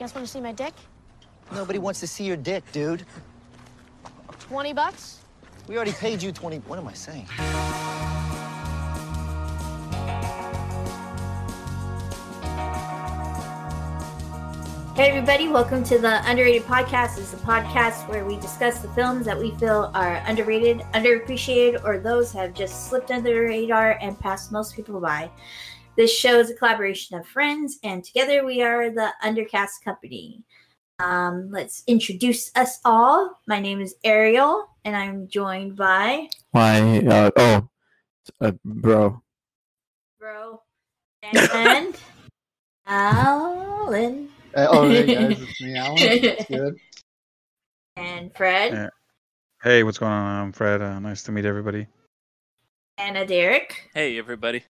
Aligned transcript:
guys 0.00 0.14
want 0.14 0.26
to 0.26 0.32
see 0.32 0.40
my 0.40 0.52
dick? 0.52 0.72
Nobody 1.52 1.78
wants 1.78 2.00
to 2.00 2.06
see 2.06 2.24
your 2.24 2.38
dick, 2.38 2.64
dude. 2.72 3.04
20 4.38 4.72
bucks? 4.72 5.20
We 5.68 5.76
already 5.76 5.92
paid 5.92 6.22
you 6.22 6.32
20. 6.32 6.56
What 6.60 6.78
am 6.78 6.88
I 6.88 6.94
saying? 6.94 7.26
Hey, 14.96 15.10
everybody, 15.10 15.48
welcome 15.48 15.84
to 15.84 15.98
the 15.98 16.26
Underrated 16.26 16.62
Podcast. 16.62 17.16
This 17.16 17.34
is 17.34 17.34
a 17.34 17.44
podcast 17.44 18.08
where 18.08 18.24
we 18.24 18.36
discuss 18.36 18.78
the 18.78 18.88
films 18.88 19.26
that 19.26 19.38
we 19.38 19.50
feel 19.56 19.90
are 19.92 20.22
underrated, 20.26 20.78
underappreciated, 20.94 21.84
or 21.84 21.98
those 21.98 22.32
have 22.32 22.54
just 22.54 22.88
slipped 22.88 23.10
under 23.10 23.28
the 23.28 23.38
radar 23.38 23.98
and 24.00 24.18
passed 24.18 24.50
most 24.50 24.74
people 24.74 24.98
by. 24.98 25.30
This 26.00 26.16
show 26.16 26.40
is 26.40 26.48
a 26.48 26.54
collaboration 26.54 27.18
of 27.18 27.26
friends, 27.26 27.78
and 27.84 28.02
together 28.02 28.42
we 28.42 28.62
are 28.62 28.88
the 28.88 29.12
Undercast 29.22 29.84
Company. 29.84 30.42
Um, 30.98 31.50
let's 31.50 31.82
introduce 31.86 32.50
us 32.56 32.80
all. 32.86 33.38
My 33.46 33.60
name 33.60 33.82
is 33.82 33.94
Ariel, 34.02 34.66
and 34.86 34.96
I'm 34.96 35.28
joined 35.28 35.76
by 35.76 36.30
Why? 36.52 37.00
Uh, 37.06 37.30
oh, 37.36 37.68
uh, 38.40 38.52
bro. 38.64 39.22
Bro 40.18 40.62
and 41.22 41.36
Alan 42.86 44.30
Uh, 44.56 44.66
oh, 44.70 44.88
hey 44.88 45.04
guys, 45.14 45.38
it's 45.38 45.60
me, 45.60 45.76
Alan. 45.76 45.96
It's 45.98 46.48
good. 46.48 46.76
and 47.96 48.34
Fred 48.34 48.72
Yeah. 48.72 48.88
Hey, 49.62 49.82
what's 49.82 49.98
going 49.98 50.12
on? 50.12 50.44
I'm 50.44 50.52
Fred. 50.52 50.80
Uh, 50.80 50.98
nice 50.98 51.22
to 51.24 51.32
meet 51.32 51.44
everybody. 51.44 51.88
and 52.96 53.18
a 53.18 53.26
Derek. 53.26 53.90
Hey, 53.92 54.18
everybody. 54.18 54.64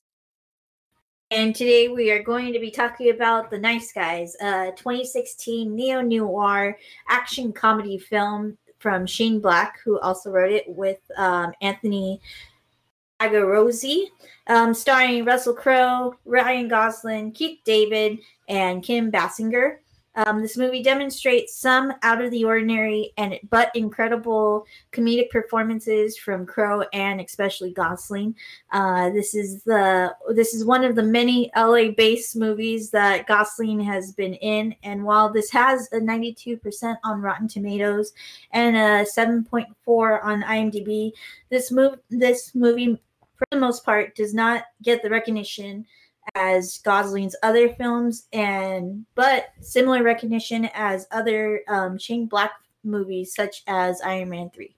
And 1.32 1.54
today 1.54 1.86
we 1.86 2.10
are 2.10 2.24
going 2.24 2.52
to 2.52 2.58
be 2.58 2.72
talking 2.72 3.10
about 3.10 3.50
The 3.50 3.58
Nice 3.58 3.92
Guys, 3.92 4.34
a 4.40 4.72
2016 4.74 5.72
neo 5.72 6.00
noir 6.00 6.76
action 7.08 7.52
comedy 7.52 7.98
film 7.98 8.58
from 8.80 9.06
Shane 9.06 9.38
Black, 9.38 9.78
who 9.84 10.00
also 10.00 10.32
wrote 10.32 10.50
it 10.50 10.64
with 10.68 10.98
um, 11.16 11.52
Anthony 11.62 12.20
Bagarozzi, 13.20 14.06
um, 14.48 14.74
starring 14.74 15.24
Russell 15.24 15.54
Crowe, 15.54 16.16
Ryan 16.24 16.66
Gosling, 16.66 17.30
Keith 17.30 17.60
David, 17.64 18.18
and 18.48 18.82
Kim 18.82 19.12
Basinger. 19.12 19.76
Um, 20.16 20.42
this 20.42 20.56
movie 20.56 20.82
demonstrates 20.82 21.56
some 21.56 21.92
out 22.02 22.20
of 22.20 22.30
the 22.30 22.44
ordinary 22.44 23.12
and 23.16 23.38
but 23.48 23.70
incredible 23.74 24.66
comedic 24.92 25.30
performances 25.30 26.16
from 26.16 26.46
Crowe 26.46 26.84
and 26.92 27.20
especially 27.20 27.72
Gosling. 27.72 28.34
Uh, 28.72 29.10
this 29.10 29.34
is 29.34 29.62
the 29.62 30.14
this 30.34 30.52
is 30.52 30.64
one 30.64 30.84
of 30.84 30.96
the 30.96 31.02
many 31.02 31.50
LA 31.56 31.90
based 31.96 32.36
movies 32.36 32.90
that 32.90 33.26
Gosling 33.28 33.80
has 33.80 34.12
been 34.12 34.34
in, 34.34 34.74
and 34.82 35.04
while 35.04 35.32
this 35.32 35.50
has 35.50 35.88
a 35.92 36.00
92% 36.00 36.96
on 37.04 37.20
Rotten 37.20 37.46
Tomatoes 37.46 38.12
and 38.52 38.76
a 38.76 39.04
7.4 39.04 40.24
on 40.24 40.42
IMDb, 40.42 41.12
this 41.50 41.70
move 41.70 41.98
this 42.10 42.52
movie 42.54 43.00
for 43.36 43.46
the 43.52 43.58
most 43.58 43.84
part 43.84 44.14
does 44.16 44.34
not 44.34 44.64
get 44.82 45.02
the 45.02 45.10
recognition 45.10 45.86
as 46.34 46.78
Gosling's 46.78 47.36
other 47.42 47.70
films, 47.74 48.28
and 48.32 49.04
but 49.14 49.48
similar 49.60 50.02
recognition 50.02 50.68
as 50.74 51.06
other 51.10 51.62
um, 51.68 51.98
Shane 51.98 52.26
Black 52.26 52.52
movies 52.84 53.34
such 53.34 53.62
as 53.66 54.00
Iron 54.02 54.30
Man 54.30 54.50
Three. 54.50 54.76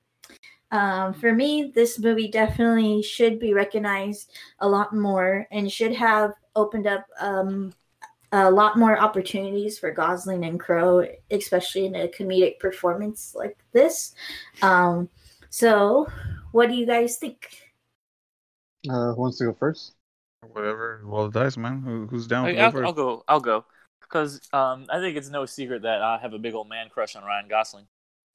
Um, 0.71 1.13
for 1.13 1.35
me, 1.35 1.71
this 1.75 1.99
movie 1.99 2.29
definitely 2.29 3.03
should 3.03 3.39
be 3.39 3.53
recognized 3.53 4.33
a 4.61 4.69
lot 4.69 4.95
more 4.95 5.47
and 5.51 5.71
should 5.71 5.93
have 5.93 6.33
opened 6.57 6.87
up 6.87 7.07
um, 7.21 7.73
a 8.33 8.51
lot 8.51 8.79
more 8.79 8.99
opportunities 8.99 9.79
for 9.79 9.91
Gosling 9.91 10.45
and 10.47 10.59
Crowe, 10.59 11.07
especially 11.31 11.85
in 11.85 11.95
a 11.95 12.09
comedic 12.09 12.59
performance 12.59 13.35
like 13.37 13.59
this. 13.73 14.15
Um, 14.63 15.11
so, 15.51 16.09
what 16.53 16.71
do 16.71 16.75
you 16.75 16.87
guys 16.87 17.19
think? 17.19 17.73
Uh, 18.89 19.13
who 19.13 19.21
wants 19.21 19.39
to 19.39 19.45
go 19.45 19.53
first? 19.53 19.93
Whatever. 20.51 21.01
Roll 21.05 21.29
the 21.29 21.41
dice, 21.41 21.57
man. 21.57 21.83
Who, 21.83 22.07
who's 22.07 22.27
down? 22.27 22.47
I, 22.47 22.53
to 22.53 22.61
I'll, 22.61 22.73
go 22.73 22.85
I'll 22.85 22.93
go. 22.93 23.25
I'll 23.29 23.41
go. 23.41 23.65
Because 24.01 24.41
um, 24.53 24.87
I 24.91 24.99
think 24.99 25.17
it's 25.17 25.31
no 25.31 25.47
secret 25.47 25.83
that 25.83 26.03
I 26.03 26.19
have 26.19 26.35
a 26.35 26.39
big 26.39 26.55
old 26.55 26.69
man 26.69 26.89
crush 26.91 27.17
on 27.17 27.25
Ryan 27.25 27.49
Gosling. 27.49 27.87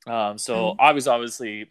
Um, 0.08 0.38
so 0.38 0.76
I 0.80 0.94
was 0.94 1.08
obviously 1.08 1.70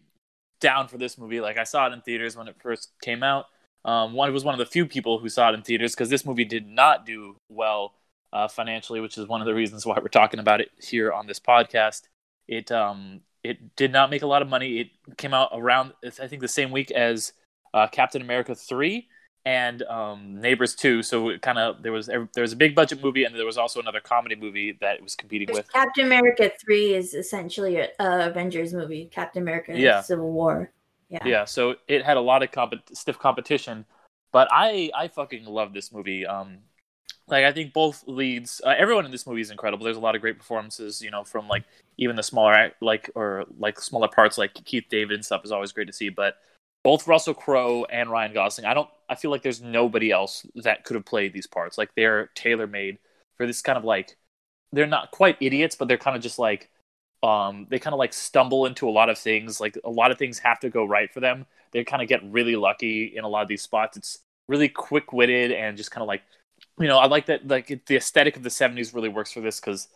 down 0.61 0.89
for 0.89 0.99
this 0.99 1.19
movie. 1.19 1.41
Like 1.41 1.59
I 1.59 1.65
saw 1.65 1.87
it 1.89 1.93
in 1.93 2.01
theaters 2.03 2.37
when 2.37 2.49
it 2.49 2.57
first 2.61 2.93
came 3.03 3.23
out. 3.23 3.47
Um, 3.85 4.13
one 4.13 4.33
was 4.33 4.45
one 4.45 4.55
of 4.55 4.59
the 4.59 4.67
few 4.67 4.87
people 4.87 5.19
who 5.19 5.29
saw 5.29 5.51
it 5.51 5.55
in 5.55 5.63
theaters 5.63 5.95
because 5.95 6.11
this 6.11 6.27
movie 6.27 6.45
did 6.45 6.67
not 6.67 7.07
do 7.07 7.37
well 7.49 7.95
uh, 8.33 8.49
financially, 8.49 9.01
which 9.01 9.17
is 9.17 9.27
one 9.27 9.41
of 9.41 9.47
the 9.47 9.55
reasons 9.55 9.87
why 9.87 9.99
we're 10.01 10.09
talking 10.09 10.41
about 10.41 10.61
it 10.61 10.71
here 10.81 11.13
on 11.13 11.27
this 11.27 11.41
podcast. 11.41 12.03
It 12.49 12.71
um, 12.71 13.21
it 13.43 13.77
did 13.77 13.93
not 13.93 14.11
make 14.11 14.23
a 14.23 14.27
lot 14.27 14.43
of 14.43 14.49
money. 14.49 14.81
It 14.81 15.17
came 15.17 15.33
out 15.33 15.51
around 15.53 15.93
I 16.05 16.27
think 16.27 16.43
the 16.43 16.49
same 16.49 16.71
week 16.71 16.91
as 16.91 17.33
uh, 17.73 17.87
Captain 17.87 18.23
America 18.23 18.55
three 18.55 19.09
and 19.47 19.85
um, 19.85 20.41
Neighbors 20.41 20.75
two. 20.75 21.05
So 21.05 21.29
it 21.29 21.41
kind 21.41 21.57
of 21.57 21.81
there 21.83 21.93
was 21.93 22.07
there 22.09 22.29
was 22.37 22.53
a 22.53 22.57
big 22.57 22.75
budget 22.75 23.03
movie 23.03 23.25
and 23.25 23.35
there 23.35 23.47
was 23.47 23.57
also 23.57 23.81
another 23.81 24.01
comedy 24.01 24.35
movie 24.35 24.77
that 24.81 24.97
it 24.97 25.03
was 25.03 25.15
competing 25.15 25.49
with. 25.55 25.73
Captain 25.73 26.05
America 26.05 26.51
3 26.61 26.95
is 26.95 27.15
essentially 27.15 27.77
a, 27.77 27.89
a 28.01 28.27
Avengers 28.29 28.75
movie, 28.75 29.09
Captain 29.11 29.41
America 29.41 29.73
Yeah. 29.79 30.03
Civil 30.03 30.33
War. 30.33 30.73
Yeah. 31.09 31.25
Yeah, 31.25 31.45
so 31.45 31.77
it 31.87 32.05
had 32.05 32.17
a 32.17 32.21
lot 32.21 32.43
of 32.43 32.51
comp- 32.51 32.83
stiff 32.93 33.17
competition, 33.21 33.85
but 34.33 34.49
I 34.51 34.91
I 34.93 35.07
fucking 35.07 35.45
love 35.45 35.73
this 35.73 35.93
movie. 35.93 36.27
Um, 36.27 36.59
like 37.29 37.45
I 37.45 37.53
think 37.53 37.73
both 37.73 38.03
leads, 38.09 38.61
uh, 38.67 38.75
everyone 38.77 39.05
in 39.05 39.13
this 39.13 39.25
movie 39.25 39.41
is 39.41 39.53
incredible. 39.53 39.85
There's 39.85 39.97
a 39.97 40.01
lot 40.01 40.17
of 40.17 40.21
great 40.21 40.37
performances, 40.37 41.01
you 41.01 41.13
know, 41.13 41.23
from 41.23 41.47
like 41.47 41.63
even 41.97 42.17
the 42.17 42.25
smaller 42.25 42.73
like 42.81 43.09
or 43.15 43.45
like 43.57 43.79
smaller 43.79 44.09
parts 44.09 44.37
like 44.37 44.55
Keith 44.65 44.87
David 44.91 45.15
and 45.15 45.25
stuff 45.25 45.45
is 45.45 45.53
always 45.53 45.71
great 45.71 45.87
to 45.87 45.93
see. 45.93 46.09
But 46.09 46.39
both 46.87 47.09
Russell 47.09 47.35
Crowe 47.35 47.85
and 47.91 48.13
Ryan 48.13 48.33
Gosling, 48.33 48.65
I 48.65 48.73
don't, 48.73 48.89
I 49.09 49.17
feel 49.17 49.33
like 49.33 49.43
there's 49.43 49.61
nobody 49.61 50.13
else 50.13 50.47
that 50.55 50.85
could 50.85 50.95
have 50.95 51.05
played 51.05 51.33
these 51.33 51.49
parts. 51.49 51.77
Like 51.77 51.91
they're 51.97 52.31
tailor 52.37 52.69
made 52.69 52.99
for 53.37 53.45
this 53.45 53.61
kind 53.61 53.77
of 53.77 53.83
like, 53.83 54.17
they're 54.71 54.87
not 54.87 55.11
quite 55.11 55.37
idiots, 55.41 55.75
but 55.75 55.89
they're 55.89 55.99
kind 55.99 56.17
of 56.17 56.23
just 56.23 56.39
like 56.39 56.71
um 57.25 57.67
they 57.71 57.81
kind 57.81 57.93
of 57.93 57.99
like 57.99 58.13
stumble 58.13 58.67
into 58.67 58.89
a 58.89 58.93
lot 58.93 59.09
of 59.09 59.19
things. 59.19 59.61
Like 59.61 59.77
a 59.85 59.91
lot 59.91 60.13
of 60.13 60.19
things 60.19 60.39
have 60.39 60.61
to 60.61 60.71
go 60.71 60.85
right 60.85 61.13
for 61.13 61.19
them. 61.19 61.47
They 61.73 61.83
kind 61.83 62.03
of 62.03 62.09
get 62.09 62.21
really 62.23 62.55
lucky 62.55 63.17
in 63.17 63.25
a 63.25 63.29
lot 63.29 63.43
of 63.43 63.49
these 63.49 63.63
spots. 63.63 63.97
It's 63.97 64.21
really 64.47 64.69
quick-witted 64.69 65.51
and 65.51 65.77
just 65.77 65.91
kind 65.91 66.03
of 66.03 66.07
like 66.07 66.23
you 66.79 66.87
know 66.87 66.99
i 66.99 67.07
like 67.07 67.27
that 67.27 67.49
like 67.49 67.67
the 67.87 67.97
aesthetic 67.97 68.37
of 68.37 68.45
the 68.45 68.49
70s 68.49 68.95
really 68.95 69.09
works 69.09 69.33
for 69.33 69.41
this 69.41 69.59
because 69.59 69.89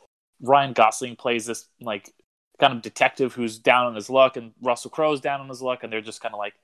ryan 0.42 0.72
gosling 0.72 1.14
plays 1.14 1.46
this 1.46 1.68
like 1.80 2.12
kind 2.58 2.72
of 2.72 2.82
detective 2.82 3.32
who's 3.32 3.58
down 3.58 3.86
on 3.86 3.94
his 3.94 4.10
luck 4.10 4.36
and 4.36 4.52
russell 4.60 4.90
crowe's 4.90 5.20
down 5.20 5.40
on 5.40 5.48
his 5.48 5.62
luck 5.62 5.84
and 5.84 5.92
they're 5.92 6.00
just 6.00 6.20
kind 6.20 6.34
of 6.34 6.38
like 6.38 6.54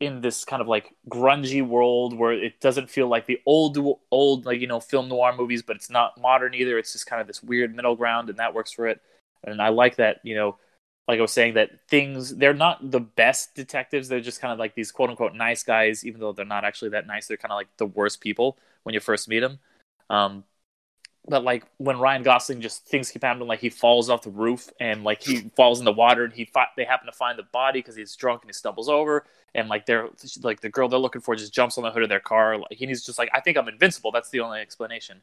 in 0.00 0.22
this 0.22 0.44
kind 0.44 0.62
of 0.62 0.68
like 0.68 0.94
grungy 1.08 1.66
world 1.66 2.16
where 2.16 2.32
it 2.32 2.58
doesn't 2.60 2.90
feel 2.90 3.06
like 3.06 3.26
the 3.26 3.38
old 3.44 3.78
old 4.10 4.46
like 4.46 4.60
you 4.60 4.66
know 4.66 4.80
film 4.80 5.08
noir 5.08 5.34
movies 5.36 5.62
but 5.62 5.76
it's 5.76 5.90
not 5.90 6.18
modern 6.18 6.54
either 6.54 6.78
it's 6.78 6.92
just 6.92 7.06
kind 7.06 7.20
of 7.20 7.26
this 7.26 7.42
weird 7.42 7.76
middle 7.76 7.94
ground 7.94 8.30
and 8.30 8.38
that 8.38 8.54
works 8.54 8.72
for 8.72 8.88
it 8.88 9.00
and 9.44 9.60
I 9.60 9.68
like 9.68 9.96
that, 9.96 10.20
you 10.22 10.34
know, 10.34 10.58
like 11.08 11.18
I 11.18 11.22
was 11.22 11.32
saying, 11.32 11.54
that 11.54 11.70
things 11.88 12.36
they're 12.36 12.54
not 12.54 12.90
the 12.90 13.00
best 13.00 13.54
detectives. 13.54 14.08
They're 14.08 14.20
just 14.20 14.40
kind 14.40 14.52
of 14.52 14.58
like 14.58 14.74
these 14.74 14.92
quote 14.92 15.10
unquote 15.10 15.34
nice 15.34 15.62
guys, 15.62 16.04
even 16.04 16.20
though 16.20 16.32
they're 16.32 16.44
not 16.44 16.64
actually 16.64 16.90
that 16.90 17.06
nice. 17.06 17.26
They're 17.26 17.36
kind 17.36 17.52
of 17.52 17.56
like 17.56 17.68
the 17.78 17.86
worst 17.86 18.20
people 18.20 18.58
when 18.82 18.94
you 18.94 19.00
first 19.00 19.28
meet 19.28 19.40
them. 19.40 19.58
Um, 20.08 20.44
but 21.30 21.44
like 21.44 21.64
when 21.78 22.00
Ryan 22.00 22.24
Gosling 22.24 22.60
just 22.60 22.84
things 22.86 23.08
keep 23.08 23.22
happening, 23.22 23.46
like 23.46 23.60
he 23.60 23.70
falls 23.70 24.10
off 24.10 24.22
the 24.22 24.30
roof 24.30 24.68
and 24.80 25.04
like 25.04 25.22
he 25.22 25.48
falls 25.54 25.78
in 25.78 25.84
the 25.84 25.92
water, 25.92 26.24
and 26.24 26.32
he 26.32 26.44
fi- 26.44 26.66
they 26.76 26.84
happen 26.84 27.06
to 27.06 27.12
find 27.12 27.38
the 27.38 27.44
body 27.44 27.78
because 27.78 27.94
he's 27.94 28.16
drunk 28.16 28.42
and 28.42 28.48
he 28.48 28.52
stumbles 28.52 28.88
over, 28.88 29.24
and 29.54 29.68
like 29.68 29.86
they're 29.86 30.08
like 30.42 30.60
the 30.60 30.68
girl 30.68 30.88
they're 30.88 30.98
looking 30.98 31.20
for 31.20 31.36
just 31.36 31.54
jumps 31.54 31.78
on 31.78 31.84
the 31.84 31.90
hood 31.92 32.02
of 32.02 32.08
their 32.08 32.18
car. 32.18 32.58
Like 32.58 32.72
he's 32.72 33.04
just 33.04 33.16
like, 33.16 33.30
I 33.32 33.40
think 33.40 33.56
I'm 33.56 33.68
invincible. 33.68 34.10
That's 34.10 34.30
the 34.30 34.40
only 34.40 34.58
explanation. 34.58 35.20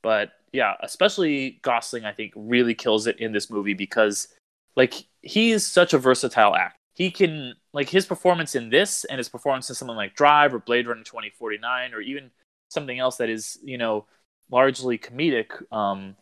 But 0.00 0.30
yeah, 0.52 0.74
especially 0.80 1.58
Gosling, 1.62 2.04
I 2.04 2.12
think 2.12 2.32
really 2.36 2.74
kills 2.74 3.08
it 3.08 3.18
in 3.18 3.32
this 3.32 3.50
movie 3.50 3.74
because 3.74 4.28
like 4.76 5.06
he 5.22 5.50
is 5.50 5.66
such 5.66 5.92
a 5.92 5.98
versatile 5.98 6.54
act. 6.54 6.76
He 6.94 7.10
can 7.10 7.54
like 7.72 7.88
his 7.88 8.06
performance 8.06 8.54
in 8.54 8.70
this 8.70 9.04
and 9.06 9.18
his 9.18 9.28
performance 9.28 9.68
in 9.68 9.74
something 9.74 9.96
like 9.96 10.14
Drive 10.14 10.54
or 10.54 10.60
Blade 10.60 10.86
Runner 10.86 11.02
2049 11.02 11.94
or 11.94 12.00
even 12.00 12.30
something 12.68 13.00
else 13.00 13.16
that 13.16 13.28
is 13.28 13.58
you 13.64 13.76
know 13.78 14.06
largely 14.50 14.98
comedic, 14.98 15.50
um, 15.72 16.16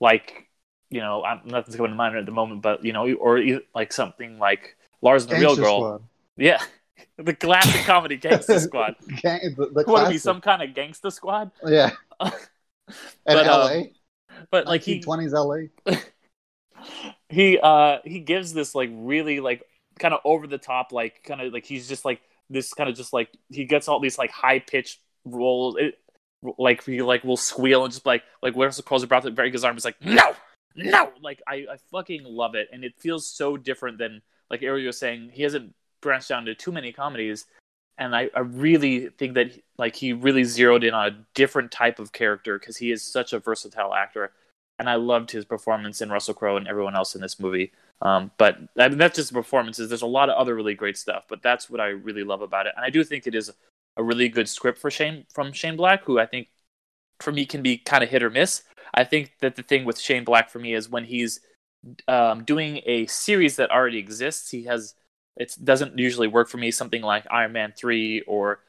like 0.00 0.48
you 0.90 1.00
know 1.00 1.24
I'm, 1.24 1.40
nothing's 1.44 1.76
coming 1.76 1.92
to 1.92 1.96
mind 1.96 2.16
at 2.16 2.26
the 2.26 2.32
moment, 2.32 2.62
but 2.62 2.84
you 2.84 2.92
know 2.92 3.12
or 3.14 3.42
like 3.74 3.92
something 3.92 4.38
like 4.38 4.76
Lars 5.02 5.24
and 5.24 5.32
the 5.32 5.36
Real 5.36 5.56
Girl. 5.56 5.78
Squad. 5.78 6.02
Yeah, 6.36 6.62
the 7.16 7.34
classic 7.34 7.82
comedy 7.82 8.16
Gangster 8.16 8.58
Squad. 8.60 8.96
Gang, 9.22 9.54
the, 9.56 9.66
the 9.66 9.82
What 9.84 10.04
would 10.04 10.10
be 10.10 10.18
some 10.18 10.40
kind 10.40 10.62
of 10.62 10.74
gangster 10.74 11.10
squad? 11.10 11.50
Yeah. 11.66 11.90
And 12.20 12.32
But, 13.26 13.46
um, 13.46 13.60
LA. 13.60 13.82
But 14.50 14.66
like 14.66 14.82
he 14.82 15.00
20s 15.00 15.32
LA. 15.32 15.94
he 17.28 17.58
uh 17.58 17.98
he 18.04 18.20
gives 18.20 18.52
this 18.52 18.74
like 18.74 18.90
really 18.92 19.40
like 19.40 19.62
kind 19.98 20.12
of 20.12 20.20
over 20.24 20.46
the 20.46 20.58
top 20.58 20.92
like 20.92 21.22
kind 21.24 21.40
of 21.40 21.52
like 21.52 21.64
he's 21.64 21.88
just 21.88 22.04
like 22.04 22.20
this 22.50 22.74
kind 22.74 22.90
of 22.90 22.96
just 22.96 23.12
like 23.12 23.30
he 23.48 23.64
gets 23.64 23.88
all 23.88 24.00
these 24.00 24.18
like 24.18 24.30
high 24.30 24.58
pitched 24.58 25.00
roles. 25.24 25.76
it, 25.78 25.98
like 26.58 26.84
he 26.84 27.02
like 27.02 27.24
will 27.24 27.36
squeal 27.36 27.84
and 27.84 27.92
just 27.92 28.06
like 28.06 28.22
like 28.42 28.54
where's 28.54 28.76
the 28.76 28.82
calls 28.82 29.02
about 29.02 29.24
it 29.24 29.34
very 29.34 29.50
his 29.50 29.64
arm 29.64 29.76
is 29.76 29.84
like 29.84 30.00
no 30.04 30.34
no, 30.76 31.12
like 31.22 31.42
I, 31.46 31.66
I 31.70 31.76
fucking 31.90 32.24
love 32.24 32.54
it, 32.54 32.68
and 32.72 32.84
it 32.84 32.94
feels 32.98 33.26
so 33.26 33.56
different 33.56 33.98
than 33.98 34.22
like 34.50 34.62
Ariel 34.62 34.86
was 34.86 34.98
saying. 34.98 35.30
He 35.32 35.42
hasn't 35.42 35.74
branched 36.00 36.28
down 36.28 36.44
to 36.46 36.54
too 36.54 36.72
many 36.72 36.92
comedies, 36.92 37.46
and 37.96 38.14
I, 38.14 38.28
I 38.34 38.40
really 38.40 39.08
think 39.10 39.34
that 39.34 39.52
like 39.78 39.94
he 39.94 40.12
really 40.12 40.44
zeroed 40.44 40.84
in 40.84 40.92
on 40.92 41.06
a 41.06 41.16
different 41.34 41.70
type 41.70 41.98
of 41.98 42.12
character 42.12 42.58
because 42.58 42.76
he 42.76 42.90
is 42.90 43.02
such 43.02 43.32
a 43.32 43.38
versatile 43.38 43.94
actor, 43.94 44.32
and 44.78 44.90
I 44.90 44.96
loved 44.96 45.30
his 45.30 45.44
performance 45.44 46.00
in 46.00 46.10
Russell 46.10 46.34
Crowe 46.34 46.56
and 46.56 46.66
everyone 46.66 46.96
else 46.96 47.14
in 47.14 47.20
this 47.20 47.38
movie. 47.38 47.72
Um, 48.02 48.32
but 48.36 48.58
I 48.76 48.88
mean, 48.88 48.98
that's 48.98 49.16
just 49.16 49.28
the 49.28 49.34
performances. 49.34 49.88
There's 49.88 50.02
a 50.02 50.06
lot 50.06 50.28
of 50.28 50.36
other 50.36 50.56
really 50.56 50.74
great 50.74 50.98
stuff, 50.98 51.24
but 51.28 51.40
that's 51.40 51.70
what 51.70 51.80
I 51.80 51.88
really 51.88 52.24
love 52.24 52.42
about 52.42 52.66
it, 52.66 52.74
and 52.76 52.84
I 52.84 52.90
do 52.90 53.04
think 53.04 53.28
it 53.28 53.34
is 53.36 53.52
a 53.96 54.02
really 54.02 54.28
good 54.28 54.48
script 54.48 54.78
for 54.78 54.90
Shane 54.90 55.26
from 55.32 55.52
Shane 55.52 55.76
Black, 55.76 56.04
who 56.04 56.18
I 56.18 56.26
think 56.26 56.48
for 57.20 57.32
me 57.32 57.46
can 57.46 57.62
be 57.62 57.78
kind 57.78 58.02
of 58.02 58.10
hit 58.10 58.22
or 58.22 58.30
miss. 58.30 58.62
I 58.92 59.04
think 59.04 59.32
that 59.40 59.56
the 59.56 59.62
thing 59.62 59.84
with 59.84 59.98
Shane 59.98 60.24
Black 60.24 60.50
for 60.50 60.58
me 60.58 60.74
is 60.74 60.88
when 60.88 61.04
he's 61.04 61.40
um, 62.08 62.44
doing 62.44 62.80
a 62.86 63.06
series 63.06 63.56
that 63.56 63.70
already 63.70 63.98
exists, 63.98 64.50
he 64.50 64.64
has 64.64 64.94
it 65.36 65.56
doesn't 65.62 65.98
usually 65.98 66.28
work 66.28 66.48
for 66.48 66.58
me. 66.58 66.70
Something 66.70 67.02
like 67.02 67.26
Iron 67.30 67.52
Man 67.52 67.72
three 67.76 68.22
or 68.22 68.60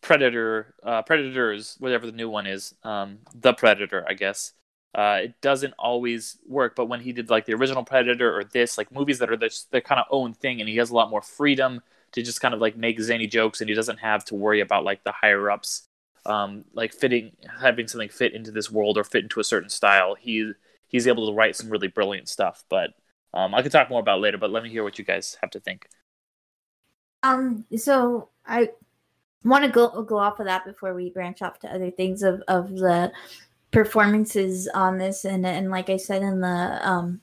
Predator, 0.00 0.74
uh, 0.82 1.02
Predators, 1.02 1.76
whatever 1.78 2.06
the 2.06 2.12
new 2.12 2.28
one 2.28 2.46
is, 2.46 2.74
um, 2.82 3.18
the 3.34 3.52
Predator, 3.52 4.04
I 4.08 4.14
guess. 4.14 4.52
Uh, 4.94 5.20
it 5.24 5.40
doesn't 5.40 5.74
always 5.78 6.38
work, 6.46 6.76
but 6.76 6.86
when 6.86 7.00
he 7.00 7.12
did 7.12 7.28
like 7.28 7.46
the 7.46 7.54
original 7.54 7.84
Predator 7.84 8.34
or 8.34 8.44
this, 8.44 8.78
like 8.78 8.92
movies 8.92 9.18
that 9.18 9.30
are 9.30 9.36
this, 9.36 9.66
kind 9.72 9.98
of 9.98 10.06
own 10.10 10.34
thing, 10.34 10.60
and 10.60 10.68
he 10.68 10.76
has 10.76 10.90
a 10.90 10.94
lot 10.94 11.10
more 11.10 11.22
freedom 11.22 11.82
to 12.14 12.22
just 12.22 12.40
kind 12.40 12.54
of 12.54 12.60
like 12.60 12.76
make 12.76 13.00
zany 13.00 13.26
jokes, 13.26 13.60
and 13.60 13.68
he 13.68 13.76
doesn't 13.76 13.98
have 13.98 14.24
to 14.26 14.34
worry 14.34 14.60
about 14.60 14.84
like 14.84 15.04
the 15.04 15.12
higher 15.12 15.50
ups 15.50 15.88
um, 16.26 16.64
like 16.72 16.92
fitting 16.92 17.32
having 17.60 17.86
something 17.88 18.08
fit 18.08 18.34
into 18.34 18.50
this 18.50 18.70
world 18.70 18.96
or 18.96 19.04
fit 19.04 19.24
into 19.24 19.40
a 19.40 19.44
certain 19.44 19.68
style. 19.68 20.14
He 20.14 20.52
he's 20.88 21.06
able 21.06 21.26
to 21.28 21.34
write 21.34 21.56
some 21.56 21.70
really 21.70 21.88
brilliant 21.88 22.28
stuff. 22.28 22.64
But 22.68 22.90
um, 23.32 23.54
I 23.54 23.62
could 23.62 23.72
talk 23.72 23.90
more 23.90 24.00
about 24.00 24.20
later. 24.20 24.38
But 24.38 24.50
let 24.50 24.62
me 24.62 24.70
hear 24.70 24.84
what 24.84 24.98
you 24.98 25.04
guys 25.04 25.36
have 25.40 25.50
to 25.50 25.60
think. 25.60 25.86
Um. 27.22 27.64
So 27.76 28.30
I 28.46 28.70
want 29.44 29.64
to 29.64 29.70
go 29.70 30.02
go 30.02 30.18
off 30.18 30.40
of 30.40 30.46
that 30.46 30.64
before 30.64 30.94
we 30.94 31.10
branch 31.10 31.42
off 31.42 31.58
to 31.60 31.74
other 31.74 31.90
things 31.90 32.22
of 32.22 32.42
of 32.48 32.70
the 32.70 33.12
performances 33.70 34.68
on 34.72 34.98
this 34.98 35.24
and 35.24 35.44
and 35.44 35.68
like 35.68 35.90
I 35.90 35.96
said 35.96 36.22
in 36.22 36.40
the 36.40 36.88
um 36.88 37.20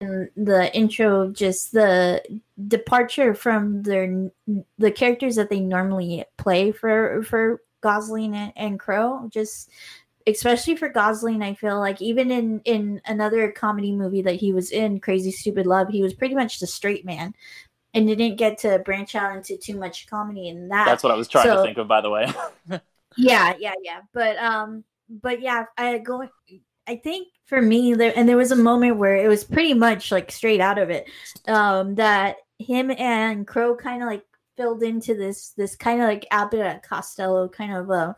in 0.00 0.28
the 0.36 0.74
intro 0.76 1.30
just 1.30 1.72
the 1.72 2.22
departure 2.68 3.34
from 3.34 3.82
their 3.82 4.30
the 4.78 4.90
characters 4.90 5.36
that 5.36 5.50
they 5.50 5.60
normally 5.60 6.24
play 6.36 6.72
for 6.72 7.22
for 7.22 7.62
Gosling 7.80 8.34
and, 8.34 8.52
and 8.56 8.80
Crowe. 8.80 9.28
Just 9.32 9.70
especially 10.26 10.76
for 10.76 10.88
Gosling, 10.88 11.42
I 11.42 11.54
feel 11.54 11.78
like 11.78 12.00
even 12.02 12.30
in 12.30 12.60
in 12.64 13.00
another 13.06 13.50
comedy 13.52 13.92
movie 13.92 14.22
that 14.22 14.36
he 14.36 14.52
was 14.52 14.70
in, 14.70 15.00
Crazy 15.00 15.30
Stupid 15.30 15.66
Love, 15.66 15.88
he 15.88 16.02
was 16.02 16.14
pretty 16.14 16.34
much 16.34 16.60
the 16.60 16.66
straight 16.66 17.04
man. 17.04 17.34
And 17.96 18.08
didn't 18.08 18.34
get 18.34 18.58
to 18.58 18.80
branch 18.80 19.14
out 19.14 19.36
into 19.36 19.56
too 19.56 19.78
much 19.78 20.08
comedy 20.08 20.48
in 20.48 20.66
that. 20.66 20.86
That's 20.86 21.04
what 21.04 21.12
I 21.12 21.16
was 21.16 21.28
trying 21.28 21.44
So- 21.44 21.56
to 21.58 21.62
think 21.62 21.78
of, 21.78 21.86
by 21.86 22.00
the 22.00 22.10
way. 22.10 22.26
yeah 23.16 23.54
yeah 23.58 23.74
yeah 23.82 24.00
but 24.12 24.36
um 24.38 24.82
but 25.08 25.40
yeah 25.40 25.64
i 25.78 25.98
go 25.98 26.26
i 26.86 26.96
think 26.96 27.28
for 27.46 27.60
me 27.60 27.94
there 27.94 28.12
and 28.16 28.28
there 28.28 28.36
was 28.36 28.52
a 28.52 28.56
moment 28.56 28.96
where 28.96 29.16
it 29.16 29.28
was 29.28 29.44
pretty 29.44 29.74
much 29.74 30.10
like 30.10 30.30
straight 30.30 30.60
out 30.60 30.78
of 30.78 30.90
it 30.90 31.08
um 31.48 31.94
that 31.94 32.36
him 32.58 32.90
and 32.92 33.46
crowe 33.46 33.76
kind 33.76 34.02
of 34.02 34.08
like 34.08 34.24
filled 34.56 34.82
into 34.82 35.14
this 35.14 35.50
this 35.50 35.76
kind 35.76 36.00
of 36.00 36.08
like 36.08 36.26
abbott 36.30 36.82
costello 36.82 37.48
kind 37.48 37.74
of 37.74 37.90
uh 37.90 38.12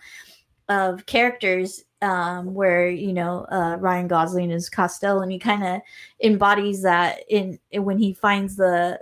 of 0.69 1.07
characters 1.07 1.85
um 2.03 2.53
where 2.53 2.91
you 2.91 3.13
know 3.13 3.47
uh 3.51 3.77
ryan 3.79 4.07
gosling 4.09 4.51
is 4.51 4.69
costello 4.69 5.23
and 5.23 5.33
he 5.33 5.39
kind 5.39 5.65
of 5.65 5.81
embodies 6.23 6.83
that 6.83 7.21
in, 7.29 7.59
in 7.71 7.85
when 7.85 7.99
he 7.99 8.13
finds 8.13 8.57
the 8.57 8.99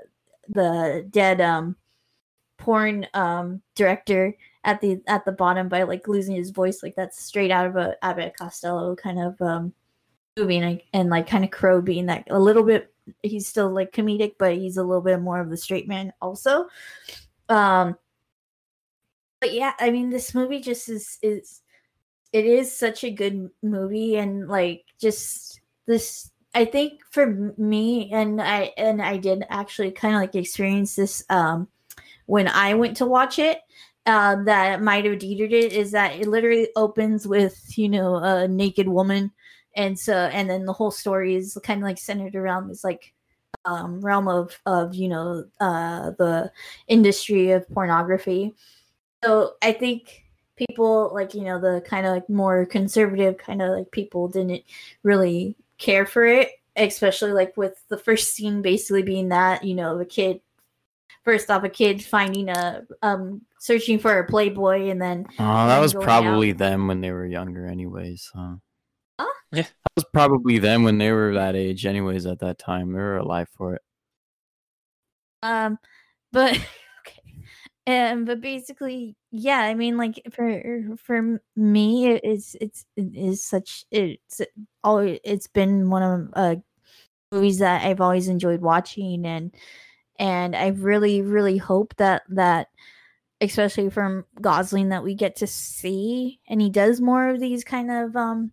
the 0.49 1.07
dead 1.11 1.41
um 1.41 1.75
porn 2.59 3.07
um 3.15 3.61
director 3.75 4.35
at 4.65 4.81
the 4.81 5.01
at 5.07 5.25
the 5.25 5.33
bottom 5.33 5.69
by 5.69 5.83
like 5.83 6.09
losing 6.09 6.35
his 6.35 6.51
voice 6.51 6.83
like 6.83 6.95
that's 6.97 7.23
straight 7.23 7.51
out 7.51 7.67
of 7.67 7.77
a 7.77 7.97
Abbott 8.05 8.35
Costello 8.37 8.97
kind 8.97 9.19
of 9.21 9.41
um 9.41 9.73
movie 10.37 10.57
and, 10.57 10.67
like- 10.67 10.87
and 10.93 11.11
like 11.11 11.29
kind 11.29 11.45
of 11.45 11.51
Crowe 11.51 11.81
being 11.81 12.07
that 12.07 12.25
a 12.31 12.39
little 12.39 12.63
bit 12.65 12.93
he's 13.23 13.47
still 13.47 13.71
like 13.71 13.93
comedic 13.93 14.33
but 14.39 14.55
he's 14.57 14.79
a 14.79 14.83
little 14.83 15.03
bit 15.03 15.21
more 15.21 15.41
of 15.41 15.51
the 15.51 15.57
straight 15.57 15.87
man 15.87 16.13
also. 16.21 16.67
Um 17.49 17.97
but 19.41 19.53
yeah 19.53 19.73
I 19.79 19.91
mean 19.91 20.11
this 20.11 20.35
movie 20.35 20.61
just 20.61 20.89
is 20.89 21.19
is 21.23 21.61
it 22.33 22.47
is 22.47 22.75
such 22.75 23.05
a 23.05 23.11
good 23.11 23.51
movie 23.63 24.17
and 24.17 24.49
like 24.49 24.85
just 24.99 25.61
this 25.87 26.31
I 26.55 26.65
think 26.65 27.01
for 27.11 27.53
me 27.59 28.11
and 28.13 28.41
I 28.41 28.73
and 28.77 29.03
I 29.03 29.19
did 29.19 29.45
actually 29.51 29.91
kind 29.91 30.15
of 30.15 30.21
like 30.21 30.35
experience 30.35 30.97
this 30.97 31.23
um 31.29 31.69
when 32.27 32.49
I 32.49 32.75
went 32.75 32.97
to 32.99 33.07
watch 33.07 33.39
it 33.39 33.59
um, 34.06 34.45
that 34.45 34.83
might 34.83 35.05
have 35.05 35.19
deterred 35.19 35.53
it 35.53 35.73
is 35.73 35.93
that 35.93 36.17
it 36.17 36.29
literally 36.29 36.69
opens 36.77 37.27
with 37.27 37.79
you 37.79 37.89
know 37.89 38.17
a 38.17 38.49
naked 38.49 38.89
woman. 38.89 39.33
And 39.77 39.99
so 39.99 40.15
and 40.15 40.49
then 40.49 40.67
the 40.67 40.73
whole 40.73 40.91
story 40.91 41.35
is 41.35 41.59
kind 41.65 41.81
of 41.83 41.85
like 41.85 41.99
centered 41.99 42.37
around 42.37 42.69
this 42.69 42.85
like 42.85 43.12
um, 43.65 44.01
realm 44.01 44.29
of 44.29 44.61
of 44.67 44.95
you 44.95 45.09
know 45.09 45.45
uh, 45.61 46.11
the 46.19 46.53
industry 46.89 47.51
of 47.53 47.69
pornography. 47.71 48.55
So 49.25 49.55
i 49.62 49.73
think 49.73 50.25
people 50.56 51.11
like 51.15 51.35
you 51.35 51.43
know 51.43 51.61
the 51.61 51.83
kind 51.87 52.06
of 52.06 52.12
like 52.12 52.29
more 52.29 52.67
conservative 52.67 53.39
kind 53.39 53.62
of 53.62 53.71
like 53.71 53.91
people 53.91 54.29
didn't 54.29 54.62
really 55.03 55.56
care 55.79 56.06
for 56.06 56.25
it 56.25 56.51
especially 56.77 57.33
like 57.33 57.56
with 57.56 57.83
the 57.89 57.99
first 57.99 58.35
scene 58.35 58.62
basically 58.62 59.03
being 59.03 59.29
that 59.29 59.65
you 59.65 59.75
know 59.75 59.99
the 59.99 60.05
kid 60.05 60.41
first 61.25 61.50
off 61.50 61.65
a 61.65 61.69
kid 61.69 62.03
finding 62.05 62.49
a 62.50 62.82
um 63.03 63.43
searching 63.61 63.99
for 63.99 64.19
a 64.19 64.26
playboy 64.26 64.88
and 64.91 65.00
then 65.00 65.26
Oh, 65.38 65.67
that 65.67 65.81
was 65.81 65.94
probably 65.94 66.50
out. 66.53 66.59
them 66.59 66.87
when 66.88 67.00
they 67.00 67.11
were 67.12 67.26
younger, 67.26 67.67
anyways. 67.67 68.31
Huh? 68.35 68.56
Huh? 69.19 69.26
Yeah. 69.53 69.62
That 69.62 69.93
was 69.97 70.05
probably 70.12 70.59
them 70.59 70.85
when 70.85 70.99
they 70.99 71.12
were 71.12 71.35
that 71.35 71.56
age, 71.56 71.87
anyways. 71.87 72.26
At 72.26 72.41
that 72.41 72.59
time, 72.59 72.93
they 72.93 72.99
were 72.99 73.17
alive 73.19 73.49
for 73.56 73.75
it. 73.75 73.82
um 75.43 75.79
but 76.32 76.53
okay 77.06 77.23
um 77.87 78.25
but 78.25 78.41
basically 78.41 79.17
yeah 79.31 79.61
i 79.61 79.75
mean 79.75 79.97
like 79.97 80.20
for 80.32 80.97
for 80.97 81.41
me 81.56 82.06
it 82.09 82.25
is 82.25 82.56
it's 82.61 82.85
it 82.97 83.15
is 83.15 83.44
such 83.44 83.85
it's 83.91 84.41
always 84.82 85.19
it's 85.25 85.47
been 85.49 85.91
one 85.91 86.03
of 86.03 86.29
uh 86.35 86.56
movies 87.32 87.59
that 87.59 87.85
i've 87.85 88.00
always 88.00 88.29
enjoyed 88.29 88.60
watching 88.60 89.27
and 89.27 89.55
and 90.19 90.55
i 90.55 90.69
really 90.69 91.23
really 91.23 91.56
hope 91.56 91.94
that 91.97 92.23
that 92.29 92.69
especially 93.41 93.91
from 93.91 94.25
gosling 94.41 94.91
that 94.91 95.05
we 95.05 95.15
get 95.15 95.37
to 95.37 95.47
see 95.47 96.41
and 96.49 96.61
he 96.61 96.71
does 96.71 97.01
more 97.01 97.29
of 97.29 97.41
these 97.41 97.65
kind 97.65 97.91
of 97.91 98.17
um 98.17 98.51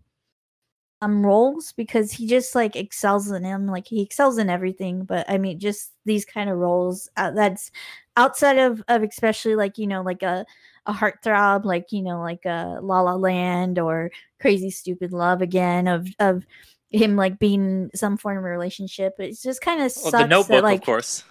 um 1.01 1.25
roles 1.25 1.72
because 1.74 2.12
he 2.12 2.27
just 2.27 2.53
like 2.56 2.75
excels 2.75 3.32
in 3.32 3.44
him 3.44 3.68
like 3.68 3.88
he 3.88 4.01
excels 4.01 4.38
in 4.38 4.50
everything 4.50 5.03
but 5.03 5.27
i 5.30 5.38
mean 5.38 5.60
just 5.60 5.91
these 6.06 6.25
kind 6.25 6.50
of 6.50 6.58
roles 6.58 7.10
uh, 7.18 7.32
that's 7.32 7.72
outside 8.18 8.58
of 8.58 8.84
of 8.88 9.03
especially 9.03 9.56
like 9.56 9.77
you 9.77 9.88
know 9.88 10.01
like 10.01 10.22
a 10.24 10.46
a 10.86 10.94
heartthrob 10.94 11.63
like 11.63 11.91
you 11.91 12.01
know 12.01 12.20
like 12.20 12.46
a 12.46 12.80
la 12.82 13.01
la 13.01 13.15
land 13.15 13.80
or 13.80 14.12
crazy 14.39 14.70
stupid 14.70 15.12
love 15.12 15.41
again 15.41 15.88
of 15.88 16.08
of 16.20 16.46
him 16.89 17.15
like 17.15 17.39
being 17.39 17.89
some 17.96 18.18
form 18.18 18.38
of 18.38 18.44
relationship 18.44 19.13
it's 19.18 19.41
just 19.41 19.62
kind 19.62 19.80
of 19.82 19.91
Well, 19.96 20.12
sucks 20.12 20.24
the 20.24 20.27
Notebook, 20.27 20.48
that 20.50 20.63
like 20.63 20.80
of 20.82 20.86
course. 20.86 21.24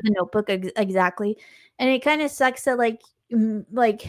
The 0.00 0.10
notebook 0.10 0.50
ex- 0.50 0.72
exactly 0.76 1.36
and 1.78 1.90
it 1.90 2.02
kind 2.02 2.22
of 2.22 2.30
sucks 2.30 2.64
that 2.64 2.78
like 2.78 3.00
like 3.72 4.08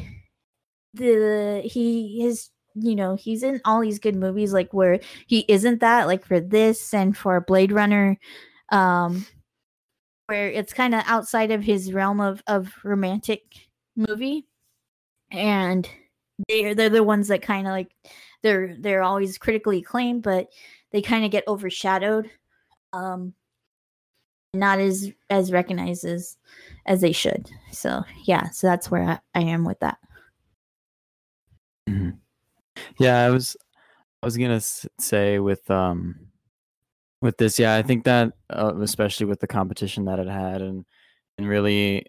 the 0.93 1.61
he 1.65 2.25
is 2.25 2.49
you 2.75 2.95
know 2.95 3.15
he's 3.15 3.43
in 3.43 3.59
all 3.65 3.81
these 3.81 3.99
good 3.99 4.15
movies 4.15 4.53
like 4.53 4.73
where 4.73 4.99
he 5.27 5.45
isn't 5.47 5.79
that 5.79 6.07
like 6.07 6.25
for 6.25 6.39
this 6.39 6.93
and 6.93 7.17
for 7.17 7.39
blade 7.41 7.71
runner 7.71 8.17
um 8.71 9.25
where 10.27 10.49
it's 10.49 10.73
kind 10.73 10.93
of 10.93 11.03
outside 11.05 11.51
of 11.51 11.63
his 11.63 11.93
realm 11.93 12.19
of 12.19 12.43
of 12.47 12.73
romantic 12.83 13.41
movie 13.95 14.45
and 15.31 15.89
they're 16.47 16.75
they're 16.75 16.89
the 16.89 17.03
ones 17.03 17.29
that 17.29 17.41
kind 17.41 17.65
of 17.65 17.71
like 17.71 17.91
they're 18.43 18.75
they're 18.79 19.03
always 19.03 19.37
critically 19.37 19.79
acclaimed 19.79 20.21
but 20.21 20.47
they 20.91 21.01
kind 21.01 21.25
of 21.25 21.31
get 21.31 21.47
overshadowed 21.47 22.29
um 22.93 23.33
not 24.59 24.79
as 24.79 25.11
as 25.29 25.51
recognized 25.51 26.05
as 26.05 26.37
as 26.85 27.01
they 27.01 27.11
should. 27.11 27.49
So 27.71 28.03
yeah 28.25 28.49
so 28.49 28.67
that's 28.67 28.89
where 28.91 29.03
i, 29.03 29.19
I 29.35 29.41
am 29.43 29.65
with 29.65 29.79
that. 29.79 29.97
Mhm. 31.89 32.17
Yeah, 32.99 33.25
I 33.25 33.29
was 33.29 33.55
I 34.23 34.27
was 34.27 34.37
gonna 34.37 34.61
say 34.61 35.39
with 35.39 35.69
um 35.71 36.15
with 37.21 37.37
this, 37.37 37.57
yeah, 37.59 37.75
I 37.75 37.81
think 37.81 38.03
that 38.05 38.33
uh, 38.49 38.73
especially 38.81 39.25
with 39.25 39.39
the 39.39 39.47
competition 39.47 40.05
that 40.05 40.19
it 40.19 40.27
had 40.27 40.61
and 40.61 40.85
and 41.37 41.47
really 41.47 42.05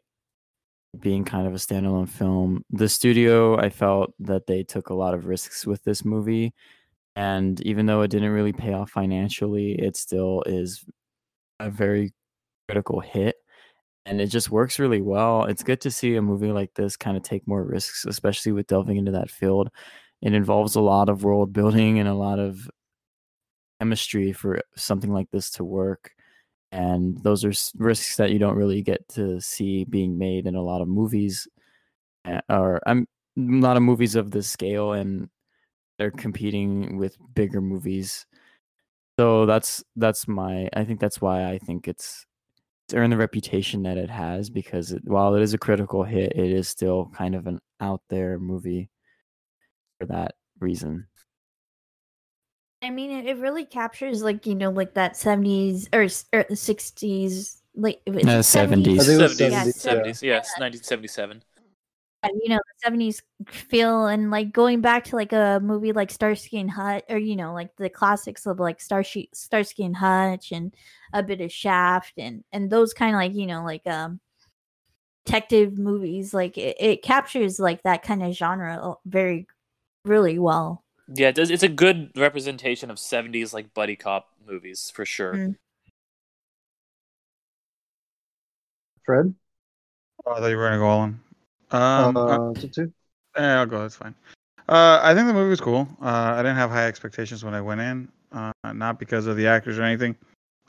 being 1.01 1.25
kind 1.25 1.47
of 1.47 1.53
a 1.55 1.57
standalone 1.57 2.09
film, 2.09 2.65
the 2.71 2.89
studio 2.89 3.59
I 3.59 3.71
felt 3.71 4.15
that 4.21 4.47
they 4.47 4.63
took 4.65 4.89
a 4.91 4.95
lot 4.95 5.15
of 5.15 5.27
risks 5.27 5.67
with 5.67 5.83
this 5.85 6.05
movie, 6.05 6.55
and 7.17 7.61
even 7.63 7.87
though 7.87 8.03
it 8.03 8.11
didn't 8.11 8.31
really 8.31 8.53
pay 8.53 8.73
off 8.75 8.91
financially, 8.91 9.73
it 9.73 9.97
still 9.97 10.43
is 10.47 10.85
a 11.61 11.71
very 11.71 12.13
critical 12.69 13.01
hit 13.01 13.37
and 14.09 14.21
it 14.21 14.29
just 14.29 14.51
works 14.51 14.79
really 14.79 15.03
well. 15.03 15.45
It's 15.45 15.63
good 15.63 15.83
to 15.83 15.91
see 15.91 16.17
a 16.17 16.23
movie 16.23 16.51
like 16.51 16.73
this 16.75 16.97
kind 16.97 17.17
of 17.17 17.23
take 17.23 17.47
more 17.47 17.63
risks, 17.63 18.07
especially 18.07 18.53
with 18.53 18.67
delving 18.67 18.97
into 18.97 19.13
that 19.13 19.31
field. 19.31 19.69
It 20.23 20.33
involves 20.33 20.77
a 20.77 20.81
lot 20.81 21.11
of 21.11 21.25
world 21.25 21.53
building 21.53 21.99
and 21.99 22.09
a 22.09 22.15
lot 22.15 22.39
of 22.39 22.71
chemistry 23.79 24.33
for 24.33 24.61
something 24.77 25.13
like 25.13 25.31
this 25.31 25.51
to 25.53 25.65
work. 25.65 26.13
And 26.73 27.23
those 27.23 27.45
are 27.45 27.53
risks 27.77 28.17
that 28.17 28.31
you 28.31 28.39
don't 28.39 28.57
really 28.57 28.83
get 28.83 29.07
to 29.11 29.41
see 29.41 29.85
being 29.85 30.17
made 30.19 30.47
in 30.47 30.55
a 30.55 30.63
lot 30.63 30.81
of 30.81 30.89
movies, 30.89 31.47
uh, 32.25 32.41
or 32.49 32.81
um, 32.87 33.07
a 33.37 33.41
lot 33.41 33.77
of 33.77 33.83
movies 33.83 34.17
of 34.17 34.31
this 34.31 34.49
scale, 34.49 34.93
and 34.93 35.29
they're 35.99 36.11
competing 36.11 36.97
with 36.99 37.17
bigger 37.35 37.61
movies. 37.61 38.27
So 39.19 39.47
that's 39.47 39.83
that's 39.97 40.29
my. 40.29 40.69
I 40.75 40.85
think 40.85 41.01
that's 41.01 41.21
why 41.21 41.51
I 41.51 41.59
think 41.59 41.89
it's 41.89 42.27
it's 42.89 42.95
earned 42.95 43.13
the 43.13 43.19
reputation 43.19 43.83
that 43.83 43.99
it 43.99 44.09
has 44.09 44.49
because 44.49 44.93
it, 44.93 45.03
while 45.05 45.35
it 45.35 45.43
is 45.43 45.53
a 45.53 45.59
critical 45.59 46.05
hit, 46.05 46.33
it 46.35 46.51
is 46.51 46.69
still 46.71 47.11
kind 47.15 47.35
of 47.35 47.47
an 47.47 47.61
out 47.81 48.01
there 48.09 48.39
movie 48.39 48.89
for 50.01 50.07
that 50.07 50.37
reason. 50.59 51.07
I 52.81 52.89
mean, 52.89 53.11
it, 53.11 53.27
it 53.27 53.37
really 53.37 53.67
captures 53.67 54.23
like 54.23 54.47
you 54.47 54.55
know, 54.55 54.71
like 54.71 54.95
that 54.95 55.19
seventies 55.19 55.87
or, 55.93 56.05
s- 56.05 56.25
or 56.33 56.47
sixties, 56.55 57.61
like 57.75 58.01
if 58.07 58.27
Uh, 58.27 58.41
70s. 58.41 59.01
I 59.01 59.05
think 59.05 59.21
it 59.21 59.23
was 59.23 59.37
70s, 59.37 59.83
70s, 59.83 59.85
yeah. 59.85 59.93
70s, 59.93 60.23
yes, 60.23 60.59
1977. 60.59 61.43
uh, 61.58 61.58
you 62.25 62.49
know, 62.49 62.57
the 62.57 62.79
seventies 62.83 63.23
feel 63.47 64.07
and 64.07 64.31
like 64.31 64.53
going 64.53 64.81
back 64.81 65.05
to 65.05 65.17
like 65.17 65.33
a 65.33 65.61
movie 65.63 65.93
like 65.93 66.11
Starsky 66.11 66.59
and 66.59 66.71
Hutch, 66.71 67.05
or 67.09 67.19
you 67.19 67.37
know, 67.37 67.53
like 67.55 67.75
the 67.77 67.89
classics 67.89 68.47
of 68.47 68.59
like 68.59 68.81
Starsky 68.81 69.29
Starsky 69.33 69.85
and 69.85 69.97
Hutch 69.97 70.53
and 70.53 70.75
a 71.13 71.23
bit 71.23 71.41
of 71.41 71.53
Shaft 71.53 72.15
and 72.19 72.45
and 72.53 72.71
those 72.71 72.93
kind 72.93 73.15
of 73.15 73.19
like 73.19 73.35
you 73.35 73.47
know 73.47 73.65
like 73.65 73.87
um 73.87 74.21
detective 75.29 75.79
movies. 75.79 76.33
Like 76.33 76.57
it, 76.59 76.77
it 76.81 77.03
captures 77.03 77.61
like 77.61 77.83
that 77.83 78.03
kind 78.03 78.23
of 78.23 78.33
genre 78.33 78.95
very 79.05 79.47
really 80.05 80.39
well. 80.39 80.85
Yeah, 81.15 81.29
it 81.29 81.37
does, 81.37 81.51
it's 81.51 81.63
a 81.63 81.69
good 81.69 82.11
representation 82.17 82.91
of 82.91 82.99
70s 82.99 83.55
like 83.55 83.73
buddy 83.73 83.97
cop 83.97 84.29
movies 84.47 84.91
for 84.95 85.07
sure. 85.07 85.35
Mm. 85.35 85.57
Fred? 89.05 89.35
Oh, 90.27 90.33
I 90.33 90.41
thought 90.41 90.49
you 90.49 90.57
were 90.57 90.69
gonna 90.69 90.79
go 90.79 90.87
all 90.87 91.05
in. 91.05 91.21
Um, 91.71 92.17
uh, 92.17 92.21
uh, 92.21 92.55
two, 92.73 92.93
yeah, 93.37 93.61
I'll 93.61 93.67
go. 93.67 93.83
That's 93.83 93.97
fine. 93.97 94.15
Uh, 94.69 95.01
I 95.03 95.15
think 95.15 95.27
the 95.27 95.35
movie 95.35 95.51
was 95.51 95.61
cool. 95.61 95.89
Uh, 96.03 96.35
I 96.35 96.39
didn't 96.39 96.57
have 96.57 96.71
high 96.71 96.87
expectations 96.87 97.45
when 97.45 97.55
I 97.55 97.61
went 97.61 97.81
in, 97.81 98.09
uh, 98.33 98.53
not 98.73 98.99
because 98.99 99.27
of 99.27 99.37
the 99.37 99.47
actors 99.47 99.79
or 99.79 99.83
anything. 99.83 100.17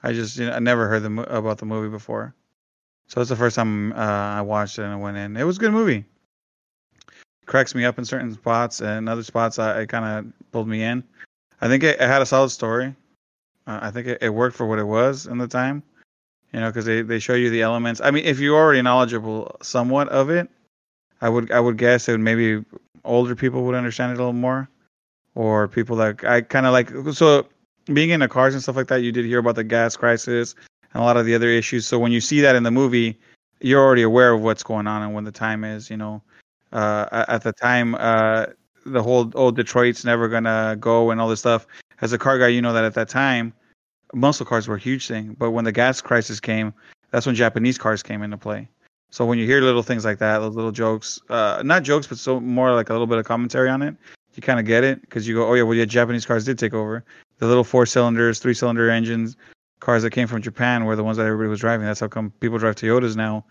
I 0.04 0.14
just 0.14 0.38
you 0.38 0.46
know, 0.46 0.54
I 0.54 0.60
never 0.60 0.88
heard 0.88 1.04
the, 1.04 1.10
mo- 1.10 1.24
about 1.24 1.58
the 1.58 1.66
movie 1.66 1.90
before, 1.90 2.34
so 3.08 3.20
it's 3.22 3.30
the 3.30 3.36
first 3.36 3.56
time 3.56 3.92
uh, 3.94 3.96
I 3.96 4.42
watched 4.42 4.80
it 4.80 4.84
and 4.84 4.94
I 4.94 4.96
went 4.96 5.18
in. 5.18 5.36
It 5.36 5.44
was 5.44 5.58
a 5.58 5.60
good 5.60 5.74
movie. 5.74 6.06
Cracks 7.46 7.76
me 7.76 7.84
up 7.84 7.98
in 7.98 8.06
certain 8.06 8.34
spots, 8.34 8.82
and 8.82 9.10
other 9.10 9.24
spots 9.24 9.60
I, 9.60 9.82
it 9.82 9.90
kind 9.90 10.06
of 10.06 10.52
pulled 10.52 10.68
me 10.68 10.84
in. 10.84 11.04
I 11.62 11.68
think 11.68 11.84
it, 11.84 12.00
it 12.00 12.08
had 12.08 12.22
a 12.22 12.26
solid 12.26 12.50
story. 12.50 12.96
Uh, 13.68 13.80
I 13.82 13.92
think 13.92 14.08
it, 14.08 14.20
it 14.22 14.30
worked 14.30 14.56
for 14.56 14.66
what 14.66 14.80
it 14.80 14.86
was 14.86 15.28
in 15.28 15.38
the 15.38 15.48
time. 15.48 15.84
You 16.54 16.62
know, 16.62 16.70
because 16.70 16.86
they, 16.86 17.02
they 17.02 17.20
show 17.20 17.36
you 17.36 17.50
the 17.50 17.62
elements. 17.62 18.02
I 18.02 18.12
mean, 18.12 18.26
if 18.26 18.40
you're 18.40 18.58
already 18.58 18.82
knowledgeable 18.82 19.56
somewhat 19.62 20.10
of 20.10 20.30
it, 20.30 20.50
I 21.22 21.30
would 21.30 21.52
I 21.52 21.60
would 21.60 21.78
guess 21.78 22.06
that 22.06 22.18
maybe 22.18 22.64
older 23.04 23.36
people 23.36 23.64
would 23.64 23.76
understand 23.76 24.12
it 24.12 24.16
a 24.16 24.18
little 24.18 24.34
more, 24.34 24.70
or 25.36 25.68
people 25.68 25.96
that 25.98 26.24
I 26.24 26.42
kind 26.42 26.66
of 26.66 26.74
like. 26.74 26.92
So 27.14 27.46
being 27.94 28.10
in 28.12 28.20
the 28.20 28.28
cars 28.28 28.54
and 28.54 28.64
stuff 28.64 28.76
like 28.76 28.88
that, 28.88 29.02
you 29.04 29.12
did 29.12 29.26
hear 29.26 29.40
about 29.40 29.56
the 29.56 29.64
gas 29.64 29.96
crisis 29.96 30.56
and 30.94 31.02
a 31.02 31.06
lot 31.06 31.18
of 31.18 31.26
the 31.26 31.36
other 31.36 31.50
issues. 31.50 31.86
So 31.86 32.00
when 32.00 32.12
you 32.12 32.22
see 32.22 32.42
that 32.42 32.56
in 32.56 32.64
the 32.64 32.72
movie, 32.72 33.18
you're 33.62 33.84
already 33.84 34.04
aware 34.04 34.34
of 34.34 34.42
what's 34.42 34.64
going 34.64 34.88
on 34.88 35.02
and 35.02 35.14
when 35.14 35.24
the 35.24 35.32
time 35.32 35.64
is. 35.64 35.90
You 35.90 35.98
know, 35.98 36.22
uh, 36.72 37.26
at 37.28 37.44
the 37.44 37.54
time, 37.54 37.96
uh, 37.96 38.48
the 38.86 39.04
whole 39.04 39.32
oh 39.36 39.52
Detroit's 39.52 40.06
never 40.06 40.28
gonna 40.28 40.78
go 40.80 41.12
and 41.12 41.20
all 41.20 41.28
this 41.30 41.40
stuff. 41.40 41.68
As 42.02 42.14
a 42.14 42.18
car 42.18 42.40
guy, 42.40 42.48
you 42.48 42.62
know 42.62 42.74
that 42.74 42.86
at 42.86 42.94
that 42.94 43.10
time, 43.10 43.54
muscle 44.14 44.46
cars 44.46 44.68
were 44.68 44.76
a 44.76 44.80
huge 44.80 45.08
thing. 45.08 45.36
But 45.38 45.52
when 45.52 45.66
the 45.66 45.72
gas 45.72 46.02
crisis 46.02 46.40
came, 46.40 46.74
that's 47.12 47.26
when 47.26 47.36
Japanese 47.36 47.78
cars 47.78 48.02
came 48.02 48.24
into 48.24 48.38
play. 48.38 48.70
So 49.12 49.26
when 49.26 49.40
you 49.40 49.46
hear 49.46 49.62
little 49.62 49.84
things 49.84 50.06
like 50.06 50.20
that, 50.20 50.40
those 50.40 50.56
little 50.56 50.72
jokes, 50.72 51.20
uh, 51.30 51.62
not 51.66 51.84
jokes, 51.84 52.06
but 52.08 52.18
so 52.18 52.40
more 52.40 52.74
like 52.74 52.90
a 52.90 52.94
little 52.94 53.08
bit 53.08 53.18
of 53.18 53.26
commentary 53.26 53.70
on 53.70 53.82
it, 53.82 53.96
you 54.36 54.42
kind 54.42 54.60
of 54.60 54.66
get 54.66 54.84
it 54.84 55.02
because 55.02 55.28
you 55.28 55.36
go, 55.36 55.48
oh 55.48 55.54
yeah, 55.56 55.64
well 55.64 55.76
yeah, 55.76 55.86
Japanese 55.86 56.26
cars 56.26 56.46
did 56.46 56.60
take 56.60 56.74
over. 56.74 57.04
The 57.40 57.48
little 57.48 57.64
four 57.64 57.86
cylinders, 57.86 58.40
three 58.40 58.54
cylinder 58.54 58.90
engines, 58.90 59.36
cars 59.80 60.04
that 60.04 60.12
came 60.12 60.28
from 60.28 60.42
Japan 60.42 60.86
were 60.86 60.96
the 60.96 61.04
ones 61.04 61.18
that 61.18 61.26
everybody 61.26 61.50
was 61.50 61.60
driving. 61.60 61.86
That's 61.88 62.00
how 62.00 62.08
come 62.08 62.32
people 62.40 62.58
drive 62.58 62.76
Toyotas 62.76 63.16
now, 63.16 63.46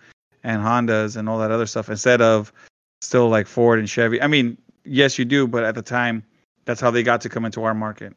and 0.44 0.62
Hondas 0.62 1.16
and 1.16 1.28
all 1.28 1.38
that 1.38 1.50
other 1.50 1.66
stuff 1.66 1.88
instead 1.88 2.20
of 2.20 2.52
still 3.00 3.28
like 3.28 3.46
Ford 3.46 3.78
and 3.78 3.88
Chevy. 3.88 4.22
I 4.22 4.26
mean, 4.26 4.56
yes, 4.84 5.18
you 5.18 5.24
do, 5.24 5.48
but 5.48 5.64
at 5.64 5.74
the 5.74 5.82
time, 5.82 6.22
that's 6.66 6.80
how 6.80 6.90
they 6.90 7.02
got 7.02 7.20
to 7.22 7.28
come 7.28 7.44
into 7.44 7.64
our 7.64 7.74
market, 7.74 8.14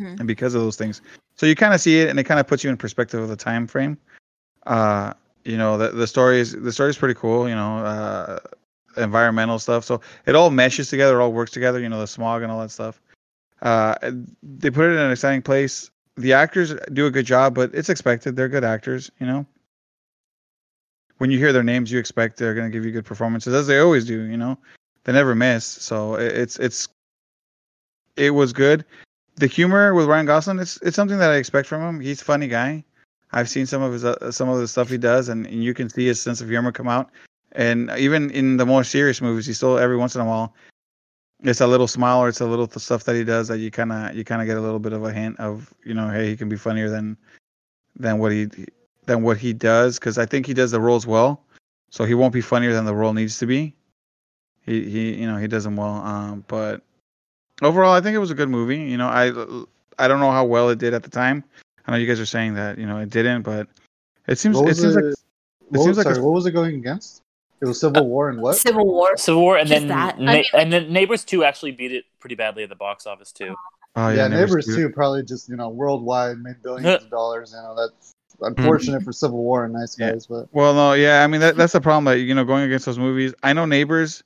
Mhm. 0.00 0.18
and 0.18 0.26
because 0.26 0.54
of 0.54 0.62
those 0.62 0.76
things, 0.76 1.02
so 1.36 1.46
you 1.46 1.54
kind 1.54 1.74
of 1.74 1.80
see 1.80 2.00
it, 2.00 2.08
and 2.08 2.18
it 2.18 2.24
kind 2.24 2.40
of 2.40 2.46
puts 2.46 2.64
you 2.64 2.70
in 2.70 2.76
perspective 2.76 3.20
of 3.20 3.28
the 3.28 3.36
time 3.36 3.66
frame. 3.66 3.96
Uh, 4.66 5.12
you 5.44 5.56
know, 5.56 5.76
the 5.78 5.88
the 5.90 6.06
story 6.06 6.40
is 6.40 6.52
the 6.52 6.72
story 6.72 6.90
is 6.90 6.98
pretty 6.98 7.14
cool. 7.14 7.48
You 7.48 7.54
know, 7.54 7.78
uh, 7.78 8.38
environmental 8.96 9.58
stuff. 9.58 9.84
So 9.84 10.00
it 10.26 10.34
all 10.34 10.50
meshes 10.50 10.88
together, 10.88 11.18
it 11.18 11.22
all 11.22 11.32
works 11.32 11.50
together. 11.50 11.80
You 11.80 11.88
know, 11.88 12.00
the 12.00 12.06
smog 12.06 12.42
and 12.42 12.50
all 12.52 12.60
that 12.60 12.70
stuff. 12.70 13.00
Uh, 13.62 13.94
they 14.42 14.70
put 14.70 14.86
it 14.86 14.92
in 14.92 14.98
an 14.98 15.10
exciting 15.12 15.42
place. 15.42 15.90
The 16.16 16.32
actors 16.32 16.74
do 16.92 17.06
a 17.06 17.10
good 17.10 17.26
job, 17.26 17.54
but 17.54 17.74
it's 17.74 17.88
expected. 17.88 18.36
They're 18.36 18.48
good 18.48 18.64
actors. 18.64 19.10
You 19.20 19.26
know, 19.26 19.46
when 21.18 21.30
you 21.30 21.38
hear 21.38 21.52
their 21.52 21.62
names, 21.62 21.90
you 21.90 21.98
expect 21.98 22.36
they're 22.36 22.54
going 22.54 22.70
to 22.70 22.76
give 22.76 22.84
you 22.84 22.90
good 22.92 23.04
performances, 23.04 23.54
as 23.54 23.66
they 23.66 23.78
always 23.78 24.04
do. 24.04 24.22
You 24.22 24.36
know, 24.36 24.58
they 25.04 25.12
never 25.12 25.34
miss. 25.34 25.64
So 25.64 26.16
it- 26.16 26.32
it's 26.36 26.58
it's 26.58 26.88
it 28.16 28.30
was 28.30 28.52
good. 28.52 28.84
The 29.36 29.46
humor 29.46 29.94
with 29.94 30.06
Ryan 30.06 30.26
Gosling, 30.26 30.58
it's 30.58 30.76
it's 30.82 30.96
something 30.96 31.18
that 31.18 31.30
I 31.30 31.36
expect 31.36 31.68
from 31.68 31.82
him. 31.82 32.00
He's 32.00 32.20
a 32.20 32.24
funny 32.24 32.48
guy. 32.48 32.84
I've 33.32 33.48
seen 33.48 33.66
some 33.66 33.82
of 33.82 33.92
his 33.92 34.04
uh, 34.04 34.30
some 34.30 34.48
of 34.48 34.58
the 34.58 34.68
stuff 34.68 34.88
he 34.88 34.98
does, 34.98 35.28
and, 35.28 35.46
and 35.46 35.64
you 35.64 35.74
can 35.74 35.88
see 35.88 36.06
his 36.06 36.20
sense 36.20 36.40
of 36.40 36.48
humor 36.48 36.72
come 36.72 36.88
out. 36.88 37.10
And 37.52 37.90
even 37.98 38.30
in 38.30 38.56
the 38.56 38.66
more 38.66 38.84
serious 38.84 39.20
movies, 39.20 39.46
he 39.46 39.52
still 39.52 39.78
every 39.78 39.96
once 39.96 40.14
in 40.14 40.20
a 40.20 40.24
while, 40.24 40.54
it's 41.42 41.60
a 41.60 41.66
little 41.66 41.88
smile 41.88 42.20
or 42.20 42.28
it's 42.28 42.40
a 42.40 42.46
little 42.46 42.68
stuff 42.68 43.04
that 43.04 43.16
he 43.16 43.24
does 43.24 43.48
that 43.48 43.58
you 43.58 43.70
kind 43.70 43.92
of 43.92 44.14
you 44.14 44.24
kind 44.24 44.40
of 44.40 44.46
get 44.46 44.56
a 44.56 44.60
little 44.60 44.78
bit 44.78 44.92
of 44.92 45.04
a 45.04 45.12
hint 45.12 45.38
of 45.40 45.72
you 45.84 45.94
know 45.94 46.08
hey 46.08 46.28
he 46.28 46.36
can 46.36 46.48
be 46.48 46.56
funnier 46.56 46.88
than 46.88 47.16
than 47.96 48.18
what 48.18 48.32
he 48.32 48.48
than 49.06 49.22
what 49.22 49.36
he 49.36 49.52
does 49.52 49.98
because 49.98 50.18
I 50.18 50.26
think 50.26 50.46
he 50.46 50.54
does 50.54 50.70
the 50.70 50.80
roles 50.80 51.06
well, 51.06 51.42
so 51.90 52.04
he 52.04 52.14
won't 52.14 52.32
be 52.32 52.40
funnier 52.40 52.72
than 52.72 52.84
the 52.84 52.94
role 52.94 53.12
needs 53.12 53.38
to 53.38 53.46
be. 53.46 53.74
He 54.64 54.88
he 54.88 55.14
you 55.14 55.26
know 55.26 55.36
he 55.36 55.48
does 55.48 55.64
them 55.64 55.76
well. 55.76 55.96
Um, 55.96 56.44
but 56.48 56.82
overall, 57.62 57.92
I 57.92 58.00
think 58.00 58.14
it 58.14 58.20
was 58.20 58.30
a 58.30 58.36
good 58.36 58.48
movie. 58.48 58.78
You 58.78 58.96
know, 58.96 59.08
I 59.08 59.28
I 59.98 60.08
don't 60.08 60.20
know 60.20 60.30
how 60.30 60.44
well 60.44 60.68
it 60.70 60.78
did 60.78 60.94
at 60.94 61.02
the 61.02 61.10
time. 61.10 61.44
I 61.86 61.92
know 61.92 61.96
you 61.98 62.06
guys 62.06 62.20
are 62.20 62.26
saying 62.26 62.54
that 62.54 62.78
you 62.78 62.86
know 62.86 62.98
it 62.98 63.10
didn't, 63.10 63.42
but 63.42 63.68
it 64.28 64.38
seems 64.38 64.58
it 64.58 64.64
was 64.64 64.80
seems 64.80 64.94
like 64.94 65.04
it- 65.04 65.08
it 65.08 65.16
What, 65.68 65.84
seems 65.84 65.88
was, 65.88 65.96
like 65.98 66.14
sorry, 66.14 66.18
a, 66.18 66.22
what 66.24 66.34
was 66.34 66.46
it 66.46 66.52
going 66.52 66.74
against? 66.76 67.22
It 67.62 67.66
was 67.66 67.80
Civil 67.80 68.02
uh, 68.02 68.04
War 68.04 68.28
and 68.28 68.42
what? 68.42 68.56
Civil 68.56 68.86
War. 68.86 69.16
Civil 69.16 69.40
War, 69.40 69.56
and 69.56 69.68
Just 69.68 69.80
then 69.80 69.88
that. 69.88 70.16
I 70.16 70.18
Na- 70.22 70.32
mean, 70.32 70.44
and 70.54 70.72
then 70.72 70.92
Neighbors 70.92 71.24
Two 71.24 71.44
actually 71.44 71.70
beat 71.72 71.92
it 71.92 72.04
pretty 72.20 72.34
badly 72.34 72.62
at 72.64 72.68
the 72.68 72.74
box 72.76 73.06
office 73.06 73.32
too. 73.32 73.54
oh, 73.96 74.08
yeah, 74.08 74.28
Neighbors 74.28 74.66
two. 74.66 74.88
2 74.88 74.90
probably 74.90 75.22
just, 75.22 75.48
you 75.48 75.56
know, 75.56 75.68
worldwide 75.68 76.38
made 76.38 76.62
billions 76.62 76.86
of 77.04 77.10
dollars. 77.10 77.54
You 77.56 77.62
know, 77.62 77.76
that's 77.76 78.12
unfortunate 78.40 78.98
mm-hmm. 78.98 79.04
for 79.04 79.12
Civil 79.12 79.38
War 79.38 79.64
and 79.64 79.72
Nice 79.72 79.96
Yeah. 79.98 80.10
Guys, 80.12 80.26
but 80.26 80.48
Well, 80.52 80.74
no, 80.74 80.92
yeah, 80.94 81.22
I 81.22 81.26
mean 81.28 81.40
that 81.40 81.56
that's 81.56 81.72
the 81.72 81.80
problem 81.80 82.04
that 82.06 82.18
you 82.18 82.34
know 82.34 82.44
going 82.44 82.64
against 82.64 82.86
those 82.86 82.98
movies. 82.98 83.32
I 83.42 83.52
know 83.52 83.64
Neighbors. 83.64 84.22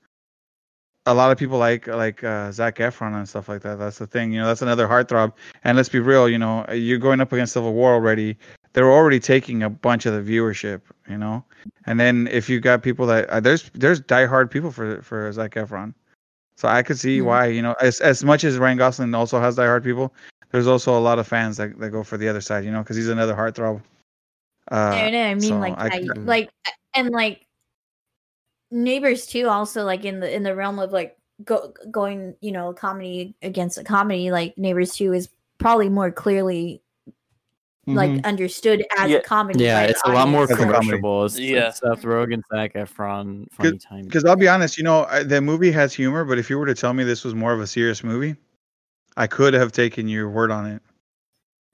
A 1.07 1.15
lot 1.15 1.31
of 1.31 1.39
people 1.39 1.59
like 1.59 1.87
like 1.87 2.23
uh, 2.25 2.51
Zac 2.53 2.77
Efron 2.77 3.15
and 3.17 3.29
stuff 3.29 3.49
like 3.49 3.63
that. 3.63 3.79
That's 3.79 3.99
the 3.99 4.07
thing, 4.07 4.33
you 4.33 4.41
know. 4.41 4.47
That's 4.47 4.63
another 4.63 4.89
heartthrob. 4.89 5.33
And 5.65 5.77
let's 5.77 5.89
be 5.89 6.01
real, 6.01 6.29
you 6.29 6.39
know, 6.39 6.65
you're 6.73 6.99
going 6.99 7.21
up 7.21 7.33
against 7.33 7.53
Civil 7.53 7.73
War 7.75 7.93
already. 7.95 8.37
They're 8.73 8.91
already 8.91 9.21
taking 9.21 9.63
a 9.63 9.71
bunch 9.71 10.07
of 10.07 10.13
the 10.15 10.21
viewership, 10.33 10.83
you 11.09 11.17
know. 11.19 11.45
And 11.87 11.99
then 12.01 12.29
if 12.31 12.49
you 12.49 12.61
got 12.61 12.83
people 12.83 13.07
that 13.07 13.29
uh, 13.31 13.41
there's 13.41 13.71
there's 13.75 14.01
diehard 14.01 14.51
people 14.51 14.71
for 14.73 15.01
for 15.03 15.31
Zac 15.33 15.53
Efron, 15.55 15.95
so 16.57 16.69
I 16.69 16.83
could 16.83 16.99
see 16.99 17.21
Mhm. 17.21 17.25
why, 17.25 17.47
you 17.47 17.63
know, 17.63 17.75
as 17.81 18.01
as 18.01 18.25
much 18.25 18.45
as 18.45 18.59
Ryan 18.59 18.79
Gosling 18.79 19.15
also 19.15 19.41
has 19.41 19.57
diehard 19.57 19.85
people, 19.85 20.13
there's 20.51 20.67
also 20.67 20.99
a 20.99 21.01
lot 21.01 21.19
of 21.19 21.27
fans 21.27 21.57
that, 21.59 21.79
that 21.79 21.91
go 21.91 22.03
for 22.03 22.17
the 22.19 22.29
other 22.29 22.41
side, 22.41 22.65
you 22.65 22.73
know, 22.73 22.83
because 22.83 22.97
he's 22.97 23.09
another 23.09 23.35
heartthrob. 23.35 23.81
Uh, 24.71 24.75
I 24.75 25.11
know. 25.11 25.23
I 25.23 25.35
mean, 25.35 25.43
so 25.43 25.59
like, 25.59 25.75
I 25.79 25.87
I, 25.87 26.01
like, 26.25 26.51
and 26.95 27.11
like, 27.11 27.46
neighbors 28.71 29.27
too. 29.27 29.49
Also, 29.49 29.85
like 29.85 30.05
in 30.05 30.21
the 30.21 30.35
in 30.35 30.43
the 30.43 30.55
realm 30.55 30.79
of 30.79 30.93
like 30.93 31.17
go, 31.45 31.73
going, 31.91 32.35
you 32.41 32.53
know, 32.53 32.73
comedy 32.73 33.35
against 33.43 33.79
a 33.79 33.85
comedy. 33.85 34.31
Like 34.31 34.57
neighbors 34.59 34.95
two 34.95 35.13
is 35.13 35.29
probably 35.59 35.89
more 35.89 36.11
clearly 36.11 36.83
like 37.89 38.11
Mhm. 38.11 38.25
understood 38.25 38.85
as 38.99 39.11
Yeah. 39.11 39.19
a 39.19 39.23
comedy. 39.23 39.63
Yeah, 39.65 39.83
by 39.85 39.89
it's 39.91 40.03
a 40.05 40.09
lot 40.11 40.29
more 40.29 40.43
As 40.43 40.51
a 40.51 40.55
audience. 40.55 40.73
comedy. 40.73 40.91
commercial. 40.99 41.25
It's, 41.25 41.39
Yeah. 41.39 41.69
it's 41.69 41.79
Seth 41.79 42.03
Rogen, 42.03 42.43
Zac 42.53 42.75
Efron, 42.75 43.47
funny 43.53 43.79
time. 43.79 44.03
Because 44.05 44.25
I'll 44.25 44.35
be 44.35 44.49
honest, 44.49 44.77
you 44.77 44.83
know, 44.83 45.05
I- 45.09 45.23
the 45.23 45.41
movie 45.41 45.71
has 45.71 45.95
humor, 45.95 46.25
but 46.25 46.37
if 46.37 46.51
you 46.51 46.59
were 46.59 46.67
to 46.67 46.75
tell 46.75 46.93
me 46.95 47.05
this 47.05 47.23
was 47.23 47.35
more 47.37 47.53
of 47.53 47.61
a 47.61 47.67
serious 47.67 48.03
movie, 48.03 48.35
I 49.17 49.29
could 49.29 49.55
have 49.55 49.71
taken 49.71 50.09
your 50.09 50.29
word 50.29 50.51
on 50.51 50.67
it. 50.67 50.83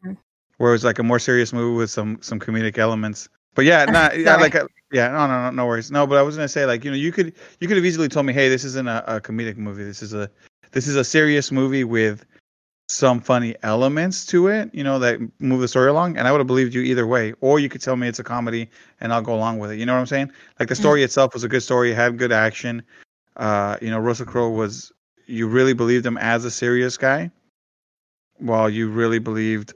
Mm. 0.04 0.18
Where 0.58 0.68
it 0.70 0.74
was 0.74 0.84
like 0.84 0.98
a 0.98 1.02
more 1.02 1.18
serious 1.18 1.50
movie 1.52 1.76
with 1.78 1.90
some 1.90 2.18
some 2.20 2.38
comedic 2.38 2.76
elements. 2.76 3.30
But 3.54 3.64
yeah, 3.64 3.84
not 4.12 4.18
yeah, 4.18 4.36
like 4.36 4.54
uh, 4.54 4.66
yeah, 4.92 5.08
no, 5.08 5.26
no, 5.26 5.42
no, 5.44 5.50
no 5.50 5.66
worries. 5.66 5.90
No, 5.90 6.06
but 6.06 6.18
I 6.18 6.22
was 6.22 6.36
gonna 6.36 6.48
say 6.48 6.66
like 6.66 6.84
you 6.84 6.90
know 6.90 6.96
you 6.96 7.12
could 7.12 7.34
you 7.60 7.68
could 7.68 7.76
have 7.76 7.86
easily 7.86 8.08
told 8.08 8.26
me, 8.26 8.32
hey, 8.32 8.48
this 8.48 8.64
isn't 8.64 8.88
a, 8.88 9.16
a 9.16 9.20
comedic 9.20 9.56
movie. 9.56 9.84
This 9.84 10.02
is 10.02 10.12
a 10.14 10.30
this 10.72 10.86
is 10.86 10.96
a 10.96 11.04
serious 11.04 11.50
movie 11.50 11.84
with 11.84 12.24
some 12.88 13.20
funny 13.20 13.56
elements 13.62 14.26
to 14.26 14.48
it, 14.48 14.70
you 14.74 14.84
know, 14.84 14.98
that 14.98 15.18
move 15.40 15.60
the 15.60 15.68
story 15.68 15.88
along, 15.88 16.18
and 16.18 16.28
I 16.28 16.32
would 16.32 16.38
have 16.38 16.46
believed 16.46 16.74
you 16.74 16.82
either 16.82 17.06
way. 17.06 17.32
Or 17.40 17.58
you 17.58 17.68
could 17.68 17.80
tell 17.80 17.96
me 17.96 18.06
it's 18.06 18.18
a 18.18 18.24
comedy, 18.24 18.68
and 19.00 19.12
I'll 19.12 19.22
go 19.22 19.34
along 19.34 19.58
with 19.58 19.70
it. 19.70 19.78
You 19.78 19.86
know 19.86 19.94
what 19.94 20.00
I'm 20.00 20.06
saying? 20.06 20.30
Like 20.60 20.68
the 20.68 20.74
story 20.74 21.02
itself 21.02 21.32
was 21.32 21.42
a 21.42 21.48
good 21.48 21.62
story, 21.62 21.92
it 21.92 21.94
had 21.94 22.18
good 22.18 22.32
action. 22.32 22.82
Uh, 23.36 23.78
you 23.80 23.90
know, 23.90 23.98
Russell 23.98 24.26
Crowe 24.26 24.50
was 24.50 24.92
you 25.26 25.48
really 25.48 25.72
believed 25.72 26.04
him 26.04 26.18
as 26.18 26.44
a 26.44 26.50
serious 26.50 26.98
guy, 26.98 27.30
while 28.38 28.68
you 28.68 28.90
really 28.90 29.18
believed 29.18 29.72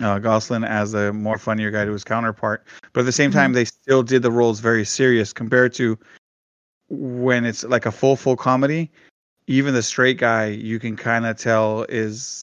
uh, 0.00 0.18
Gosling 0.18 0.64
as 0.64 0.94
a 0.94 1.12
more 1.12 1.38
funnier 1.38 1.70
guy 1.70 1.84
to 1.84 1.92
his 1.92 2.04
counterpart. 2.04 2.66
But 2.92 3.00
at 3.00 3.06
the 3.06 3.12
same 3.12 3.30
time, 3.30 3.52
they 3.52 3.64
still 3.64 4.02
did 4.02 4.22
the 4.22 4.30
roles 4.30 4.60
very 4.60 4.84
serious 4.84 5.32
compared 5.32 5.72
to 5.74 5.98
when 6.88 7.44
it's 7.44 7.64
like 7.64 7.86
a 7.86 7.92
full 7.92 8.16
full 8.16 8.36
comedy. 8.36 8.90
Even 9.46 9.74
the 9.74 9.82
straight 9.82 10.18
guy, 10.18 10.46
you 10.46 10.78
can 10.78 10.96
kind 10.96 11.26
of 11.26 11.36
tell 11.36 11.84
is 11.88 12.42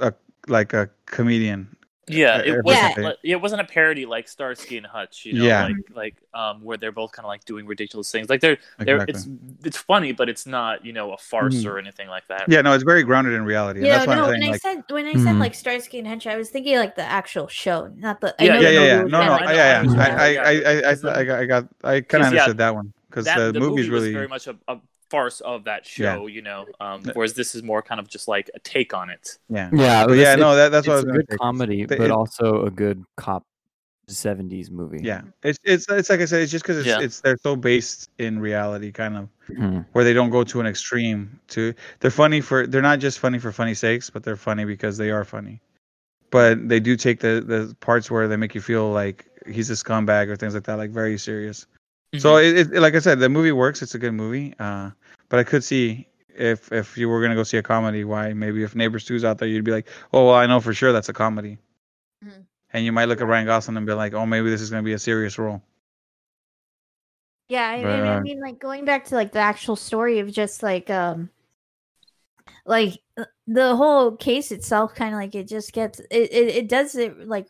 a 0.00 0.12
like 0.46 0.72
a 0.72 0.90
comedian. 1.06 1.74
Yeah, 2.10 2.38
it 2.38 2.64
wasn't. 2.64 2.96
yeah. 2.98 3.02
like- 3.04 3.16
it 3.22 3.36
wasn't 3.36 3.60
a 3.60 3.64
parody 3.64 4.06
like 4.06 4.28
Starsky 4.28 4.76
and 4.76 4.86
Hutch. 4.86 5.24
You 5.26 5.34
know, 5.34 5.44
Yeah. 5.44 5.64
like 5.66 5.76
like 5.94 6.16
um 6.34 6.62
where 6.62 6.76
they're 6.76 6.92
both 6.92 7.12
kind 7.12 7.24
of 7.24 7.28
like 7.28 7.44
doing 7.44 7.66
ridiculous 7.66 8.10
things. 8.10 8.28
Like 8.28 8.40
they're 8.40 8.58
they're 8.78 9.02
Exactly. 9.02 9.14
it's 9.14 9.66
it's 9.66 9.76
funny, 9.78 10.12
but 10.12 10.28
it's 10.28 10.46
not 10.46 10.84
you 10.84 10.92
know 10.92 11.12
a 11.12 11.18
farce 11.18 11.56
Mhm. 11.62 11.70
or 11.70 11.78
anything 11.78 12.08
like 12.08 12.26
that. 12.28 12.44
Yeah, 12.48 12.60
no, 12.62 12.72
it's 12.72 12.84
very 12.84 13.02
grounded 13.02 13.34
in 13.34 13.44
reality. 13.44 13.80
and 13.80 13.86
You 13.86 13.92
that's 13.92 14.06
no, 14.06 14.28
when 14.28 14.40
saying 14.40 14.54
I 14.54 14.56
said 14.58 14.84
when 14.90 15.06
I 15.06 15.12
said 15.14 15.34
Mhm. 15.36 15.40
like 15.40 15.54
Starsky 15.54 15.98
and 15.98 16.08
Hutch, 16.08 16.26
I 16.26 16.36
was 16.36 16.50
thinking 16.50 16.76
like 16.78 16.94
the 16.96 17.02
actual 17.02 17.48
show, 17.48 17.90
not 17.96 18.20
the. 18.20 18.34
I 18.40 18.44
Yeah, 18.44 18.52
know 18.54 18.60
yeah, 18.60 18.68
yeah, 18.70 18.80
yeah. 18.84 18.96
No, 19.02 19.06
no, 19.24 19.30
like- 19.32 19.40
yeah, 19.54 19.82
Yeah, 19.82 19.92
yeah. 19.92 20.00
I, 20.02 20.36
I. 20.36 20.48
I, 20.48 20.90
I, 20.90 20.90
I, 20.90 21.40
I 21.40 21.44
got, 21.46 21.64
I 21.84 22.00
kind 22.00 22.00
of 22.00 22.02
Because, 22.02 22.10
yeah, 22.12 22.26
understood 22.26 22.58
that 22.58 22.74
one 22.74 22.92
because 23.10 23.24
the, 23.26 23.52
the 23.52 23.60
movie's 23.60 23.86
movie 23.86 23.90
was 23.90 24.02
really, 24.02 24.12
very 24.12 24.28
much 24.28 24.46
a, 24.46 24.56
a 24.68 24.78
farce 25.10 25.40
of 25.40 25.64
that 25.64 25.86
show. 25.86 26.26
You 26.26 26.42
know, 26.42 26.66
um, 26.80 27.02
whereas 27.14 27.34
this 27.34 27.54
is 27.54 27.62
more 27.62 27.82
kind 27.82 28.00
of 28.00 28.08
just 28.08 28.28
like 28.28 28.50
a 28.54 28.58
take 28.60 28.94
on 28.94 29.10
it. 29.10 29.38
yeah, 29.48 29.70
Yeah, 29.72 30.04
But 30.06 30.12
it's- 30.14 30.24
yeah, 30.26 30.34
no, 30.36 30.54
that, 30.56 30.70
that's 30.70 30.86
what 30.86 30.92
I 30.92 30.96
was 30.96 31.04
a 31.04 31.06
gonna 31.06 31.18
good 31.18 31.30
say. 31.32 31.36
comedy, 31.36 31.84
The- 31.86 31.96
but 31.96 32.04
it- 32.06 32.10
also 32.10 32.64
a 32.66 32.70
good 32.70 33.04
cop 33.16 33.44
'70s 34.08 34.70
movie. 34.70 35.00
Yeah, 35.02 35.20
it's 35.42 35.58
it's 35.64 35.86
it's 35.90 36.08
like 36.08 36.20
I 36.20 36.24
said, 36.24 36.40
it's 36.42 36.50
just 36.50 36.64
because 36.64 36.78
it's 36.78 36.86
Yeah. 36.86 37.00
it's 37.00 37.20
they're 37.20 37.36
so 37.42 37.56
based 37.56 38.08
in 38.18 38.38
reality, 38.38 38.90
kind 38.90 39.16
of 39.18 39.28
Mhm. 39.50 39.84
where 39.92 40.02
they 40.04 40.14
don't 40.14 40.30
go 40.30 40.44
to 40.44 40.60
an 40.60 40.66
extreme. 40.66 41.38
To 41.48 41.74
they're 42.00 42.10
funny 42.10 42.40
for 42.40 42.66
they're 42.66 42.80
not 42.82 43.00
just 43.00 43.18
funny 43.18 43.38
for 43.38 43.52
funny 43.52 43.74
sakes, 43.74 44.08
but 44.08 44.22
they're 44.22 44.36
funny 44.36 44.64
because 44.64 44.96
they 44.96 45.10
are 45.10 45.24
funny. 45.24 45.60
But 46.30 46.68
they 46.68 46.80
do 46.80 46.96
take 46.96 47.20
the 47.20 47.42
the 47.46 47.74
parts 47.80 48.10
where 48.10 48.28
they 48.28 48.36
make 48.36 48.54
you 48.54 48.62
feel 48.62 48.90
like 48.90 49.26
he's 49.46 49.68
a 49.70 49.74
scumbag 49.74 50.28
or 50.28 50.36
things 50.36 50.54
like 50.54 50.64
that, 50.64 50.76
like 50.78 50.90
very 50.90 51.18
serious. 51.18 51.66
So 52.16 52.36
Mm-hmm. 52.36 52.38
it, 52.38 52.72
it 52.72 52.80
like 52.80 52.94
I 52.94 52.98
said, 53.00 53.18
the 53.20 53.28
movie 53.28 53.52
works. 53.52 53.82
It's 53.82 53.94
a 53.94 53.98
good 53.98 54.12
movie. 54.12 54.54
Uh, 54.58 54.90
but 55.28 55.38
I 55.40 55.44
could 55.44 55.62
see 55.64 56.08
if 56.28 56.72
if 56.72 56.96
you 56.98 57.08
were 57.08 57.20
gonna 57.22 57.34
go 57.34 57.42
see 57.42 57.58
a 57.58 57.62
comedy, 57.62 58.04
why 58.04 58.32
maybe 58.32 58.62
if 58.62 58.74
Neighbors 58.74 59.04
Two's 59.04 59.24
out 59.24 59.38
there, 59.38 59.48
you'd 59.48 59.64
be 59.64 59.72
like, 59.72 59.88
oh 60.12 60.26
well, 60.26 60.34
I 60.34 60.46
know 60.46 60.60
for 60.60 60.74
sure 60.74 60.92
that's 60.92 61.08
a 61.08 61.12
comedy. 61.12 61.58
Mhm. 62.22 62.46
And 62.72 62.82
you 62.82 62.92
might 62.92 63.04
look 63.10 63.20
at 63.20 63.26
Ryan 63.26 63.44
Gosling 63.44 63.76
and 63.76 63.84
be 63.86 63.92
like, 63.92 64.14
oh 64.14 64.24
maybe 64.24 64.48
this 64.48 64.62
is 64.62 64.70
gonna 64.70 64.82
be 64.82 64.94
a 64.94 64.98
serious 64.98 65.38
role. 65.38 65.62
Yeah, 67.48 67.68
I, 67.68 67.76
But, 67.80 67.90
and 67.90 68.06
I 68.06 68.16
uh, 68.18 68.20
mean, 68.20 68.40
like 68.40 68.58
going 68.58 68.84
back 68.84 69.04
to 69.06 69.14
like 69.14 69.32
the 69.32 69.38
actual 69.38 69.76
story 69.76 70.18
of 70.18 70.30
just 70.30 70.62
like 70.62 70.90
um, 70.90 71.30
like 72.66 72.98
uh, 73.16 73.24
the 73.46 73.76
whole 73.76 74.16
case 74.16 74.50
itself, 74.52 74.94
kind 74.94 75.14
of 75.14 75.20
like 75.20 75.34
it 75.34 75.48
just 75.48 75.72
gets 75.72 76.00
it, 76.00 76.06
it 76.10 76.48
it 76.56 76.68
does 76.68 76.94
it 76.94 77.26
like 77.28 77.46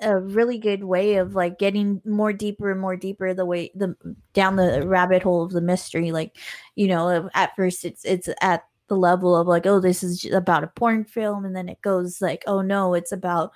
a 0.00 0.18
really 0.18 0.58
good 0.58 0.84
way 0.84 1.16
of 1.16 1.34
like 1.34 1.58
getting 1.58 2.00
more 2.04 2.32
deeper 2.32 2.70
and 2.70 2.80
more 2.80 2.96
deeper 2.96 3.34
the 3.34 3.46
way 3.46 3.70
the 3.74 3.94
down 4.32 4.56
the 4.56 4.86
rabbit 4.86 5.22
hole 5.22 5.42
of 5.42 5.52
the 5.52 5.60
mystery. 5.60 6.12
Like 6.12 6.36
you 6.76 6.88
know, 6.88 7.28
at 7.34 7.54
first 7.56 7.84
it's 7.84 8.04
it's 8.04 8.28
at 8.40 8.64
the 8.88 8.96
level 8.96 9.36
of 9.36 9.46
like 9.46 9.66
oh 9.66 9.80
this 9.80 10.02
is 10.02 10.24
about 10.32 10.64
a 10.64 10.68
porn 10.68 11.04
film, 11.04 11.44
and 11.44 11.54
then 11.54 11.68
it 11.68 11.80
goes 11.82 12.20
like 12.20 12.42
oh 12.46 12.60
no, 12.60 12.94
it's 12.94 13.12
about 13.12 13.52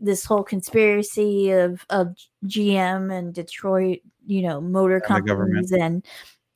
this 0.00 0.24
whole 0.24 0.44
conspiracy 0.44 1.50
of 1.50 1.84
of 1.90 2.14
GM 2.46 3.12
and 3.16 3.34
Detroit, 3.34 4.00
you 4.26 4.42
know, 4.42 4.60
motor 4.60 4.96
And 4.96 5.04
companies 5.04 5.72
and 5.72 6.04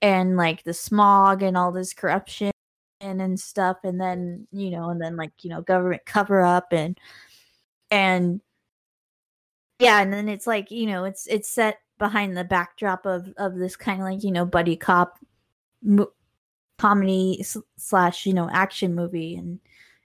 and 0.01 0.37
like 0.37 0.65
the 0.65 0.75
smog 0.75 1.43
and 1.43 1.57
all 1.57 1.73
this 1.73 1.95
corruption 1.95 2.51
and 3.01 3.21
and 3.21 3.39
stuff 3.39 3.79
and 3.85 4.01
then 4.01 4.47
you 4.53 4.71
know 4.71 4.91
and 4.91 5.01
then 5.01 5.17
like 5.17 5.33
you 5.43 5.51
know 5.51 5.61
government 5.61 6.03
cover 6.07 6.41
up 6.43 6.73
and 6.73 6.99
and 7.91 8.41
yeah 9.83 10.01
and 10.01 10.13
then 10.13 10.29
it's 10.29 10.47
like 10.47 10.71
you 10.71 10.87
know 10.87 11.05
it's 11.05 11.27
it's 11.27 11.49
set 11.49 11.81
behind 11.99 12.37
the 12.37 12.45
backdrop 12.45 13.05
of 13.05 13.33
of 13.37 13.57
this 13.57 13.77
kind 13.77 14.01
of 14.01 14.07
like 14.07 14.23
you 14.23 14.31
know 14.31 14.45
buddy 14.45 14.77
cop 14.77 15.19
mo- 15.83 16.13
comedy 16.79 17.45
slash 17.77 18.25
you 18.27 18.33
know 18.33 18.49
action 18.53 18.95
movie 18.95 19.35
and 19.35 19.59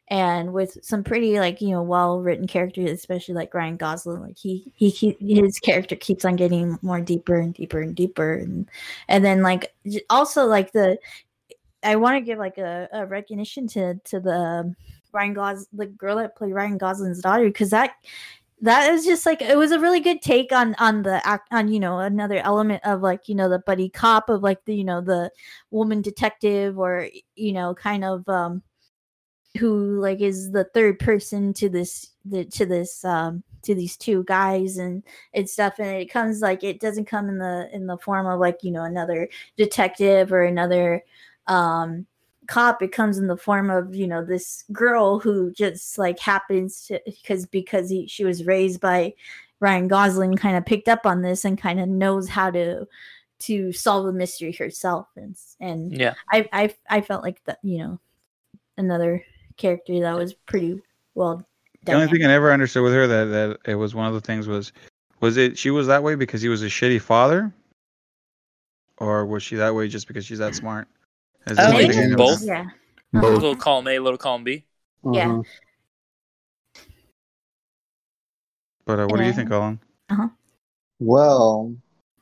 and 0.10 0.54
with 0.54 0.78
some 0.84 1.04
pretty 1.04 1.40
like 1.40 1.62
you 1.62 1.70
know 1.70 1.82
well 1.82 2.20
written 2.20 2.48
characters 2.48 2.90
especially 2.90 3.36
like 3.36 3.54
ryan 3.54 3.78
gosling 3.78 4.22
like 4.22 4.38
he 4.38 4.72
he 4.76 5.16
his 5.20 5.60
character 5.60 5.96
keeps 5.96 6.24
on 6.24 6.36
getting 6.36 6.78
more 6.82 7.02
deeper 7.02 7.36
and 7.36 7.54
deeper 7.54 7.82
and 7.82 7.96
deeper 7.96 8.34
and 8.34 8.70
and 9.08 9.24
then 9.24 9.42
like 9.42 9.74
also 10.10 10.46
like 10.46 10.72
the 10.72 10.98
i 11.84 11.96
want 11.96 12.16
to 12.16 12.22
give 12.22 12.40
like 12.40 12.58
a, 12.58 12.88
a 12.94 13.06
recognition 13.06 13.68
to 13.68 13.96
to 14.06 14.20
the 14.20 14.34
um, 14.34 14.76
ryan 15.12 15.34
gos 15.34 15.68
the 15.74 15.86
girl 15.86 16.16
that 16.16 16.36
played 16.36 16.54
ryan 16.54 16.78
gosling's 16.78 17.22
daughter 17.22 17.46
because 17.46 17.72
that 17.72 17.96
that 18.62 18.92
is 18.92 19.06
just 19.06 19.26
like 19.26 19.42
it 19.42 19.58
was 19.58 19.72
a 19.72 19.80
really 19.80 20.00
good 20.00 20.22
take 20.22 20.52
on 20.52 20.76
on 20.80 21.04
the 21.04 21.26
act 21.28 21.48
on 21.52 21.68
you 21.68 21.80
know 21.80 22.00
another 22.00 22.38
element 22.38 22.82
of 22.86 23.02
like 23.02 23.28
you 23.30 23.36
know 23.36 23.50
the 23.50 23.60
buddy 23.60 23.90
cop 23.90 24.30
of 24.30 24.42
like 24.42 24.64
the 24.66 24.76
you 24.76 24.84
know 24.84 25.00
the 25.02 25.32
woman 25.70 26.02
detective 26.02 26.80
or 26.80 27.08
you 27.36 27.54
know 27.54 27.76
kind 27.76 28.04
of 28.04 28.28
um 28.28 28.62
who 29.60 30.00
like 30.00 30.22
is 30.22 30.52
the 30.52 30.66
third 30.74 31.00
person 31.00 31.54
to 31.54 31.70
this 31.70 32.12
the 32.26 32.46
to 32.46 32.66
this 32.66 33.04
um 33.06 33.44
to 33.64 33.76
these 33.76 33.98
two 33.98 34.24
guys 34.24 34.78
and 34.78 35.04
and 35.34 35.50
stuff. 35.50 35.76
And 35.80 35.90
it 35.90 36.10
comes 36.10 36.42
like 36.42 36.64
it 36.64 36.80
doesn't 36.80 37.06
come 37.06 37.30
in 37.30 37.38
the 37.38 37.70
in 37.74 37.86
the 37.86 37.98
form 37.98 38.26
of 38.26 38.40
like 38.40 38.64
you 38.64 38.72
know 38.72 38.84
another 38.84 39.30
detective 39.58 40.32
or 40.32 40.44
another 40.44 41.04
um 41.48 42.06
cop 42.48 42.82
it 42.82 42.92
comes 42.92 43.18
in 43.18 43.28
the 43.28 43.38
form 43.38 43.70
of 43.70 43.94
you 43.94 44.08
know 44.08 44.24
this 44.24 44.64
girl 44.72 45.20
who 45.20 45.52
just 45.52 45.98
like 45.98 46.20
happens 46.20 46.86
to 46.86 47.00
because 47.06 47.46
because 47.46 47.90
he, 47.90 48.08
she 48.08 48.24
was 48.24 48.46
raised 48.46 48.82
by 48.82 49.14
Ryan 49.60 49.88
Gosling 49.88 50.36
kind 50.36 50.58
of 50.58 50.66
picked 50.66 50.88
up 50.88 51.06
on 51.06 51.22
this 51.22 51.46
and 51.46 51.58
kind 51.58 51.80
of 51.80 51.88
knows 51.88 52.30
how 52.30 52.50
to 52.52 52.88
to 53.40 53.72
solve 53.72 54.06
the 54.06 54.14
mystery 54.14 54.52
herself 54.52 55.08
and 55.16 55.36
and 55.60 55.94
Yeah. 55.94 56.16
I 56.32 56.48
I 56.54 56.76
I 56.90 57.02
felt 57.02 57.24
like 57.24 57.44
that 57.46 57.60
you 57.64 57.80
know 57.80 58.00
another 58.78 59.24
character 59.58 60.00
that 60.00 60.16
was 60.16 60.34
pretty 60.34 60.82
well 61.16 61.46
The 61.84 61.94
only 61.94 62.08
thing 62.08 62.24
I 62.24 62.28
never 62.28 62.52
understood 62.52 62.84
with 62.84 62.94
her 62.94 63.08
that 63.08 63.26
that 63.26 63.72
it 63.72 63.76
was 63.76 63.94
one 63.96 64.08
of 64.08 64.14
the 64.14 64.22
things 64.22 64.48
was 64.48 64.72
was 65.20 65.38
it 65.38 65.58
she 65.58 65.72
was 65.72 65.88
that 65.88 66.04
way 66.04 66.16
because 66.16 66.42
he 66.42 66.50
was 66.50 66.64
a 66.64 66.68
shitty 66.68 67.02
father, 67.02 67.52
or 69.00 69.26
was 69.26 69.44
she 69.44 69.56
that 69.56 69.74
way 69.74 69.88
just 69.88 70.08
because 70.08 70.26
she's 70.26 70.38
that 70.40 70.54
smart? 70.56 70.88
Is 71.52 71.58
I 71.58 71.68
this 71.72 71.76
think 71.78 71.94
something 71.94 72.00
it's 72.00 72.10
that 72.12 72.18
both. 72.18 72.44
yeah 72.44 72.66
Both. 73.14 73.24
Little 73.36 73.56
column 73.56 73.88
A, 73.88 74.00
little 74.00 74.18
column 74.18 74.44
B. 74.44 74.66
Yeah. 75.04 75.28
Mhm. 75.28 75.46
But 78.86 79.00
uh, 79.00 79.08
what 79.08 79.18
do 79.18 79.24
you 79.24 79.30
Yeah. 79.30 79.36
think, 79.36 79.50
Colin? 79.50 79.80
Well, 81.00 81.76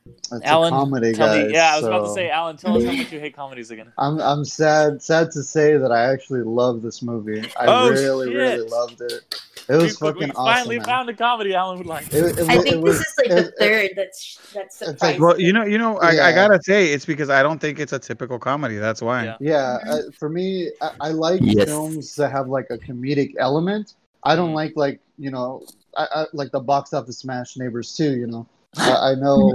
it's 0.06 0.44
Alan, 0.44 0.74
a 0.74 0.76
comedy, 0.76 1.12
tell 1.12 1.28
guys. 1.28 1.48
me. 1.48 1.54
Yeah, 1.54 1.72
I 1.72 1.76
was 1.76 1.86
about 1.86 2.06
to 2.06 2.14
say, 2.14 2.30
Alan, 2.30 2.56
tell 2.56 2.76
us 2.76 2.84
how 2.84 2.92
much 2.92 3.12
you 3.12 3.18
hate 3.20 3.34
comedies 3.34 3.70
again. 3.70 3.92
I'm 3.98 4.20
I'm 4.20 4.44
sad 4.44 5.02
sad 5.02 5.30
to 5.32 5.42
say 5.42 5.76
that 5.76 5.90
I 5.90 6.12
actually 6.12 6.42
love 6.42 6.82
this 6.82 7.02
movie. 7.02 7.42
I 7.58 7.64
Oh, 7.66 7.90
really 7.90 8.28
really 8.28 8.68
loved 8.68 9.00
it. 9.00 9.22
It 9.68 9.74
was 9.76 10.00
we, 10.00 10.06
fucking 10.06 10.20
we 10.28 10.30
awesome. 10.30 10.44
finally 10.54 10.76
man. 10.76 10.84
found 10.86 11.08
a 11.10 11.14
comedy 11.14 11.54
Alan 11.54 11.78
would 11.78 11.86
like. 11.86 12.06
It, 12.12 12.38
it, 12.38 12.48
I 12.48 12.58
think 12.58 12.66
it 12.66 12.74
this 12.74 12.82
was, 12.82 13.00
is 13.00 13.14
like 13.18 13.28
the 13.28 13.36
it- 13.38 13.46
it- 13.46 13.54
third 13.58 13.90
that's 13.96 14.52
that's 14.80 15.02
like- 15.02 15.18
Well, 15.20 15.40
you 15.40 15.52
know, 15.52 15.64
you 15.64 15.78
know, 15.78 15.98
I, 15.98 16.28
I 16.28 16.32
gotta 16.32 16.62
say 16.62 16.92
it's 16.92 17.04
because 17.04 17.30
I 17.30 17.42
don't 17.42 17.60
think 17.60 17.80
it's 17.80 17.92
a 17.92 17.98
typical 17.98 18.38
comedy. 18.38 18.76
That's 18.76 19.02
why. 19.02 19.24
Yeah. 19.24 19.36
Yeah, 19.40 19.78
uh, 19.88 19.98
for 20.18 20.28
me, 20.28 20.70
I, 20.80 20.90
I 21.00 21.08
like 21.10 21.40
Yes. 21.42 21.66
films 21.66 22.14
that 22.16 22.30
have 22.30 22.48
like 22.48 22.66
a 22.70 22.78
comedic 22.78 23.32
element. 23.38 23.94
I 24.24 24.36
don't 24.36 24.50
Mhm. 24.50 24.54
like 24.54 24.72
like 24.76 25.00
you 25.18 25.30
know, 25.30 25.64
I, 25.96 26.06
I 26.14 26.24
like 26.32 26.52
the 26.52 26.60
box 26.60 26.92
office 26.92 27.18
smash 27.18 27.56
Neighbors 27.56 27.94
too. 27.96 28.16
You 28.16 28.26
know, 28.26 28.46
I, 28.76 29.12
I 29.12 29.14
know 29.18 29.52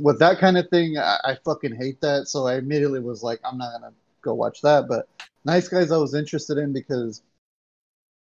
with 0.00 0.18
that 0.20 0.38
kind 0.38 0.56
of 0.56 0.68
thing, 0.70 0.96
I, 0.98 1.18
I 1.24 1.36
fucking 1.44 1.74
hate 1.74 2.00
that. 2.00 2.28
So 2.28 2.46
I 2.46 2.56
immediately 2.56 3.00
was 3.00 3.22
like, 3.22 3.40
I'm 3.44 3.58
not 3.58 3.72
gonna 3.80 3.92
go 4.22 4.34
watch 4.34 4.62
that. 4.62 4.88
But 4.88 5.08
Nice 5.44 5.68
Guys, 5.68 5.90
I 5.90 5.96
was 5.96 6.14
interested 6.14 6.56
in 6.58 6.72
because 6.72 7.22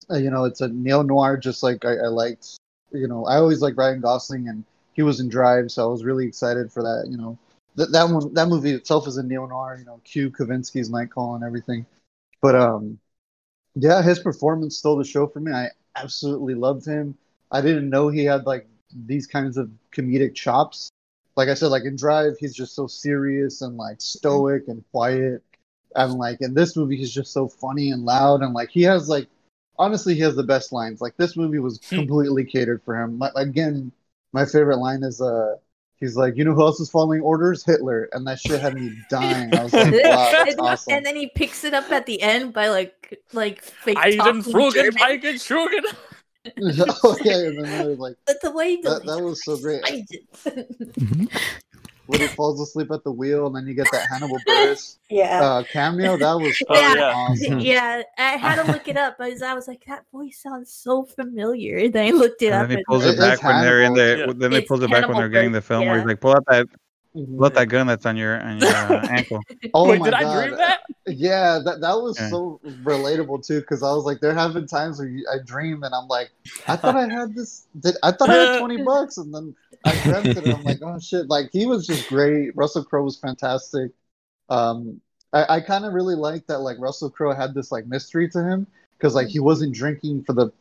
you 0.10 0.30
know 0.30 0.46
it's 0.46 0.62
a 0.62 0.68
neo 0.68 1.02
noir, 1.02 1.38
just 1.38 1.64
like 1.64 1.86
I, 1.86 1.94
I 1.96 2.08
liked. 2.08 2.58
You 2.92 3.08
know, 3.08 3.26
I 3.26 3.38
always 3.38 3.62
like 3.62 3.78
Ryan 3.78 4.02
Gosling, 4.02 4.50
and 4.50 4.64
he 4.94 5.02
was 5.02 5.20
in 5.20 5.30
Drive, 5.30 5.72
so 5.72 5.88
I 5.88 5.92
was 5.92 6.04
really 6.04 6.28
excited 6.28 6.72
for 6.72 6.84
that. 6.84 7.08
You 7.10 7.18
know, 7.18 7.38
that 7.76 7.92
that 7.92 8.10
one 8.10 8.34
that 8.34 8.48
movie 8.48 8.72
itself 8.72 9.08
is 9.08 9.18
a 9.18 9.24
neo 9.24 9.46
noir. 9.46 9.78
You 9.80 9.86
know, 9.86 10.02
Q 10.04 10.32
Kavinsky's 10.32 10.90
Night 10.90 11.10
Call 11.12 11.36
and 11.36 11.44
everything. 11.44 11.86
But 12.42 12.56
um, 12.56 13.00
Yeah, 13.76 14.02
his 14.02 14.20
performance 14.20 14.78
stole 14.78 14.98
the 14.98 15.04
show 15.04 15.28
for 15.28 15.40
me. 15.40 15.52
I 15.52 15.70
absolutely 15.96 16.56
loved 16.56 16.86
him. 16.86 17.18
I 17.52 17.62
didn't 17.62 17.90
know 17.90 18.10
he 18.10 18.26
had 18.26 18.46
like 18.46 18.68
these 19.08 19.28
kinds 19.28 19.58
of 19.58 19.70
comedic 19.92 20.36
chops. 20.36 20.90
Like 21.36 21.50
I 21.50 21.54
said, 21.54 21.68
like 21.68 21.86
in 21.86 21.96
Drive, 21.96 22.38
he's 22.40 22.54
just 22.54 22.76
so 22.76 22.88
serious 22.88 23.62
and 23.62 23.78
like 23.78 24.02
stoic 24.02 24.68
and 24.68 24.84
quiet. 24.92 25.44
And 25.96 26.14
like 26.16 26.42
in 26.42 26.54
this 26.54 26.76
movie, 26.76 26.98
he's 26.98 27.14
just 27.14 27.32
so 27.34 27.48
funny 27.48 27.92
and 27.92 28.04
loud. 28.06 28.42
And 28.42 28.54
like 28.54 28.70
he 28.70 28.84
has 28.84 29.10
like, 29.10 29.28
honestly, 29.82 30.14
he 30.14 30.22
has 30.22 30.36
the 30.36 30.44
best 30.44 30.72
lines. 30.72 31.02
Like 31.02 31.18
this 31.18 31.36
movie 31.36 31.60
was 31.60 31.80
completely 31.80 32.46
catered 32.46 32.82
for 32.84 32.96
him. 32.96 33.18
Like, 33.18 33.34
again, 33.36 33.92
my 34.32 34.46
favorite 34.46 34.78
line 34.78 35.04
is 35.04 35.20
uh, 35.20 35.56
he's 36.00 36.16
like, 36.16 36.38
you 36.38 36.46
know 36.46 36.54
who 36.54 36.62
else 36.62 36.80
is 36.80 36.90
following 36.90 37.22
orders? 37.22 37.66
Hitler. 37.66 38.08
And 38.14 38.26
that 38.28 38.40
shit 38.40 38.62
had 38.62 38.76
me 38.76 38.94
dying. 39.10 39.54
I 39.56 39.64
was 39.64 39.74
like, 39.74 39.92
wow, 39.92 40.30
that's 40.32 40.52
and, 40.52 40.62
awesome. 40.62 40.94
and 40.94 41.06
then 41.06 41.16
he 41.16 41.32
picks 41.36 41.64
it 41.64 41.74
up 41.74 41.92
at 41.92 42.06
the 42.06 42.22
end 42.22 42.54
by 42.54 42.70
like 42.70 43.20
like 43.34 43.62
fake 43.64 43.98
Eisen, 43.98 44.20
talking 44.20 44.42
Frugen, 44.44 44.74
German. 44.74 44.94
Feigen, 44.94 45.36
Schugen. 45.36 45.96
okay, 47.06 47.48
and 47.48 47.64
then 47.64 47.86
there's 47.86 48.00
like 48.00 48.16
But 48.26 48.42
the 48.42 48.52
way 48.52 48.78
that, 48.82 49.06
that 49.06 49.22
was 49.22 49.44
so 49.44 49.58
great. 49.58 49.84
Eisen. 52.14 52.20
when 52.22 52.30
he 52.30 52.36
falls 52.36 52.60
asleep 52.62 52.92
at 52.92 53.04
the 53.04 53.12
wheel, 53.12 53.48
and 53.48 53.56
then 53.56 53.68
you 53.68 53.74
get 53.74 53.88
that 53.92 54.08
Hannibal 54.10 54.38
Buress 54.48 54.98
yeah. 55.10 55.42
uh, 55.44 55.64
cameo. 55.64 56.18
That 56.18 56.34
was 56.34 56.58
yeah. 56.70 57.12
awesome. 57.16 57.60
Yeah, 57.72 58.04
I 58.18 58.32
had 58.38 58.64
to 58.64 58.72
look 58.72 58.88
it 58.88 58.98
up 58.98 59.18
because 59.18 59.42
I 59.42 59.54
was 59.54 59.68
like, 59.68 59.84
that 59.88 60.06
voice 60.12 60.40
sounds 60.42 60.72
so 60.74 61.04
familiar. 61.04 61.78
And 61.78 61.94
then 61.94 62.08
I 62.08 62.12
looked 62.18 62.42
it 62.42 62.48
And 62.48 62.56
up. 62.56 62.62
then 62.64 62.70
he 62.70 62.76
and- 62.78 62.86
pulls 62.88 63.06
It- 63.06 63.16
it 63.16 63.20
back 63.20 63.34
it's 63.36 63.44
when 63.44 63.62
they're 63.62 63.82
in 63.84 63.96
Hannibal. 63.96 64.34
the. 64.34 64.40
Then 64.40 64.52
they 64.52 64.58
It's 64.60 64.68
pulls 64.68 64.82
it 64.84 64.92
back 64.92 65.08
when 65.08 65.18
they're 65.18 65.30
getting 65.30 65.52
the 65.52 65.60
Buress, 65.60 65.64
film. 65.64 65.86
Where 65.88 65.98
he's 66.00 66.06
like, 66.08 66.20
pull 66.22 66.32
out 66.32 66.44
that, 66.48 66.68
Mhm. 67.16 67.38
pull 67.38 67.50
that 67.50 67.68
gun 67.68 67.88
that's 67.88 68.06
on 68.06 68.16
your 68.16 68.40
on 68.42 68.60
your 68.60 68.70
uh, 68.70 69.08
ankle. 69.10 69.42
Oh 69.74 69.90
Wait, 69.90 70.00
my 70.00 70.06
did 70.06 70.20
god! 70.20 70.26
I 70.26 70.42
dream 70.48 70.58
that? 70.58 70.80
Yeah, 71.08 71.60
that 71.66 71.82
that 71.82 71.96
was 72.02 72.18
Yeah. 72.18 72.30
so 72.30 72.60
relatable 72.84 73.46
too. 73.46 73.60
Because 73.60 73.84
I 73.84 73.92
was 73.92 74.06
like, 74.06 74.22
there 74.22 74.34
have 74.34 74.54
been 74.54 74.68
times 74.68 75.00
where 75.00 75.10
you, 75.10 75.26
I 75.32 75.38
dream 75.44 75.84
and 75.84 75.94
I'm 75.94 76.08
like, 76.08 76.32
I 76.68 76.78
thought 76.78 76.96
I 76.96 77.10
had 77.10 77.36
this. 77.36 77.68
Did 77.80 77.96
I 78.02 78.12
thought 78.12 78.30
I 78.30 78.36
had 78.36 78.60
twenty 78.60 78.82
bucks, 78.84 79.18
and 79.18 79.34
then 79.34 79.56
I 79.84 79.94
dreamt 80.04 80.28
it. 80.28 80.38
And 80.38 80.54
I'm 80.54 80.64
like, 80.64 80.80
oh 80.82 81.00
shit! 81.00 81.30
Like 81.30 81.50
he 81.52 81.66
was 81.66 81.86
just 81.86 82.08
great. 82.08 82.56
Russell 82.56 82.84
Crowe 82.86 83.04
was 83.04 83.18
fantastic. 83.18 83.92
Um, 84.50 85.02
I, 85.34 85.56
I 85.58 85.62
kind 85.62 85.86
of 85.86 85.94
really 85.94 86.16
liked 86.16 86.48
that. 86.48 86.60
Like 86.60 86.78
Russell 86.80 87.10
Crowe 87.10 87.34
had 87.34 87.54
this 87.54 87.72
like 87.72 87.88
mystery 87.88 88.30
to 88.30 88.44
him 88.44 88.68
because 88.98 89.16
like 89.16 89.28
he 89.28 89.40
wasn't 89.40 89.74
drinking 89.74 90.24
for 90.24 90.34
the 90.34 90.52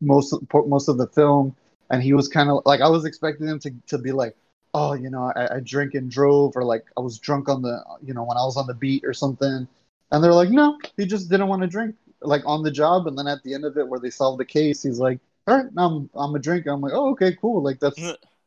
most 0.00 0.34
most 0.52 0.88
of 0.88 0.96
the 0.96 1.08
film, 1.08 1.54
and 1.90 2.02
he 2.02 2.14
was 2.14 2.28
kind 2.28 2.48
of 2.48 2.62
like 2.64 2.80
I 2.80 2.88
was 2.88 3.04
expecting 3.04 3.46
him 3.46 3.58
to 3.60 3.70
to 3.88 3.98
be 3.98 4.12
like 4.12 4.36
oh, 4.74 4.94
you 4.94 5.10
know, 5.10 5.32
I, 5.34 5.56
I 5.56 5.60
drink 5.60 5.94
and 5.94 6.10
drove, 6.10 6.56
or 6.56 6.64
like 6.64 6.84
I 6.96 7.00
was 7.00 7.18
drunk 7.18 7.48
on 7.48 7.62
the, 7.62 7.82
you 8.02 8.14
know, 8.14 8.24
when 8.24 8.36
I 8.36 8.44
was 8.44 8.56
on 8.56 8.66
the 8.66 8.74
beat 8.74 9.04
or 9.04 9.14
something. 9.14 9.66
And 10.10 10.24
they're 10.24 10.32
like, 10.32 10.50
no, 10.50 10.78
he 10.96 11.06
just 11.06 11.28
didn't 11.30 11.48
want 11.48 11.62
to 11.62 11.68
drink, 11.68 11.94
like 12.22 12.42
on 12.46 12.62
the 12.62 12.70
job. 12.70 13.06
And 13.06 13.18
then 13.18 13.26
at 13.26 13.42
the 13.42 13.54
end 13.54 13.64
of 13.64 13.76
it, 13.76 13.86
where 13.86 14.00
they 14.00 14.10
solve 14.10 14.38
the 14.38 14.44
case, 14.44 14.82
he's 14.82 14.98
like, 14.98 15.20
all 15.46 15.56
right, 15.56 15.74
now 15.74 15.86
I'm, 15.86 16.10
I'm 16.14 16.34
a 16.34 16.38
drinker. 16.38 16.70
I'm 16.70 16.80
like, 16.80 16.92
oh, 16.94 17.10
okay, 17.10 17.36
cool. 17.40 17.62
Like 17.62 17.78
that's, 17.80 18.00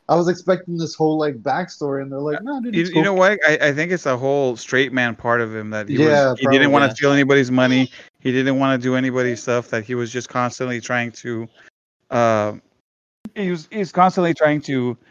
I 0.10 0.16
was 0.16 0.28
expecting 0.28 0.78
this 0.78 0.94
whole 0.94 1.18
like 1.18 1.42
backstory, 1.42 2.02
and 2.02 2.12
they're 2.12 2.20
like, 2.20 2.42
no, 2.44 2.62
dude, 2.62 2.76
You, 2.76 2.82
it's 2.82 2.92
you 2.92 3.02
know 3.02 3.14
what? 3.14 3.40
I, 3.48 3.58
I 3.62 3.74
think 3.74 3.92
it's 3.92 4.06
a 4.06 4.18
whole 4.18 4.58
straight 4.58 4.92
man 4.92 5.16
part 5.16 5.40
of 5.40 5.56
him 5.56 5.70
that 5.70 5.88
he 5.88 5.98
Yeah, 5.98 6.32
was. 6.32 6.40
He 6.40 6.48
didn't 6.48 6.72
want 6.72 6.82
probably. 6.82 6.90
to 6.90 6.96
steal 6.96 7.12
anybody's 7.12 7.52
money. 7.52 7.92
He 8.20 8.32
didn't 8.32 8.60
want 8.60 8.80
to 8.80 8.84
do 8.84 8.96
anybody's 8.96 9.42
stuff. 9.42 9.70
That 9.70 9.86
he 9.86 9.96
was 9.96 10.12
just 10.12 10.28
constantly 10.28 10.82
trying 10.82 11.12
to. 11.14 11.48
Uh, 12.10 12.54
he 13.36 13.52
was 13.52 13.70
he's 13.72 13.92
constantly 13.92 14.34
trying 14.34 14.62
to 14.64 14.98
uh, 15.00 15.11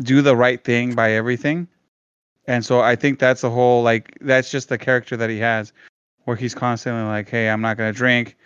do 0.00 0.22
the 0.22 0.36
right 0.36 0.62
thing 0.62 0.94
by 0.94 1.12
everything, 1.12 1.68
and 2.46 2.64
so 2.64 2.80
I 2.80 2.96
think 2.96 3.18
that's 3.18 3.40
the 3.40 3.50
whole 3.50 3.82
like 3.82 4.16
that's 4.20 4.50
just 4.50 4.68
the 4.68 4.78
character 4.78 5.16
that 5.16 5.30
he 5.30 5.38
has, 5.38 5.72
where 6.24 6.36
he's 6.36 6.54
constantly 6.54 7.04
like, 7.04 7.28
hey, 7.28 7.48
I'm 7.48 7.60
not 7.60 7.76
gonna 7.76 7.92
drink. 7.92 8.36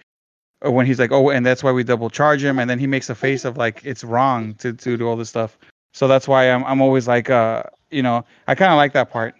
Or 0.61 0.72
when 0.72 0.87
he's 0.87 0.98
like, 0.98 1.12
oh, 1.12 1.30
and 1.30 1.46
that's 1.46 1.62
why 1.62 1.70
we 1.70 1.84
double 1.84 2.11
charge 2.11 2.42
him, 2.42 2.58
and 2.58 2.68
then 2.68 2.78
he 2.78 2.87
makes 2.87 3.11
a 3.11 3.14
face 3.14 3.44
of 3.44 3.56
like 3.56 3.80
it's 3.84 4.04
wrong 4.04 4.54
to 4.54 4.72
to 4.72 4.96
do 4.96 5.06
all 5.06 5.16
this 5.16 5.28
stuff. 5.28 5.58
So 5.94 6.08
that's 6.08 6.28
why 6.28 6.50
I'm 6.50 6.64
I'm 6.64 6.80
always 6.80 7.08
like, 7.08 7.30
uh, 7.30 7.62
you 7.90 8.02
know, 8.02 8.24
I 8.46 8.54
kind 8.54 8.72
of 8.72 8.76
like 8.76 8.92
that 8.92 9.11
part. 9.11 9.34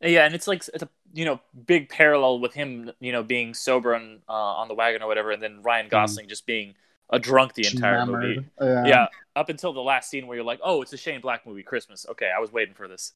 Yeah, 0.00 0.26
and 0.26 0.34
it's 0.34 0.46
like 0.46 0.64
it's 0.72 0.82
a 0.82 0.88
you 1.12 1.24
know 1.24 1.40
big 1.66 1.88
parallel 1.88 2.40
with 2.40 2.52
him 2.52 2.90
you 3.00 3.12
know 3.12 3.22
being 3.22 3.54
sober 3.54 3.94
on 3.94 4.20
uh, 4.28 4.32
on 4.32 4.68
the 4.68 4.74
wagon 4.74 5.02
or 5.02 5.06
whatever, 5.06 5.30
and 5.30 5.42
then 5.42 5.62
Ryan 5.62 5.88
Gosling 5.88 6.28
just 6.28 6.46
being 6.46 6.74
a 7.10 7.18
drunk 7.18 7.54
the 7.54 7.66
entire 7.66 8.04
movie. 8.06 8.44
Enamored. 8.60 8.86
Yeah, 8.88 9.06
up 9.36 9.48
until 9.48 9.72
the 9.72 9.80
last 9.82 10.10
scene 10.10 10.26
where 10.26 10.36
you're 10.36 10.44
like, 10.44 10.60
oh, 10.62 10.82
it's 10.82 10.92
a 10.92 10.96
Shane 10.96 11.20
Black 11.20 11.46
movie, 11.46 11.62
Christmas. 11.62 12.06
Okay, 12.10 12.30
I 12.34 12.40
was 12.40 12.52
waiting 12.52 12.74
for 12.74 12.88
this. 12.88 13.12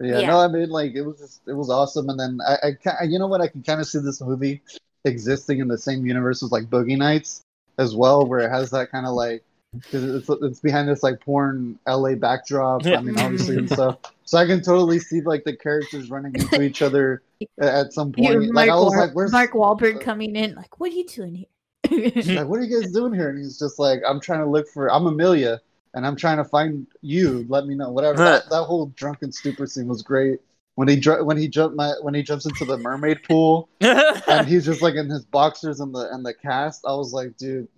Yeah, 0.00 0.18
Yeah. 0.20 0.26
no, 0.28 0.38
I 0.40 0.48
mean, 0.48 0.68
like 0.70 0.94
it 0.94 1.02
was 1.02 1.18
just, 1.18 1.40
it 1.46 1.52
was 1.52 1.70
awesome, 1.70 2.08
and 2.08 2.18
then 2.18 2.38
I, 2.46 2.72
I, 3.00 3.04
you 3.04 3.18
know 3.18 3.26
what, 3.28 3.40
I 3.40 3.46
can 3.48 3.62
kind 3.62 3.80
of 3.80 3.86
see 3.86 3.98
this 4.00 4.20
movie 4.20 4.60
existing 5.04 5.60
in 5.60 5.68
the 5.68 5.78
same 5.78 6.04
universe 6.06 6.42
as 6.42 6.50
like 6.50 6.64
Boogie 6.64 6.96
Nights 6.98 7.42
as 7.78 7.94
well, 7.94 8.26
where 8.26 8.40
it 8.40 8.50
has 8.50 8.70
that 8.70 8.90
kind 8.90 9.06
of 9.06 9.12
like, 9.14 9.44
cause 9.90 10.02
it's 10.04 10.28
it's 10.28 10.60
behind 10.60 10.88
this 10.88 11.02
like 11.02 11.20
porn 11.20 11.78
LA 11.86 12.14
backdrop. 12.14 12.84
I 12.86 13.00
mean, 13.00 13.18
obviously 13.18 13.56
and 13.58 13.68
stuff. 13.70 13.98
So 14.24 14.38
I 14.38 14.46
can 14.46 14.60
totally 14.62 14.98
see 14.98 15.20
like 15.22 15.44
the 15.44 15.56
characters 15.56 16.10
running 16.10 16.34
into 16.34 16.60
each 16.62 16.82
other 16.82 17.22
at 17.60 17.92
some 17.92 18.12
You- 18.16 18.24
point. 18.28 18.54
Like 18.54 18.66
Mark, 18.66 18.70
I 18.70 18.74
was 18.82 18.92
Wa- 18.94 19.00
like, 19.00 19.12
"Where's 19.12 19.32
Mark 19.32 19.52
Wahlberg 19.52 20.00
coming 20.00 20.34
in? 20.36 20.54
Like, 20.56 20.78
what 20.80 20.90
are 20.90 20.94
you 20.94 21.06
doing 21.06 21.34
here? 21.36 21.46
Like, 21.90 22.46
what 22.46 22.60
are 22.60 22.62
you 22.62 22.80
guys 22.80 22.92
doing 22.94 23.12
here?" 23.14 23.28
And 23.28 23.38
he's 23.38 23.58
just 23.58 23.78
like, 23.78 24.00
"I'm 24.06 24.20
trying 24.20 24.40
to 24.40 24.46
look 24.46 24.68
for. 24.68 24.90
I'm 24.90 25.06
Amelia, 25.06 25.60
and 25.94 26.06
I'm 26.06 26.16
trying 26.16 26.38
to 26.38 26.44
find 26.44 26.86
you. 27.00 27.46
Let 27.48 27.66
me 27.66 27.74
know. 27.74 27.90
Whatever." 27.90 28.18
that, 28.18 28.50
that 28.50 28.64
whole 28.64 28.86
drunken 28.96 29.32
stupor 29.32 29.66
scene 29.66 29.88
was 29.88 30.02
great. 30.02 30.40
When 30.74 30.88
he 30.88 30.96
dr- 30.96 31.24
when 31.26 31.36
he 31.36 31.48
jumped 31.48 31.76
my 31.76 31.92
when 32.00 32.14
he 32.14 32.22
jumps 32.22 32.46
into 32.46 32.64
the 32.64 32.78
mermaid 32.78 33.22
pool 33.24 33.68
and 33.80 34.46
he's 34.46 34.64
just 34.64 34.80
like 34.80 34.94
in 34.94 35.08
his 35.10 35.24
boxers 35.24 35.80
and 35.80 35.94
the 35.94 36.10
and 36.12 36.24
the 36.24 36.32
cast, 36.32 36.84
I 36.86 36.94
was 36.94 37.12
like, 37.12 37.36
dude, 37.36 37.68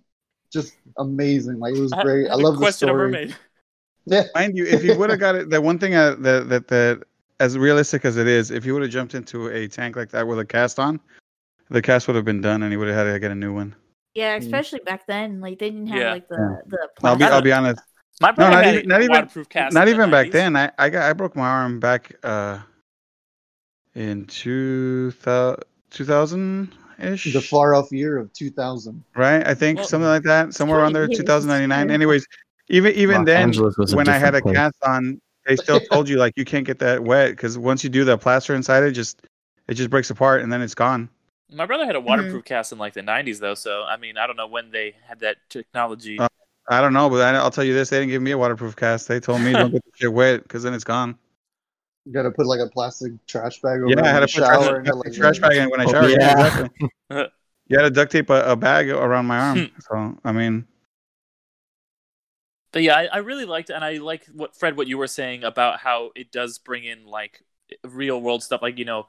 just 0.51 0.75
amazing. 0.97 1.59
Like 1.59 1.75
it 1.75 1.81
was 1.81 1.91
great. 1.91 2.27
I, 2.27 2.31
have 2.31 2.39
a 2.39 2.41
love 2.41 2.59
the 2.59 2.71
story. 2.71 3.33
Yeah, 4.07 4.25
Mind 4.35 4.55
you, 4.55 4.67
if 4.67 4.83
he 4.83 4.93
would 4.93 5.09
have 5.09 5.19
got 5.19 5.33
it, 5.33 5.49
the 5.49 5.59
one 5.59 5.79
thing 5.79 5.95
uh, 5.95 6.13
that 6.19 6.47
that 6.49 6.67
that 6.67 7.03
as 7.39 7.57
realistic 7.57 8.05
as 8.05 8.17
it 8.17 8.27
is, 8.27 8.51
if 8.51 8.63
he 8.63 8.71
would 8.71 8.83
have 8.83 8.91
jumped 8.91 9.15
into 9.15 9.47
a 9.47 9.67
tank 9.67 9.95
like 9.95 10.11
that 10.11 10.27
with 10.27 10.37
a 10.37 10.45
cast 10.45 10.77
on, 10.77 10.99
the 11.69 11.81
cast 11.81 12.07
would 12.07 12.15
have 12.15 12.23
been 12.23 12.39
done, 12.39 12.61
and 12.61 12.71
he 12.71 12.77
would 12.77 12.87
have 12.87 13.07
had 13.07 13.11
to 13.11 13.19
get 13.19 13.31
a 13.31 13.35
new 13.35 13.51
one. 13.53 13.75
Yeah, 14.15 14.35
especially 14.35 14.79
back 14.79 15.05
then, 15.07 15.39
like 15.41 15.59
they 15.59 15.69
didn't 15.69 15.87
have 15.87 15.99
Yeah. 16.01 16.11
like 16.13 16.27
the 16.27 16.35
Yeah. 16.37 16.77
the. 17.01 17.07
I'll 17.07 17.15
be 17.15 17.23
I'll 17.25 17.41
be 17.41 17.51
honest. 17.51 17.81
My 18.21 18.29
No, 18.29 18.35
brother 18.35 18.51
not 18.55 18.63
had 18.65 18.75
even- 18.75 18.87
not 18.87 19.01
even- 19.01 19.11
waterproof 19.11 19.49
cast. 19.49 19.73
Not 19.73 19.87
in 19.87 19.97
the 19.97 19.99
even 20.03 20.09
back 20.11 20.27
90s. 20.27 20.31
then. 20.31 20.55
I 20.55 20.71
I 20.79 20.89
got 20.89 21.03
I 21.09 21.13
broke 21.13 21.35
my 21.35 21.47
arm 21.47 21.79
back 21.79 22.13
uh 22.23 22.59
in 23.93 24.25
two 24.25 25.11
thousand 25.11 26.73
ish. 26.99 27.33
the 27.33 27.41
far 27.41 27.75
off 27.75 27.91
year 27.91 28.17
of 28.17 28.31
2000. 28.33 29.03
right? 29.15 29.45
I 29.45 29.53
think 29.53 29.79
Well, 29.79 29.87
something 29.87 30.07
like 30.07 30.23
that, 30.23 30.53
somewhere 30.53 30.79
around 30.79 30.93
there, 30.93 31.05
years, 31.07 31.17
2099. 31.19 31.91
Anyways, 31.91 32.25
even 32.69 32.93
even 32.93 33.17
Los 33.17 33.25
then, 33.25 33.41
Angeles 33.43 33.77
was 33.77 33.93
a 33.93 33.95
when 33.97 34.07
I 34.09 34.13
had 34.17 34.33
a 34.35 34.37
different 34.39 34.55
place. 34.55 34.57
cast 34.57 34.75
on, 34.83 35.21
they 35.45 35.55
still 35.57 35.79
told 35.91 36.07
you 36.09 36.17
like 36.17 36.33
you 36.37 36.45
can't 36.45 36.65
get 36.65 36.79
that 36.79 37.03
wet 37.03 37.31
because 37.31 37.57
once 37.57 37.83
you 37.83 37.89
do 37.89 38.03
the 38.05 38.17
plaster 38.17 38.55
inside 38.55 38.83
it, 38.83 38.91
just 38.91 39.21
it 39.67 39.73
just 39.75 39.89
breaks 39.89 40.09
apart 40.09 40.41
and 40.41 40.51
then 40.53 40.61
it's 40.61 40.75
gone. 40.75 41.09
My 41.55 41.65
brother 41.65 41.85
had 41.85 41.95
a 41.95 41.99
Mm-hmm. 41.99 42.07
waterproof 42.07 42.45
cast 42.45 42.71
in 42.71 42.77
like 42.77 42.93
the 42.93 43.01
90s, 43.01 43.39
though. 43.39 43.55
So 43.55 43.83
I 43.83 43.97
mean, 43.97 44.17
I 44.17 44.27
don't 44.27 44.37
know 44.37 44.47
when 44.47 44.71
they 44.71 44.95
had 45.07 45.19
that 45.21 45.37
technology. 45.49 46.19
Uh, 46.19 46.27
I 46.69 46.81
don't 46.81 46.93
know, 46.93 47.09
but 47.09 47.21
I, 47.21 47.37
I'll 47.37 47.51
tell 47.51 47.63
you 47.63 47.73
this: 47.73 47.89
they 47.89 47.99
didn't 47.99 48.11
give 48.11 48.21
me 48.21 48.31
a 48.31 48.37
waterproof 48.37 48.75
cast. 48.75 49.07
They 49.07 49.19
told 49.19 49.41
me 49.41 49.55
don't 49.55 49.71
get 49.71 49.83
the 49.85 49.91
shit 49.95 50.13
wet 50.13 50.43
because 50.43 50.63
then 50.63 50.73
it's 50.73 50.83
gone. 50.83 51.17
You 52.05 52.13
got 52.13 52.23
to 52.23 52.31
put 52.31 52.45
like 52.45 52.59
a 52.59 52.67
plastic 52.69 53.13
trash 53.25 53.61
bag 53.61 53.81
over 53.81 53.99
Yeah, 53.99 54.05
I 54.05 54.09
had 54.09 54.19
in 54.19 54.21
to 54.21 54.27
the 54.27 54.31
put 54.33 54.45
shower. 54.45 54.75
trash, 54.75 54.77
and 54.77 54.85
you're 54.85 54.95
like, 54.95 55.13
trash 55.13 55.39
bag 55.39 55.57
in 55.57 55.69
when 55.69 55.81
I 55.81 55.85
Oh. 55.87 56.07
Yeah, 56.07 56.17
yeah. 56.19 56.31
exactly. 56.31 56.69
You 57.67 57.77
had 57.79 57.83
to 57.85 57.89
duct 57.89 58.11
tape 58.11 58.29
a, 58.29 58.51
a 58.51 58.55
bag 58.55 58.89
around 58.89 59.25
my 59.25 59.37
arm. 59.39 59.71
so 59.79 60.17
I 60.23 60.31
mean, 60.31 60.67
But 62.71 62.83
yeah, 62.83 62.95
I, 62.95 63.05
I 63.05 63.17
really 63.17 63.45
liked, 63.45 63.69
and 63.69 63.83
I 63.83 63.93
like 63.97 64.25
what 64.27 64.55
Fred, 64.55 64.75
what 64.77 64.87
you 64.87 64.97
were 64.97 65.07
saying 65.07 65.43
about 65.43 65.79
how 65.79 66.11
it 66.15 66.31
does 66.31 66.57
bring 66.57 66.83
in 66.83 67.05
like 67.05 67.41
real 67.83 68.21
world 68.21 68.43
stuff, 68.43 68.61
like 68.61 68.77
you 68.77 68.85
know, 68.85 69.07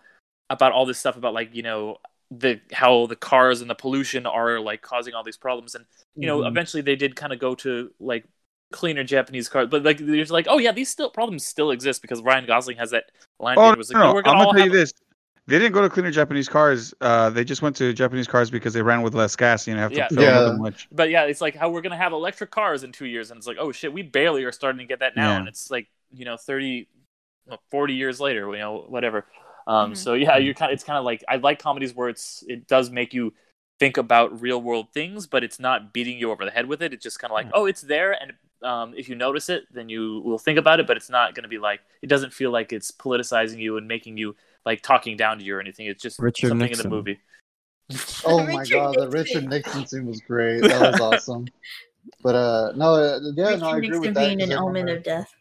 about 0.49 0.73
all 0.73 0.87
this 0.87 0.99
stuff 0.99 1.17
about 1.17 1.35
like 1.35 1.55
you 1.55 1.63
know 1.63 1.99
the 2.31 2.61
how 2.73 3.07
the 3.07 3.17
cars 3.17 3.61
and 3.61 3.71
the 3.71 3.75
pollution 3.75 4.27
are 4.27 4.59
like 4.61 4.83
causing 4.83 5.15
all 5.15 5.23
these 5.23 5.37
problems, 5.37 5.75
and 5.75 5.85
you 6.17 6.27
know, 6.27 6.41
Mhm. 6.41 6.49
eventually 6.49 6.83
they 6.83 6.97
did 6.97 7.15
kind 7.17 7.33
of 7.33 7.39
go 7.39 7.55
to 7.57 7.91
like 8.01 8.25
cleaner 8.73 9.05
Japanese 9.05 9.49
cars, 9.49 9.69
but 9.71 9.85
like 9.85 9.99
there's 9.99 10.31
like, 10.31 10.47
oh 10.49 10.59
yeah, 10.59 10.73
these 10.73 10.89
still 10.89 11.09
problems 11.11 11.47
still 11.47 11.71
exist 11.71 12.03
because 12.03 12.21
Ryan 12.23 12.45
Gosling 12.47 12.79
has 12.79 12.91
that 12.91 13.05
line. 13.39 13.57
oh 13.59 13.71
it 13.73 13.79
was 13.79 13.91
like, 13.91 13.95
no, 13.95 14.01
no, 14.01 14.09
no, 14.09 14.15
we're 14.15 14.19
I'm 14.21 14.25
gonna 14.25 14.39
gonna 14.45 14.53
tell 14.59 14.65
have 14.65 14.73
you 14.73 14.79
this: 14.79 14.93
they 15.47 15.59
didn't 15.61 15.73
go 15.73 15.83
to 15.83 15.89
cleaner 15.89 16.11
Japanese 16.11 16.49
cars. 16.49 16.93
Uh, 17.01 17.31
they 17.31 17.45
just 17.45 17.63
went 17.63 17.77
to 17.77 17.93
Japanese 17.93 18.27
cars 18.27 18.51
because 18.51 18.75
they 18.75 18.83
ran 18.83 19.03
with 19.03 19.15
less 19.15 19.37
gas. 19.37 19.69
You 19.69 19.75
know, 19.75 19.81
have 19.83 19.93
to 19.93 19.97
Yeah. 19.99 20.09
fill 20.09 20.23
Yeah. 20.23 20.41
them 20.41 20.59
much. 20.61 20.89
But 20.91 21.11
yeah, 21.11 21.25
it's 21.27 21.41
like 21.41 21.55
how 21.55 21.71
we're 21.71 21.81
gonna 21.83 21.97
have 21.97 22.13
electric 22.13 22.51
cars 22.51 22.83
in 22.83 22.91
two 22.91 23.07
years, 23.07 23.31
and 23.31 23.39
it's 23.39 23.47
like, 23.47 23.59
oh 23.61 23.71
shit, 23.71 23.93
we 23.93 24.03
barely 24.03 24.43
are 24.43 24.51
starting 24.53 24.79
to 24.81 24.85
get 24.85 24.99
that 24.99 25.15
now, 25.15 25.31
Yeah. 25.31 25.37
and 25.39 25.49
it's 25.49 25.71
like 25.71 25.87
you 26.13 26.25
know, 26.25 26.37
30, 26.37 26.89
40 27.71 27.95
years 27.95 28.21
later, 28.21 28.51
you 28.53 28.59
know, 28.59 28.85
whatever. 28.89 29.27
Um, 29.67 29.93
Mhm. 29.93 29.97
So 29.97 30.15
yeah, 30.15 30.37
you're 30.37 30.55
kind. 30.55 30.71
Of, 30.71 30.75
It's 30.75 30.85
kind 30.85 30.99
of 30.99 31.05
like 31.05 31.25
I 31.29 31.37
like 31.37 31.59
comedies 31.59 31.95
where 31.95 32.09
it's 32.09 32.45
it 32.47 32.67
does 32.67 32.91
make 32.91 33.13
you 33.15 33.33
think 33.79 33.97
about 33.97 34.41
real 34.41 34.63
world 34.63 34.87
things, 34.95 35.27
but 35.27 35.45
it's 35.45 35.59
not 35.61 35.93
beating 35.93 36.19
you 36.19 36.31
over 36.31 36.45
the 36.45 36.51
head 36.51 36.67
with 36.67 36.83
it. 36.83 36.93
It's 36.95 37.03
just 37.03 37.19
kind 37.19 37.31
of 37.31 37.35
like, 37.35 37.49
oh, 37.53 37.67
it's 37.67 37.83
there, 37.83 38.13
and 38.13 38.33
um, 38.63 38.95
if 38.97 39.09
you 39.09 39.15
notice 39.17 39.49
it, 39.51 39.65
then 39.73 39.89
you 39.89 40.21
will 40.25 40.39
think 40.39 40.59
about 40.59 40.81
it. 40.81 40.87
But 40.87 40.97
it's 40.97 41.11
not 41.11 41.35
going 41.35 41.43
to 41.43 41.49
be 41.49 41.59
like 41.59 41.81
it 42.03 42.07
doesn't 42.07 42.33
feel 42.33 42.51
like 42.51 42.73
it's 42.73 42.91
politicizing 42.91 43.59
you 43.59 43.77
and 43.77 43.87
making 43.89 44.17
you 44.17 44.35
like 44.65 44.83
talking 44.83 45.17
down 45.17 45.39
to 45.39 45.45
you 45.45 45.57
or 45.57 45.61
anything. 45.61 45.87
It's 45.87 46.03
just 46.03 46.19
Richard 46.19 46.49
something 46.49 46.67
Nixon. 46.69 46.87
in 46.87 46.91
the 46.91 46.97
movie. 46.97 47.21
Oh 48.25 48.43
my 48.45 48.61
Richard 48.61 48.75
god, 48.75 48.97
the 48.99 49.09
Richard 49.11 49.49
Nixon 49.49 49.87
scene 49.87 50.07
was 50.07 50.21
great. 50.21 50.63
That 50.63 50.93
was 50.93 51.01
awesome. 51.01 51.47
But 52.23 52.35
uh, 52.35 52.73
no, 52.77 52.95
uh, 52.95 53.21
yeah, 53.35 53.51
Richard 53.51 53.61
no, 53.61 53.67
I 53.69 53.77
agree 53.77 53.89
Nixon 53.89 54.01
with 54.01 54.15
that. 54.15 54.27
being 54.27 54.43
an 54.43 54.53
omen 54.53 54.89
of 54.89 55.03
death. 55.05 55.33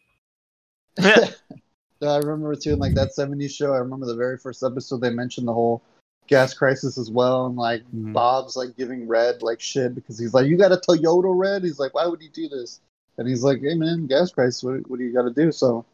Yeah, 2.02 2.10
I 2.10 2.18
remember 2.18 2.56
too 2.56 2.74
in 2.74 2.80
like 2.80 2.94
that 2.96 3.16
'70s 3.16 3.52
show. 3.52 3.74
I 3.74 3.78
remember 3.78 4.06
the 4.06 4.16
very 4.16 4.38
first 4.38 4.64
episode 4.64 5.02
they 5.02 5.10
mentioned 5.10 5.48
the 5.48 5.54
whole 5.54 5.82
gas 6.28 6.54
crisis 6.54 6.98
as 6.98 7.10
well, 7.10 7.46
and 7.46 7.56
like 7.56 7.84
Mhm. 7.94 8.14
Bob's 8.14 8.56
like 8.56 8.76
giving 8.76 9.08
Red 9.08 9.42
like 9.42 9.62
shit 9.62 9.96
because 9.96 10.18
he's 10.18 10.34
like, 10.34 10.48
"You 10.48 10.58
got 10.58 10.72
a 10.72 10.78
Toyota 10.78 11.34
Red?" 11.38 11.64
He's 11.64 11.80
like, 11.80 11.94
"Why 11.94 12.06
would 12.08 12.22
you 12.22 12.30
do 12.30 12.50
this?" 12.50 12.82
And 13.18 13.28
he's 13.28 13.44
like, 13.44 13.62
"Hey 13.62 13.76
man, 13.76 14.08
gas 14.08 14.32
crisis. 14.32 14.64
What, 14.64 14.90
what 14.90 15.00
do 15.00 15.06
you 15.06 15.14
got 15.14 15.24
to 15.24 15.32
do?" 15.32 15.52
So 15.52 15.86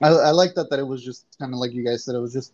I, 0.00 0.08
I 0.08 0.30
like 0.30 0.54
that 0.54 0.70
that 0.70 0.78
it 0.78 0.86
was 0.86 1.04
just 1.04 1.26
kind 1.38 1.52
of 1.52 1.60
like 1.60 1.72
you 1.72 1.84
guys 1.84 2.04
said. 2.04 2.14
It 2.14 2.20
was 2.20 2.32
just 2.32 2.52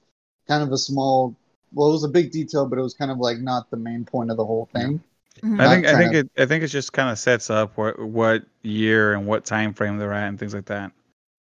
kind 0.48 0.62
of 0.62 0.72
a 0.72 0.78
small. 0.78 1.34
Well, 1.72 1.88
it 1.88 1.92
was 1.92 2.04
a 2.04 2.08
big 2.08 2.30
detail, 2.30 2.66
but 2.66 2.78
it 2.78 2.82
was 2.82 2.94
kind 2.94 3.10
of 3.10 3.18
like 3.18 3.38
not 3.38 3.70
the 3.70 3.76
main 3.76 4.04
point 4.04 4.30
of 4.30 4.36
the 4.36 4.44
whole 4.44 4.68
thing. 4.72 5.02
Mhm. 5.42 5.60
I 5.60 5.68
think 5.68 5.86
I 5.86 5.96
think 5.96 6.12
trying 6.12 6.14
it 6.14 6.30
I 6.38 6.46
think 6.46 6.64
it 6.64 6.68
just 6.68 6.92
kind 6.92 7.10
of 7.10 7.18
sets 7.18 7.50
up 7.50 7.76
what 7.76 7.98
what 7.98 8.44
year 8.62 9.12
and 9.14 9.26
what 9.26 9.44
time 9.44 9.74
frame 9.74 9.98
they're 9.98 10.12
at 10.12 10.28
and 10.28 10.38
things 10.38 10.54
like 10.54 10.66
that. 10.66 10.92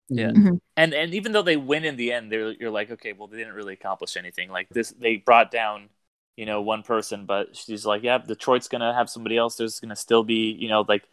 Yeah. 0.08 0.30
Mhm. 0.30 0.60
and 0.76 0.94
and 0.94 1.14
even 1.14 1.32
though 1.32 1.42
they 1.42 1.56
win 1.56 1.84
in 1.84 1.96
the 1.96 2.12
end, 2.12 2.30
they're 2.30 2.50
you're 2.52 2.70
like, 2.70 2.90
okay, 2.92 3.12
well, 3.12 3.26
they 3.26 3.38
didn't 3.38 3.54
really 3.54 3.72
accomplish 3.74 4.16
anything. 4.16 4.50
Like 4.50 4.68
this, 4.68 4.90
they 4.90 5.16
brought 5.16 5.50
down, 5.50 5.88
you 6.36 6.46
know, 6.46 6.62
one 6.62 6.82
person, 6.84 7.26
but 7.26 7.56
she's 7.56 7.84
like, 7.84 8.02
yeah, 8.04 8.18
Detroit's 8.18 8.68
gonna 8.68 8.94
have 8.94 9.10
somebody 9.10 9.36
else. 9.36 9.56
There's 9.56 9.80
gonna 9.80 9.96
still 9.96 10.22
be, 10.22 10.52
you 10.52 10.68
know, 10.68 10.84
like 10.86 11.04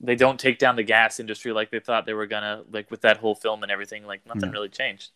they 0.00 0.14
don't 0.14 0.38
take 0.38 0.58
down 0.60 0.76
the 0.76 0.84
gas 0.84 1.18
industry 1.18 1.52
like 1.52 1.70
they 1.72 1.80
thought 1.80 2.06
they 2.06 2.14
were 2.14 2.26
gonna, 2.26 2.62
like 2.70 2.88
with 2.90 3.00
that 3.00 3.16
whole 3.16 3.34
film 3.34 3.64
and 3.64 3.72
everything. 3.72 4.06
Like 4.06 4.24
nothing 4.26 4.44
Yeah. 4.44 4.50
really 4.52 4.68
changed. 4.68 5.10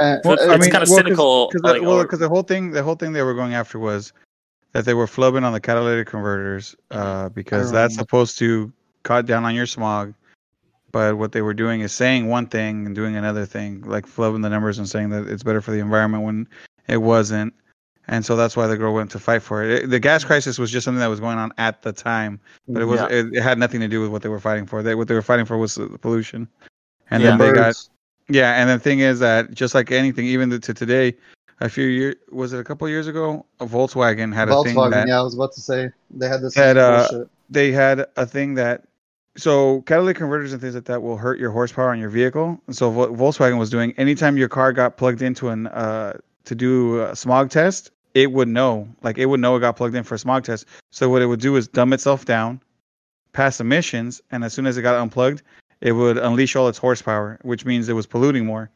And- 0.00 0.22
Well, 0.24 0.38
and- 0.40 0.52
it's 0.62 0.66
kinda 0.72 0.86
cynical, 0.86 1.48
Because 1.48 1.62
like, 1.62 1.82
well, 1.82 2.04
'cause 2.06 2.18
the 2.20 2.28
whole 2.28 2.42
thing 2.42 2.70
the 2.70 2.82
whole 2.82 2.94
thing 2.96 3.12
they 3.12 3.22
were 3.22 3.34
going 3.34 3.54
after 3.54 3.78
was 3.78 4.12
that 4.72 4.84
they 4.86 4.94
were 4.94 5.06
flubbing 5.06 5.44
on 5.44 5.52
the 5.52 5.60
catalytic 5.60 6.06
converters 6.08 6.74
uh, 6.90 7.28
because 7.30 7.70
that's 7.70 7.94
supposed 7.94 8.38
to 8.38 8.72
cut 9.02 9.26
down 9.26 9.44
on 9.44 9.54
your 9.54 9.66
smog. 9.66 10.14
But 10.98 11.16
what 11.16 11.30
they 11.30 11.42
were 11.42 11.54
doing 11.54 11.80
is 11.82 11.92
saying 11.92 12.26
one 12.26 12.46
thing 12.48 12.84
and 12.84 12.92
doing 12.92 13.14
another 13.14 13.46
thing, 13.46 13.82
like 13.82 14.04
flubbing 14.04 14.42
the 14.42 14.48
numbers 14.50 14.78
and 14.78 14.88
saying 14.88 15.10
that 15.10 15.28
it's 15.28 15.44
better 15.44 15.60
for 15.60 15.70
the 15.70 15.78
environment 15.78 16.24
when 16.24 16.48
it 16.88 16.96
wasn't. 16.96 17.54
And 18.08 18.26
so 18.26 18.34
that's 18.34 18.56
why 18.56 18.66
the 18.66 18.76
girl 18.76 18.92
went 18.94 19.12
to 19.12 19.20
fight 19.20 19.42
for 19.44 19.62
it. 19.62 19.84
it 19.84 19.90
the 19.90 20.00
gas 20.00 20.24
crisis 20.24 20.58
was 20.58 20.72
just 20.72 20.84
something 20.84 20.98
that 20.98 21.06
was 21.06 21.20
going 21.20 21.38
on 21.38 21.52
at 21.56 21.82
the 21.82 21.92
time, 21.92 22.40
but 22.66 22.82
it 22.82 22.86
was 22.86 23.00
Yeah. 23.00 23.06
it, 23.10 23.26
it 23.32 23.42
had 23.44 23.60
nothing 23.60 23.78
to 23.78 23.86
do 23.86 24.00
with 24.00 24.10
what 24.10 24.22
they 24.22 24.28
were 24.28 24.40
fighting 24.40 24.66
for. 24.66 24.82
They, 24.82 24.96
what 24.96 25.06
they 25.06 25.14
were 25.14 25.22
fighting 25.22 25.46
for 25.46 25.56
was 25.56 25.76
the 25.76 25.86
pollution. 25.98 26.48
And 27.12 27.22
Yeah. 27.22 27.30
then 27.30 27.38
they 27.38 27.52
got 27.52 27.76
Birds. 27.76 27.90
yeah, 28.28 28.60
and 28.60 28.68
the 28.68 28.80
thing 28.80 28.98
is 28.98 29.20
that 29.20 29.54
just 29.54 29.76
like 29.76 29.92
anything, 29.92 30.26
even 30.26 30.50
to 30.50 30.74
today, 30.74 31.14
a 31.60 31.68
few 31.68 31.86
years 31.86 32.16
was 32.32 32.52
it 32.52 32.58
a 32.58 32.64
couple 32.64 32.88
years 32.88 33.06
ago, 33.06 33.46
a 33.60 33.66
Volkswagen 33.66 34.34
had 34.34 34.48
a 34.48 34.64
thing 34.64 34.74
Volkswagen, 34.74 34.90
that 34.90 35.06
yeah, 35.06 35.20
I 35.20 35.22
was 35.22 35.36
about 35.36 35.52
to 35.52 35.60
say 35.60 35.90
they 36.10 36.26
had 36.26 36.42
this 36.42 36.56
Had, 36.56 36.76
uh, 36.76 37.06
bullshit. 37.06 37.28
they 37.50 37.70
had 37.70 38.04
a 38.16 38.26
thing 38.26 38.54
that 38.54 38.87
so 39.38 39.82
catalytic 39.82 40.18
converters 40.18 40.52
and 40.52 40.60
things 40.60 40.74
like 40.74 40.84
that 40.84 41.02
will 41.02 41.16
hurt 41.16 41.38
your 41.38 41.50
horsepower 41.50 41.90
on 41.90 41.98
your 41.98 42.10
vehicle. 42.10 42.60
And 42.66 42.76
so 42.76 42.90
Vol- 42.90 43.08
Volkswagen 43.08 43.58
was 43.58 43.70
doing 43.70 43.94
anytime 43.96 44.36
your 44.36 44.48
car 44.48 44.72
got 44.72 44.96
plugged 44.96 45.22
into 45.22 45.48
an 45.48 45.68
uh 45.68 46.18
to 46.44 46.54
do 46.54 47.02
a 47.02 47.14
smog 47.14 47.50
test, 47.50 47.90
it 48.14 48.32
would 48.32 48.48
know, 48.48 48.88
like 49.02 49.18
it 49.18 49.26
would 49.26 49.40
know 49.40 49.56
it 49.56 49.60
got 49.60 49.76
plugged 49.76 49.94
in 49.94 50.02
for 50.02 50.14
a 50.14 50.18
smog 50.18 50.44
test. 50.44 50.66
So 50.90 51.08
what 51.08 51.22
it 51.22 51.26
would 51.26 51.40
do 51.40 51.56
is 51.56 51.68
dumb 51.68 51.92
itself 51.92 52.24
down, 52.24 52.60
pass 53.32 53.60
emissions, 53.60 54.22
and 54.30 54.42
as 54.42 54.54
soon 54.54 54.66
as 54.66 54.76
it 54.78 54.82
got 54.82 55.00
unplugged, 55.00 55.42
it 55.80 55.92
would 55.92 56.16
unleash 56.16 56.56
all 56.56 56.68
its 56.68 56.78
horsepower, 56.78 57.38
which 57.42 57.64
means 57.64 57.88
it 57.88 57.92
was 57.92 58.06
polluting 58.06 58.46
more. 58.46 58.70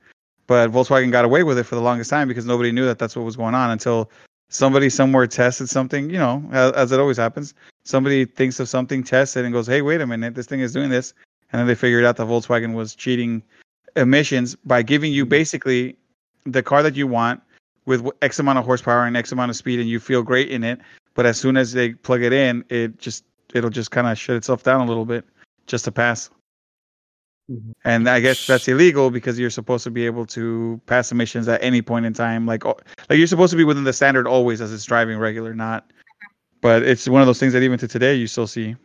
But 0.46 0.70
Volkswagen 0.70 1.10
got 1.10 1.24
away 1.24 1.42
with 1.44 1.58
it 1.58 1.64
for 1.64 1.76
the 1.76 1.80
longest 1.80 2.10
time 2.10 2.28
because 2.28 2.44
nobody 2.44 2.72
knew 2.72 2.84
that 2.84 2.98
that's 2.98 3.16
what 3.16 3.24
was 3.24 3.36
going 3.36 3.54
on 3.54 3.70
until 3.70 4.10
somebody 4.50 4.90
somewhere 4.90 5.26
tested 5.26 5.68
something, 5.68 6.10
you 6.10 6.18
know, 6.18 6.44
as, 6.52 6.72
as 6.72 6.92
it 6.92 7.00
always 7.00 7.16
happens. 7.16 7.54
Somebody 7.84 8.24
thinks 8.24 8.60
of 8.60 8.68
something, 8.68 9.02
tests 9.02 9.36
it, 9.36 9.44
and 9.44 9.52
goes, 9.52 9.66
hey, 9.66 9.82
wait 9.82 10.00
a 10.00 10.06
minute, 10.06 10.34
this 10.34 10.46
thing 10.46 10.60
is 10.60 10.72
doing 10.72 10.90
this. 10.90 11.14
And 11.52 11.60
then 11.60 11.66
they 11.66 11.74
figured 11.74 12.04
out 12.04 12.16
that 12.16 12.26
Volkswagen 12.26 12.74
was 12.74 12.94
cheating 12.94 13.42
emissions 13.96 14.54
by 14.64 14.82
giving 14.82 15.12
you 15.12 15.26
basically 15.26 15.96
the 16.44 16.62
car 16.62 16.82
that 16.82 16.96
you 16.96 17.06
want 17.06 17.42
with 17.84 18.08
X 18.22 18.38
amount 18.38 18.58
of 18.58 18.64
horsepower 18.64 19.04
and 19.04 19.16
X 19.16 19.32
amount 19.32 19.50
of 19.50 19.56
speed, 19.56 19.80
and 19.80 19.88
you 19.88 20.00
feel 20.00 20.22
great 20.22 20.50
in 20.50 20.64
it. 20.64 20.80
But 21.14 21.26
as 21.26 21.38
soon 21.38 21.56
as 21.56 21.72
they 21.72 21.92
plug 21.94 22.22
it 22.22 22.32
in, 22.32 22.64
it 22.68 22.98
just 22.98 23.24
it'll 23.52 23.70
just 23.70 23.90
kind 23.90 24.06
of 24.06 24.16
shut 24.16 24.36
itself 24.36 24.62
down 24.62 24.80
a 24.80 24.86
little 24.86 25.04
bit 25.04 25.24
just 25.66 25.84
to 25.84 25.92
pass. 25.92 26.30
Mhm. 27.50 27.72
And 27.84 28.08
I 28.08 28.20
guess 28.20 28.46
that's 28.46 28.68
illegal 28.68 29.10
because 29.10 29.38
you're 29.38 29.50
supposed 29.50 29.84
to 29.84 29.90
be 29.90 30.06
able 30.06 30.24
to 30.26 30.80
pass 30.86 31.12
emissions 31.12 31.48
at 31.48 31.62
any 31.62 31.82
point 31.82 32.06
in 32.06 32.14
time. 32.14 32.46
Like, 32.46 32.64
like 32.64 32.78
you're 33.10 33.26
supposed 33.26 33.50
to 33.50 33.56
be 33.56 33.64
within 33.64 33.84
the 33.84 33.92
standard 33.92 34.26
always 34.26 34.60
as 34.60 34.72
it's 34.72 34.84
driving 34.84 35.18
regular, 35.18 35.52
not. 35.54 35.92
But 36.62 36.84
it's 36.84 37.08
one 37.08 37.20
of 37.20 37.26
those 37.26 37.40
things 37.40 37.52
that 37.52 37.62
even 37.62 37.78
to 37.80 37.88
today 37.88 38.14
you 38.14 38.26
still 38.26 38.46
see. 38.46 38.76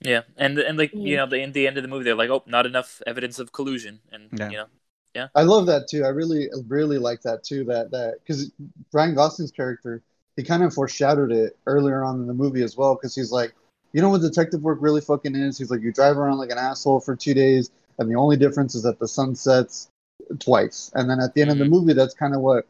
Yeah, 0.00 0.22
and 0.36 0.58
and 0.58 0.78
like 0.78 0.92
you 0.94 1.16
know, 1.16 1.26
the, 1.26 1.36
in 1.36 1.52
the 1.52 1.66
end 1.66 1.76
of 1.76 1.82
the 1.82 1.88
movie, 1.88 2.04
they're 2.04 2.16
like, 2.16 2.30
oh, 2.30 2.42
not 2.46 2.66
enough 2.66 3.02
evidence 3.06 3.38
of 3.38 3.52
collusion, 3.52 4.00
and 4.10 4.28
Yeah. 4.32 4.50
you 4.50 4.56
know, 4.56 4.66
yeah. 5.14 5.28
I 5.34 5.42
love 5.42 5.66
that 5.66 5.88
too. 5.88 6.04
I 6.04 6.08
really, 6.08 6.48
really 6.66 6.98
like 6.98 7.20
that 7.22 7.44
too. 7.44 7.64
That 7.64 7.90
that 7.90 8.14
because 8.22 8.50
Brian 8.90 9.14
Gosling's 9.14 9.50
character, 9.50 10.02
he 10.36 10.42
kind 10.42 10.62
of 10.62 10.72
foreshadowed 10.72 11.32
it 11.32 11.56
earlier 11.66 12.02
on 12.02 12.20
in 12.20 12.26
the 12.26 12.34
movie 12.34 12.62
as 12.62 12.76
well. 12.76 12.94
Because 12.94 13.14
he's 13.14 13.32
like, 13.32 13.54
you 13.92 14.00
know 14.00 14.08
what 14.08 14.22
detective 14.22 14.62
work 14.62 14.78
really 14.80 15.00
fucking 15.00 15.34
is? 15.34 15.58
He's 15.58 15.70
like, 15.70 15.82
you 15.82 15.92
drive 15.92 16.16
around 16.16 16.38
like 16.38 16.50
an 16.50 16.58
asshole 16.58 17.00
for 17.00 17.14
two 17.14 17.34
days, 17.34 17.70
and 17.98 18.10
the 18.10 18.14
only 18.14 18.36
difference 18.36 18.74
is 18.74 18.84
that 18.84 18.98
the 18.98 19.08
sun 19.08 19.34
sets 19.34 19.90
twice, 20.38 20.90
and 20.94 21.10
then 21.10 21.20
at 21.20 21.34
the 21.34 21.42
end 21.42 21.50
of 21.50 21.58
the 21.58 21.64
mm-hmm. 21.64 21.72
movie, 21.72 21.92
that's 21.92 22.14
kind 22.14 22.34
of 22.34 22.40
what 22.40 22.66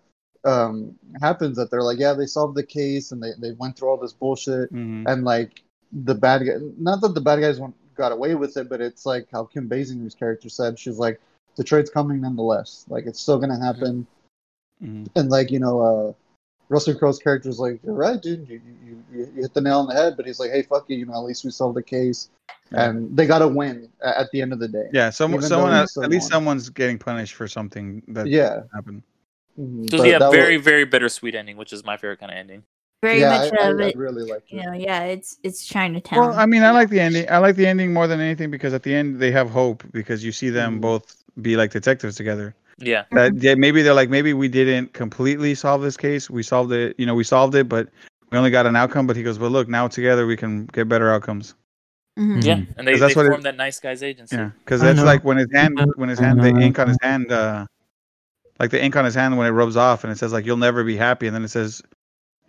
um 0.49 0.97
happens. 1.21 1.57
That 1.57 1.71
they're 1.71 1.83
like, 1.83 1.99
yeah, 1.99 2.15
they 2.15 2.27
solved 2.27 2.57
the 2.57 2.67
case, 2.67 3.13
and 3.13 3.23
they 3.23 3.33
they 3.39 3.53
went 3.53 3.77
through 3.77 3.89
all 3.89 3.97
this 3.97 4.13
bullshit, 4.13 4.73
Mm-hmm. 4.73 5.07
and 5.07 5.25
like 5.25 5.63
the 5.93 6.15
bad 6.15 6.41
guy 6.41 6.53
not 6.79 7.01
that 7.01 7.15
the 7.15 7.21
bad 7.21 7.41
guys 7.41 7.59
went, 7.59 7.75
got 7.97 8.13
away 8.13 8.35
with 8.35 8.57
it 8.57 8.69
but 8.69 8.81
it's 8.81 9.07
like 9.07 9.27
how 9.33 9.45
kim 9.45 9.69
basinger's 9.69 10.15
character 10.15 10.49
said 10.49 10.79
she's 10.79 10.99
like 10.99 11.21
detroit's 11.57 11.91
coming 11.91 12.21
nonetheless. 12.21 12.85
Like 12.89 13.07
it's 13.07 13.21
still 13.21 13.39
gonna 13.39 13.59
happen. 13.59 14.07
Hmm 14.81 15.05
and 15.17 15.29
like 15.31 15.51
you 15.51 15.59
know 15.59 15.81
uh 15.81 16.13
russell 16.69 16.95
crowe's 16.95 17.19
character's 17.19 17.59
like 17.59 17.81
you're 17.83 17.95
right 17.95 18.21
dude. 18.21 18.49
You, 18.49 18.61
you, 18.85 19.05
you, 19.13 19.25
hit 19.43 19.55
the 19.55 19.61
nail 19.61 19.81
on 19.81 19.89
the 19.89 19.95
head. 19.95 20.17
But 20.17 20.27
he's 20.27 20.39
like 20.39 20.51
hey 20.51 20.63
fuck 20.63 20.89
you. 20.89 20.99
You 20.99 21.07
know 21.07 21.15
at 21.15 21.25
least 21.25 21.45
we 21.45 21.51
solved 21.51 21.77
the 21.77 21.83
case. 21.83 22.31
And 22.71 23.17
they 23.17 23.27
gotta 23.27 23.49
win 23.49 23.89
at 24.03 24.31
the 24.31 24.43
end 24.43 24.53
of 24.53 24.59
the 24.59 24.69
day. 24.69 24.89
Yeah, 24.93 25.09
some, 25.09 25.41
someone 25.41 25.73
he 25.73 26.03
at, 26.03 26.11
least 26.11 26.29
someone's 26.29 26.69
getting 26.69 26.99
punished 26.99 27.35
for 27.35 27.49
something 27.49 28.03
that 28.09 28.27
yeah. 28.27 28.61
happened. 28.75 29.03
Mhm. 29.59 29.91
so 29.91 29.99
But 29.99 30.07
yeah, 30.09 30.31
very 30.31 30.57
was- 30.57 30.65
very 30.65 30.85
bittersweet 30.85 31.35
ending, 31.35 31.57
which 31.57 31.73
is 31.73 31.85
my 31.85 31.97
favorite 31.97 32.21
kind 32.21 32.33
of 32.33 32.39
ending. 32.39 32.63
Very 33.03 33.21
yeah 33.21 33.31
much 33.39 33.53
I, 33.61 33.65
I, 33.67 33.69
of 33.71 33.81
I 33.81 33.85
it. 33.85 33.97
really 33.97 34.25
like 34.25 34.43
You 34.49 34.63
know, 34.63 34.73
yeah, 34.73 35.03
it's 35.05 35.39
it's 35.45 35.65
Chinatown. 35.67 36.19
Well, 36.19 36.33
I 36.33 36.47
mean, 36.47 36.63
I 36.65 36.71
like 36.73 36.89
the 36.91 37.01
ending. 37.01 37.27
I 37.31 37.39
like 37.39 37.55
the 37.57 37.67
ending 37.67 37.93
more 37.93 38.07
than 38.09 38.21
anything 38.21 38.51
because 38.51 38.75
at 38.75 38.83
the 38.83 38.93
end 38.95 39.21
they 39.21 39.31
have 39.31 39.51
hope 39.51 39.85
because 39.93 40.25
you 40.25 40.33
see 40.33 40.51
them 40.51 40.79
Mhm. 40.79 40.81
both 40.81 41.23
be 41.41 41.57
like 41.57 41.71
detectives 41.71 42.17
together. 42.17 42.55
Yeah, 42.81 43.05
That 43.13 43.35
yeah, 43.43 43.55
maybe 43.57 43.83
they're 43.83 43.95
like 43.95 44.11
maybe 44.11 44.35
we 44.35 44.49
didn't 44.49 44.93
completely 44.93 45.55
solve 45.55 45.83
this 45.83 45.97
case. 45.97 46.29
We 46.31 46.43
solved 46.43 46.73
it. 46.73 46.95
You 46.99 47.07
know, 47.07 47.15
we 47.15 47.25
solved 47.25 47.55
it, 47.57 47.69
but 47.69 47.89
we 48.31 48.39
only 48.39 48.51
got 48.51 48.67
an 48.67 48.77
outcome. 48.77 49.07
But 49.07 49.17
he 49.17 49.23
goes, 49.23 49.39
but 49.39 49.51
look, 49.51 49.69
now 49.69 49.87
together 49.89 50.27
we 50.27 50.37
can 50.37 50.67
get 50.67 50.89
better 50.89 51.11
outcomes. 51.13 51.55
Mhm. 52.19 52.45
yeah, 52.45 52.55
Mhm. 52.57 52.67
and 52.79 52.87
they, 52.87 52.93
'Cause 52.93 53.01
they 53.01 53.07
that's 53.07 53.17
what 53.17 53.27
it- 53.27 53.31
formed 53.31 53.45
that 53.45 53.57
nice 53.57 53.79
guys 53.79 54.03
agency. 54.03 54.35
Yeah, 54.37 54.51
because 54.65 54.83
I 54.83 54.87
that's 54.93 55.05
like 55.05 55.23
when 55.25 55.37
his 55.37 55.47
hand, 55.53 55.79
when 55.97 56.09
his 56.09 56.19
hand, 56.19 56.41
the 56.43 56.49
ink 56.49 56.79
on 56.81 56.89
his 56.89 56.99
hand, 57.01 57.31
uh, 57.31 57.67
like 58.61 58.71
the 58.71 58.83
ink 58.83 58.97
on 58.97 59.05
his 59.05 59.15
hand 59.15 59.37
when 59.39 59.47
it 59.47 59.51
rubs 59.51 59.77
off 59.77 60.05
and 60.05 60.13
it 60.13 60.17
says 60.19 60.33
like 60.33 60.47
you'll 60.47 60.57
never 60.57 60.85
be 60.85 60.97
happy, 60.97 61.27
and 61.27 61.35
then 61.35 61.45
it 61.45 61.49
says, 61.49 61.83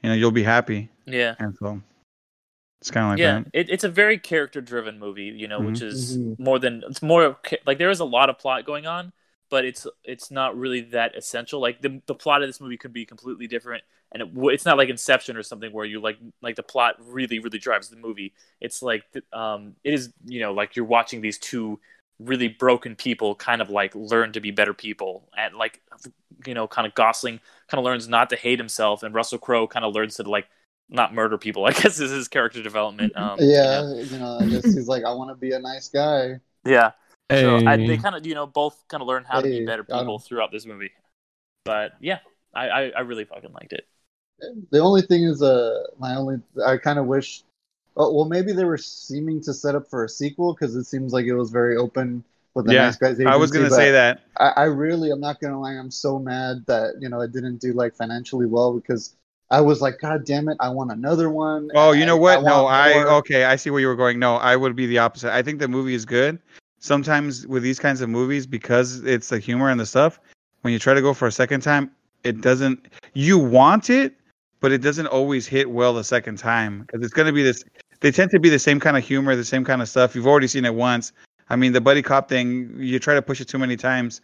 you 0.04 0.10
know, 0.10 0.16
you'll 0.16 0.32
be 0.32 0.44
happy, 0.44 0.90
Yeah. 1.06 1.36
and 1.40 1.56
so 1.58 1.82
it's 2.82 2.92
kind 2.92 3.06
of 3.06 3.12
like 3.12 3.20
yeah, 3.20 3.40
that. 3.40 3.48
it, 3.54 3.70
it's 3.70 3.84
a 3.84 3.90
very 3.90 4.18
character-driven 4.18 5.00
movie, 5.00 5.26
you 5.26 5.48
know, 5.48 5.60
which 5.62 5.82
is 5.82 6.18
Mhm. 6.18 6.40
more 6.40 6.60
than 6.60 6.84
it's 6.88 7.02
more 7.02 7.38
like 7.66 7.78
there 7.78 7.90
is 7.90 8.00
a 8.00 8.06
lot 8.06 8.30
of 8.30 8.40
plot 8.40 8.66
going 8.66 8.88
on, 8.88 9.12
but 9.50 9.66
it's 9.66 9.86
it's 10.04 10.32
not 10.32 10.58
really 10.58 10.82
that 10.82 11.16
essential. 11.18 11.60
Like 11.60 11.82
the 11.82 12.02
the 12.06 12.16
plot 12.16 12.42
of 12.42 12.48
this 12.48 12.62
movie 12.62 12.78
could 12.78 12.94
be 12.94 13.06
completely 13.06 13.48
different, 13.48 13.84
and 14.14 14.24
it, 14.24 14.30
it's 14.36 14.66
not 14.66 14.78
like 14.78 14.88
Inception 14.90 15.36
or 15.36 15.44
something 15.44 15.74
where 15.74 15.86
you 15.86 16.00
like 16.00 16.18
like 16.42 16.56
the 16.56 16.64
plot 16.64 16.96
really 17.06 17.40
really 17.40 17.60
drives 17.60 17.90
the 17.90 17.98
movie. 17.98 18.34
It's 18.62 18.82
like 18.82 19.04
um 19.34 19.76
it 19.84 19.94
is 19.94 20.14
you 20.26 20.40
know 20.40 20.54
like 20.54 20.76
you're 20.78 20.86
watching 20.86 21.20
these 21.22 21.38
two 21.38 21.80
really 22.20 22.48
broken 22.48 22.96
people 22.96 23.36
kind 23.36 23.62
of 23.62 23.70
like 23.70 23.96
learn 23.96 24.32
to 24.34 24.42
be 24.42 24.52
better 24.52 24.74
people 24.74 25.30
and 25.38 25.56
like 25.56 25.82
you 26.46 26.54
know 26.54 26.68
kind 26.68 26.86
of 26.86 26.94
Gosling 26.94 27.40
kind 27.70 27.80
of 27.80 27.86
learns 27.86 28.08
not 28.08 28.30
to 28.32 28.36
hate 28.36 28.60
himself 28.60 29.04
and 29.04 29.14
Russell 29.16 29.38
Crowe 29.40 29.68
kind 29.68 29.86
of 29.86 29.94
learns 29.94 30.16
to 30.16 30.24
like 30.24 30.48
not 30.90 31.14
murder 31.14 31.38
people. 31.38 31.66
I 31.68 31.72
guess 31.72 32.00
is 32.00 32.12
his 32.12 32.28
character 32.28 32.62
development. 32.62 33.16
Um, 33.18 33.40
you 33.40 33.48
yeah 33.52 33.82
know. 33.82 33.96
you 34.00 34.20
know 34.20 34.40
i 34.40 34.46
guess 34.46 34.64
he's 34.64 34.88
like 34.88 35.04
i 35.06 35.12
want 35.12 35.30
to 35.30 35.36
be 35.36 35.52
a 35.54 35.60
nice 35.60 35.88
guy 35.88 36.40
Yeah. 36.66 36.92
So 37.32 37.58
I, 37.58 37.78
they 37.78 37.98
kind 37.98 38.16
of, 38.16 38.26
you 38.26 38.34
know, 38.34 38.48
both 38.48 38.84
kind 38.88 39.02
of 39.02 39.08
learn 39.08 39.24
how 39.24 39.40
to 39.42 39.48
be 39.48 39.66
better 39.66 39.84
people 39.84 40.18
throughout 40.18 40.52
this 40.52 40.66
movie. 40.66 40.92
But 41.64 41.92
yeah, 42.00 42.20
I, 42.56 42.70
I, 42.70 42.82
I 42.90 43.00
really 43.02 43.26
fucking 43.26 43.54
liked 43.54 43.74
it. 43.74 43.88
The 44.72 44.80
only 44.80 45.04
thing 45.04 45.24
is, 45.24 45.44
uh, 45.44 45.84
my 46.00 46.16
only, 46.16 46.40
I 46.66 46.78
kind 46.78 46.98
of 46.98 47.06
wish, 47.06 47.44
oh, 48.00 48.12
well, 48.14 48.26
maybe 48.26 48.52
they 48.54 48.64
were 48.66 48.78
seeming 48.78 49.42
to 49.42 49.54
set 49.54 49.76
up 49.76 49.88
for 49.90 50.04
a 50.06 50.10
sequel 50.10 50.54
because 50.54 50.76
it 50.76 50.86
seems 50.86 51.14
like 51.14 51.26
it 51.26 51.36
was 51.36 51.52
very 51.52 51.78
open 51.78 52.24
with 52.56 52.66
the 52.66 52.74
Yeah, 52.74 52.86
nice 52.86 52.96
guys. 52.98 53.20
I 53.20 53.36
was 53.36 53.52
gonna 53.52 53.70
say 53.70 53.92
that. 53.92 54.22
I, 54.40 54.54
I 54.56 54.64
really, 54.64 55.12
I'm 55.12 55.20
not 55.20 55.40
gonna 55.40 55.60
lie, 55.60 55.74
I'm 55.74 55.92
so 55.92 56.18
mad 56.18 56.66
that 56.68 56.96
you 57.00 57.10
know 57.10 57.22
it 57.22 57.32
didn't 57.32 57.58
do 57.58 57.74
like 57.74 57.96
financially 57.96 58.46
well 58.48 58.74
because 58.74 59.14
I 59.52 59.62
was 59.62 59.82
like, 59.82 60.00
God 60.00 60.26
damn 60.26 60.48
it, 60.50 60.58
I 60.60 60.70
want 60.70 60.92
another 60.92 61.30
one. 61.30 61.70
Oh, 61.76 61.92
you 61.92 62.06
know 62.06 62.16
I- 62.18 62.20
what? 62.20 62.44
no, 62.44 62.64
want 62.64 62.76
I 62.76 62.94
more. 62.94 63.08
okay. 63.18 63.44
I 63.44 63.56
see 63.56 63.70
where 63.70 63.82
you 63.82 63.88
were 63.88 63.96
going. 63.96 64.18
No, 64.18 64.36
I 64.38 64.56
would 64.56 64.76
be 64.76 64.86
the 64.88 64.98
opposite. 65.00 65.34
I 65.34 65.42
think 65.44 65.60
the 65.60 65.68
movie 65.68 65.94
is 65.94 66.06
good. 66.06 66.40
Sometimes 66.80 67.46
with 67.46 67.62
these 67.62 67.80
kinds 67.80 68.00
of 68.02 68.10
movies, 68.10 68.48
because 68.48 69.04
it's 69.04 69.30
the 69.30 69.40
humor 69.40 69.70
and 69.70 69.80
the 69.80 69.86
stuff, 69.86 70.20
when 70.62 70.72
you 70.72 70.80
try 70.80 70.94
to 70.94 71.02
go 71.02 71.14
for 71.14 71.28
a 71.28 71.32
second 71.32 71.62
time, 71.62 71.92
it 72.24 72.40
doesn't. 72.42 72.88
You 73.14 73.38
want 73.38 73.90
it, 73.90 74.14
but 74.62 74.72
it 74.72 74.78
doesn't 74.82 75.08
always 75.08 75.46
hit 75.46 75.70
well 75.70 75.94
the 75.94 76.04
second 76.04 76.38
time 76.38 76.82
because 76.82 77.04
it's 77.04 77.14
going 77.14 77.26
to 77.28 77.34
be 77.34 77.44
this. 77.44 77.64
They 78.02 78.12
tend 78.12 78.32
to 78.32 78.40
be 78.40 78.50
the 78.50 78.60
same 78.60 78.80
kind 78.80 78.96
of 78.98 79.04
humor, 79.04 79.36
the 79.36 79.44
same 79.44 79.66
kind 79.66 79.82
of 79.82 79.90
stuff. 79.90 80.16
You've 80.16 80.28
already 80.28 80.48
seen 80.48 80.66
it 80.66 80.74
once. 80.74 81.12
I 81.50 81.56
mean, 81.56 81.74
the 81.74 81.82
buddy 81.82 82.02
cop 82.02 82.30
thing. 82.30 82.74
You 82.78 83.00
try 83.00 83.16
to 83.16 83.22
push 83.22 83.42
it 83.42 83.46
too 83.48 83.58
many 83.58 83.76
times. 83.76 84.22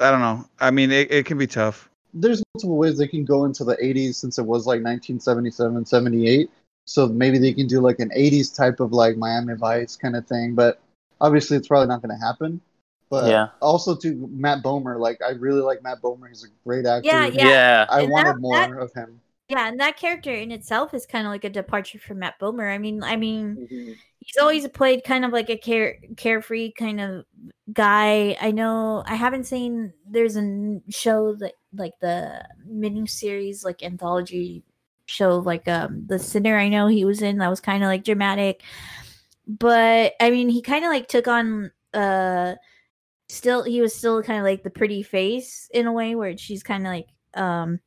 I 0.00 0.10
don't 0.10 0.20
know. 0.20 0.44
I 0.60 0.70
mean, 0.70 0.90
it, 0.90 1.10
it 1.10 1.24
can 1.26 1.38
be 1.38 1.46
tough. 1.46 1.88
There's 2.12 2.42
multiple 2.54 2.76
ways 2.76 2.98
they 2.98 3.08
can 3.08 3.24
go 3.24 3.46
into 3.46 3.64
the 3.64 3.76
80s 3.76 4.16
since 4.16 4.38
it 4.38 4.44
was 4.44 4.66
like 4.66 4.82
1977, 4.82 5.86
78. 5.86 6.50
So 6.84 7.06
maybe 7.08 7.38
they 7.38 7.54
can 7.54 7.66
do 7.66 7.80
like 7.80 8.00
an 8.00 8.10
80s 8.14 8.54
type 8.54 8.80
of 8.80 8.92
like 8.92 9.16
Miami 9.16 9.54
Vice 9.54 9.96
kind 9.96 10.14
of 10.16 10.26
thing. 10.26 10.54
But 10.54 10.78
obviously, 11.22 11.56
it's 11.56 11.68
probably 11.68 11.86
not 11.86 12.02
going 12.02 12.14
to 12.18 12.22
happen. 12.22 12.60
But 13.08 13.30
Yeah. 13.30 13.48
also 13.60 13.94
to 13.96 14.28
Matt 14.30 14.62
Bomer, 14.62 14.98
like 14.98 15.20
I 15.26 15.30
really 15.32 15.60
like 15.62 15.82
Matt 15.82 16.02
Bomer. 16.02 16.28
He's 16.28 16.44
a 16.44 16.48
great 16.64 16.84
actor. 16.84 17.06
Yeah, 17.08 17.26
Yeah. 17.26 17.48
yeah. 17.48 17.86
I 17.88 18.02
And 18.02 18.10
wanted 18.10 18.28
that- 18.34 18.40
more 18.40 18.56
that- 18.56 18.72
of 18.78 18.92
him. 18.92 19.20
Yeah, 19.52 19.68
and 19.68 19.78
that 19.80 19.98
character 19.98 20.32
in 20.32 20.50
itself 20.50 20.94
is 20.94 21.04
kind 21.04 21.26
of 21.26 21.30
like 21.30 21.44
a 21.44 21.50
departure 21.50 21.98
from 21.98 22.20
Matt 22.20 22.40
Bomer. 22.40 22.72
I 22.72 22.78
mean, 22.78 23.02
I 23.02 23.16
mean, 23.16 23.60
he's 24.18 24.38
always 24.40 24.66
played 24.68 25.04
kind 25.04 25.26
of 25.26 25.32
like 25.32 25.50
a 25.50 25.58
care 25.58 25.98
carefree 26.16 26.72
kind 26.72 27.00
of 27.00 27.26
guy. 27.70 28.34
I 28.40 28.50
know 28.50 29.02
I 29.06 29.14
haven't 29.14 29.44
seen 29.44 29.92
there's 30.08 30.36
a 30.38 30.80
show 30.88 31.34
that 31.36 31.52
like 31.74 31.92
the 32.00 32.46
mini 32.66 33.06
series 33.06 33.62
like 33.62 33.82
anthology 33.82 34.64
show 35.06 35.38
like 35.40 35.68
um 35.68 36.06
the 36.06 36.18
sinner 36.18 36.56
I 36.56 36.68
know 36.68 36.86
he 36.86 37.04
was 37.04 37.20
in 37.20 37.38
that 37.38 37.50
was 37.50 37.60
kind 37.60 37.82
of 37.82 37.88
like 37.88 38.04
dramatic. 38.04 38.62
But 39.46 40.14
I 40.20 40.30
mean 40.30 40.48
he 40.48 40.62
kind 40.62 40.84
of 40.84 40.90
like 40.90 41.08
took 41.08 41.28
on 41.28 41.72
uh 41.92 42.54
still 43.28 43.64
he 43.64 43.82
was 43.82 43.94
still 43.94 44.22
kind 44.22 44.38
of 44.38 44.44
like 44.44 44.62
the 44.62 44.70
pretty 44.70 45.02
face 45.02 45.68
in 45.74 45.86
a 45.86 45.92
way 45.92 46.14
where 46.14 46.36
she's 46.38 46.62
kind 46.62 46.86
of 46.86 46.92
like 46.92 47.08
um 47.34 47.80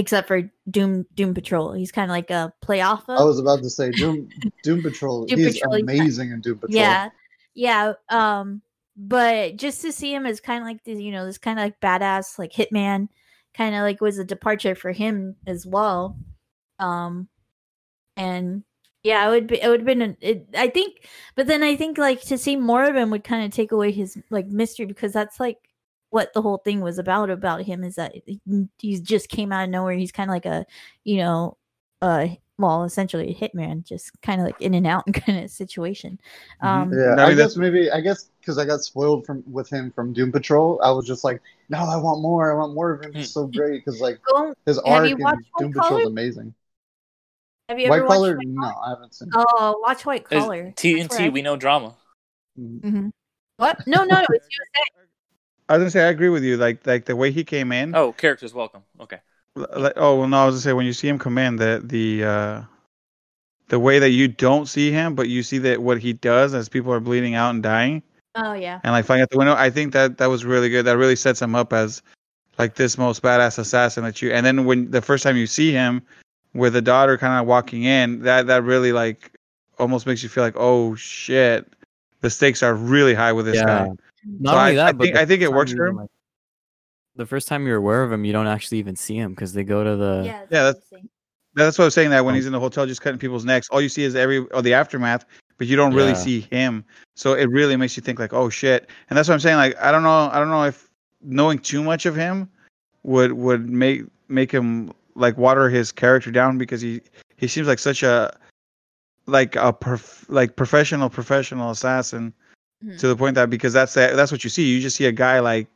except 0.00 0.26
for 0.28 0.50
Doom 0.70 1.04
Doom 1.14 1.34
Patrol. 1.34 1.72
He's 1.72 1.92
kind 1.92 2.10
of 2.10 2.14
like 2.14 2.30
a 2.30 2.52
play 2.62 2.80
off 2.80 3.08
of. 3.08 3.20
I 3.20 3.24
was 3.24 3.38
about 3.38 3.62
to 3.62 3.70
say 3.70 3.90
Doom 3.90 4.28
Doom 4.64 4.82
Patrol. 4.82 5.26
Doom 5.26 5.38
he's 5.38 5.60
Patrol, 5.60 5.74
he's 5.74 5.82
amazing 5.82 6.30
in 6.30 6.40
Doom 6.40 6.58
Patrol. 6.58 6.74
Yeah, 6.74 7.10
yeah. 7.54 7.92
Um, 8.08 8.62
but 8.96 9.56
just 9.56 9.82
to 9.82 9.92
see 9.92 10.14
him 10.14 10.24
as 10.24 10.40
kind 10.40 10.62
of 10.62 10.66
like 10.66 10.82
this, 10.84 10.98
you 10.98 11.12
know, 11.12 11.26
this 11.26 11.36
kind 11.36 11.58
of 11.58 11.64
like 11.64 11.80
badass, 11.80 12.38
like 12.38 12.52
hitman, 12.52 13.08
kind 13.54 13.74
of 13.74 13.82
like 13.82 14.00
was 14.00 14.18
a 14.18 14.24
departure 14.24 14.74
for 14.74 14.90
him 14.90 15.36
as 15.46 15.66
well. 15.66 16.16
Um, 16.78 17.28
and 18.16 18.64
yeah, 19.02 19.26
it 19.26 19.30
would 19.30 19.46
be, 19.46 19.60
it 19.60 19.68
would 19.68 19.80
have 19.80 19.86
been, 19.86 20.02
an, 20.02 20.16
it, 20.20 20.48
I 20.56 20.68
think, 20.68 21.08
but 21.34 21.46
then 21.46 21.62
I 21.62 21.76
think 21.76 21.98
like 21.98 22.22
to 22.22 22.38
see 22.38 22.56
more 22.56 22.84
of 22.84 22.96
him 22.96 23.10
would 23.10 23.24
kind 23.24 23.44
of 23.44 23.52
take 23.52 23.72
away 23.72 23.92
his 23.92 24.18
like 24.30 24.46
mystery 24.46 24.86
because 24.86 25.12
that's 25.12 25.38
like 25.38 25.69
what 26.10 26.32
the 26.34 26.42
whole 26.42 26.58
thing 26.58 26.80
was 26.80 26.98
about 26.98 27.30
about 27.30 27.62
him 27.62 27.84
is 27.84 27.94
that 27.96 28.14
he 28.26 28.40
he's 28.78 29.00
just 29.00 29.28
came 29.28 29.52
out 29.52 29.64
of 29.64 29.70
nowhere. 29.70 29.94
He's 29.96 30.12
kind 30.12 30.28
of 30.30 30.34
like 30.34 30.46
a, 30.46 30.66
you 31.04 31.18
know, 31.18 31.56
uh, 32.02 32.28
well, 32.58 32.84
essentially 32.84 33.30
a 33.30 33.34
hitman, 33.34 33.84
just 33.84 34.10
kind 34.22 34.40
of 34.40 34.46
like 34.46 34.60
in 34.60 34.74
and 34.74 34.86
out 34.86 35.04
kind 35.14 35.42
of 35.44 35.50
situation. 35.50 36.20
Mhm. 36.62 36.66
Um, 36.66 36.92
Yeah, 36.92 37.14
I 37.18 37.24
I 37.24 37.28
mean, 37.28 37.36
guess 37.38 37.56
maybe 37.56 37.90
I 37.90 38.00
guess 38.00 38.28
because 38.40 38.58
I 38.58 38.64
got 38.66 38.80
spoiled 38.82 39.24
from 39.26 39.42
with 39.50 39.68
him 39.70 39.90
from 39.92 40.12
Doom 40.12 40.32
Patrol, 40.32 40.80
I 40.82 40.90
was 40.90 41.06
just 41.06 41.24
like, 41.24 41.40
no, 41.68 41.78
I 41.78 41.96
want 41.96 42.20
more. 42.22 42.52
I 42.52 42.56
want 42.56 42.74
more 42.74 42.92
of 42.92 43.02
him. 43.04 43.12
He's 43.14 43.32
so 43.32 43.46
great 43.46 43.84
because 43.84 44.00
like 44.00 44.18
Go, 44.30 44.54
his 44.66 44.76
Have 44.76 44.86
arc 44.86 45.10
in 45.10 45.18
Doom 45.58 45.72
Patrol 45.72 46.00
is 46.00 46.06
amazing. 46.08 46.54
have 47.68 47.78
you 47.78 47.88
White 47.88 47.98
ever 48.00 48.08
Collar, 48.08 48.34
watched? 48.36 48.46
White 48.46 48.56
Collar? 48.60 48.72
no, 48.74 48.80
I 48.80 48.88
haven't 48.90 49.14
seen. 49.14 49.28
it. 49.28 49.34
Oh, 49.36 49.80
watch 49.86 50.04
White 50.04 50.24
Collar. 50.28 50.64
That's 50.64 50.82
TNT, 50.82 51.10
where 51.18 51.26
I- 51.26 51.28
we 51.30 51.42
know 51.42 51.56
drama. 51.56 51.96
Mm-hmm. 52.58 53.08
What? 53.58 53.86
No, 53.86 54.04
no, 54.04 54.16
no. 54.20 54.26
It's 54.30 54.48
USA. 54.58 55.06
I 55.70 55.74
was 55.74 55.82
gonna 55.82 55.90
say 55.90 56.04
I 56.04 56.08
agree 56.10 56.28
with 56.28 56.42
you. 56.42 56.56
Like 56.56 56.86
like 56.86 57.04
the 57.04 57.14
way 57.16 57.30
he 57.30 57.44
came 57.44 57.70
in. 57.72 57.94
Oh, 57.94 58.12
characters 58.12 58.52
welcome. 58.52 58.82
Okay. 59.00 59.18
Like- 59.54 59.94
oh 59.96 60.18
well, 60.18 60.28
no, 60.28 60.38
I 60.42 60.46
was 60.46 60.56
gonna 60.56 60.62
say 60.62 60.72
when 60.72 60.84
you 60.86 60.92
see 60.92 61.08
him 61.08 61.18
come 61.18 61.38
in, 61.38 61.56
the 61.56 61.80
the 61.84 62.24
uh, 62.24 62.62
the 63.68 63.78
way 63.78 64.00
that 64.00 64.10
you 64.10 64.26
don't 64.28 64.66
see 64.66 64.90
him, 64.90 65.14
but 65.14 65.28
you 65.28 65.42
see 65.42 65.58
that 65.58 65.80
what 65.80 65.98
he 65.98 66.12
does 66.12 66.54
as 66.54 66.68
people 66.68 66.92
are 66.92 66.98
bleeding 67.00 67.34
out 67.34 67.50
and 67.50 67.62
dying, 67.62 68.02
Oh 68.34 68.52
yeah. 68.52 68.80
and 68.82 68.92
like 68.92 69.04
flying 69.04 69.22
out 69.22 69.30
the 69.30 69.38
window. 69.38 69.54
I 69.54 69.70
think 69.70 69.92
that 69.92 70.18
that 70.18 70.26
was 70.26 70.44
really 70.44 70.68
good. 70.70 70.84
That 70.86 70.96
really 70.96 71.16
sets 71.16 71.40
him 71.40 71.54
up 71.54 71.72
as 71.72 72.02
like 72.58 72.74
this 72.74 72.98
most 72.98 73.22
badass 73.22 73.58
assassin 73.58 74.02
that 74.04 74.20
you. 74.20 74.32
And 74.32 74.44
then 74.44 74.64
when 74.64 74.90
the 74.90 75.00
first 75.00 75.22
time 75.22 75.36
you 75.36 75.46
see 75.46 75.70
him 75.72 76.02
with 76.52 76.72
the 76.72 76.82
daughter 76.82 77.16
kind 77.16 77.40
of 77.40 77.46
walking 77.46 77.84
in, 77.84 78.22
that 78.22 78.48
that 78.48 78.64
really 78.64 78.92
like 78.92 79.30
almost 79.78 80.04
makes 80.06 80.22
you 80.22 80.28
feel 80.28 80.42
like 80.42 80.56
oh 80.56 80.96
shit, 80.96 81.72
the 82.22 82.30
stakes 82.30 82.62
are 82.64 82.74
really 82.74 83.14
high 83.14 83.32
with 83.32 83.46
this 83.46 83.56
Yeah. 83.56 83.86
guy. 83.86 83.88
Not 84.24 84.52
So 84.52 84.58
only 84.58 84.72
I- 84.72 84.74
that, 84.74 84.86
I 84.88 84.92
but 84.92 85.04
think- 85.04 85.14
the 85.16 85.20
I 85.22 85.26
think 85.26 85.42
it 85.42 85.52
works 85.52 85.72
for 85.72 85.86
him. 85.86 85.96
like- 85.96 86.10
the 87.16 87.26
first 87.26 87.48
time 87.48 87.66
you're 87.66 87.76
aware 87.76 88.02
of 88.02 88.12
him, 88.12 88.24
you 88.24 88.32
don't 88.32 88.46
actually 88.46 88.78
even 88.78 88.96
see 88.96 89.16
him 89.16 89.34
because 89.34 89.52
they 89.52 89.64
go 89.64 89.82
to 89.84 89.96
the 89.96 90.22
Yeah. 90.24 90.40
Yeah, 90.50 90.62
that's 90.64 90.76
what 90.90 90.98
I'm 90.98 91.00
saying. 91.02 91.08
That's 91.54 91.78
what 91.78 91.84
I 91.84 91.86
was 91.86 91.94
saying. 91.94 92.10
That 92.10 92.24
when 92.24 92.32
Um, 92.32 92.36
he's 92.36 92.46
in 92.46 92.52
the 92.52 92.60
hotel, 92.60 92.86
just 92.86 93.02
cutting 93.02 93.18
people's 93.18 93.44
necks, 93.44 93.68
all 93.70 93.80
you 93.80 93.88
see 93.88 94.04
is 94.04 94.14
every 94.14 94.38
or 94.38 94.62
the 94.62 94.72
aftermath, 94.72 95.24
but 95.58 95.66
you 95.66 95.76
don't 95.76 95.92
really 95.92 96.10
Yeah. 96.10 96.14
see 96.14 96.40
him. 96.40 96.84
So 97.16 97.34
it 97.34 97.46
really 97.50 97.76
makes 97.76 97.96
you 97.96 98.02
think 98.02 98.18
like, 98.18 98.32
oh 98.32 98.48
shit. 98.48 98.88
And 99.10 99.16
that's 99.18 99.28
what 99.28 99.34
I'm 99.34 99.40
saying. 99.40 99.56
Like 99.56 99.76
I 99.82 99.90
don't 99.90 100.02
know. 100.04 100.30
I 100.32 100.38
don't 100.38 100.48
know 100.50 100.62
if 100.64 100.88
knowing 101.22 101.58
too 101.58 101.82
much 101.82 102.06
of 102.06 102.14
him 102.14 102.48
would 103.02 103.32
would 103.32 103.68
make 103.68 104.04
make 104.28 104.52
him 104.52 104.92
like 105.16 105.36
water 105.36 105.68
his 105.68 105.90
character 105.90 106.30
down 106.30 106.56
because 106.56 106.80
he 106.80 107.00
he 107.36 107.48
seems 107.48 107.66
like 107.66 107.80
such 107.80 108.02
a 108.04 108.34
like 109.26 109.56
a 109.56 109.72
prof, 109.72 110.24
like 110.28 110.54
professional 110.56 111.10
professional 111.10 111.70
assassin 111.72 112.32
Mhm. 112.84 112.98
to 112.98 113.08
the 113.08 113.16
point 113.16 113.34
that 113.34 113.50
because 113.50 113.72
that's 113.72 113.94
that 113.94 114.16
that's 114.16 114.32
what 114.32 114.42
you 114.44 114.50
see. 114.50 114.64
You 114.64 114.80
just 114.80 114.96
see 114.96 115.06
a 115.06 115.12
guy 115.12 115.40
like 115.40 115.66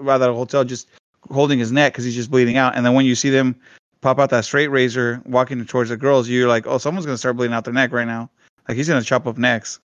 rather 0.00 0.24
at 0.26 0.30
a 0.30 0.34
hotel 0.34 0.64
just 0.64 0.88
holding 1.30 1.58
his 1.58 1.72
neck 1.72 1.92
because 1.92 2.04
he's 2.04 2.14
just 2.14 2.30
bleeding 2.30 2.56
out, 2.56 2.76
and 2.76 2.84
then 2.84 2.94
when 2.94 3.06
you 3.06 3.14
see 3.14 3.30
them 3.30 3.54
pop 4.00 4.18
out 4.18 4.30
that 4.30 4.44
straight 4.44 4.68
razor 4.68 5.20
walking 5.26 5.64
towards 5.66 5.90
the 5.90 5.96
girls, 5.96 6.28
you're 6.28 6.48
like, 6.48 6.66
oh, 6.66 6.78
someone's 6.78 7.06
gonna 7.06 7.18
start 7.18 7.36
bleeding 7.36 7.54
out 7.54 7.64
their 7.64 7.74
neck 7.74 7.92
right 7.92 8.06
now. 8.06 8.30
Like 8.68 8.76
he's 8.76 8.88
gonna 8.88 9.02
chop 9.02 9.26
up 9.26 9.38
necks. 9.38 9.80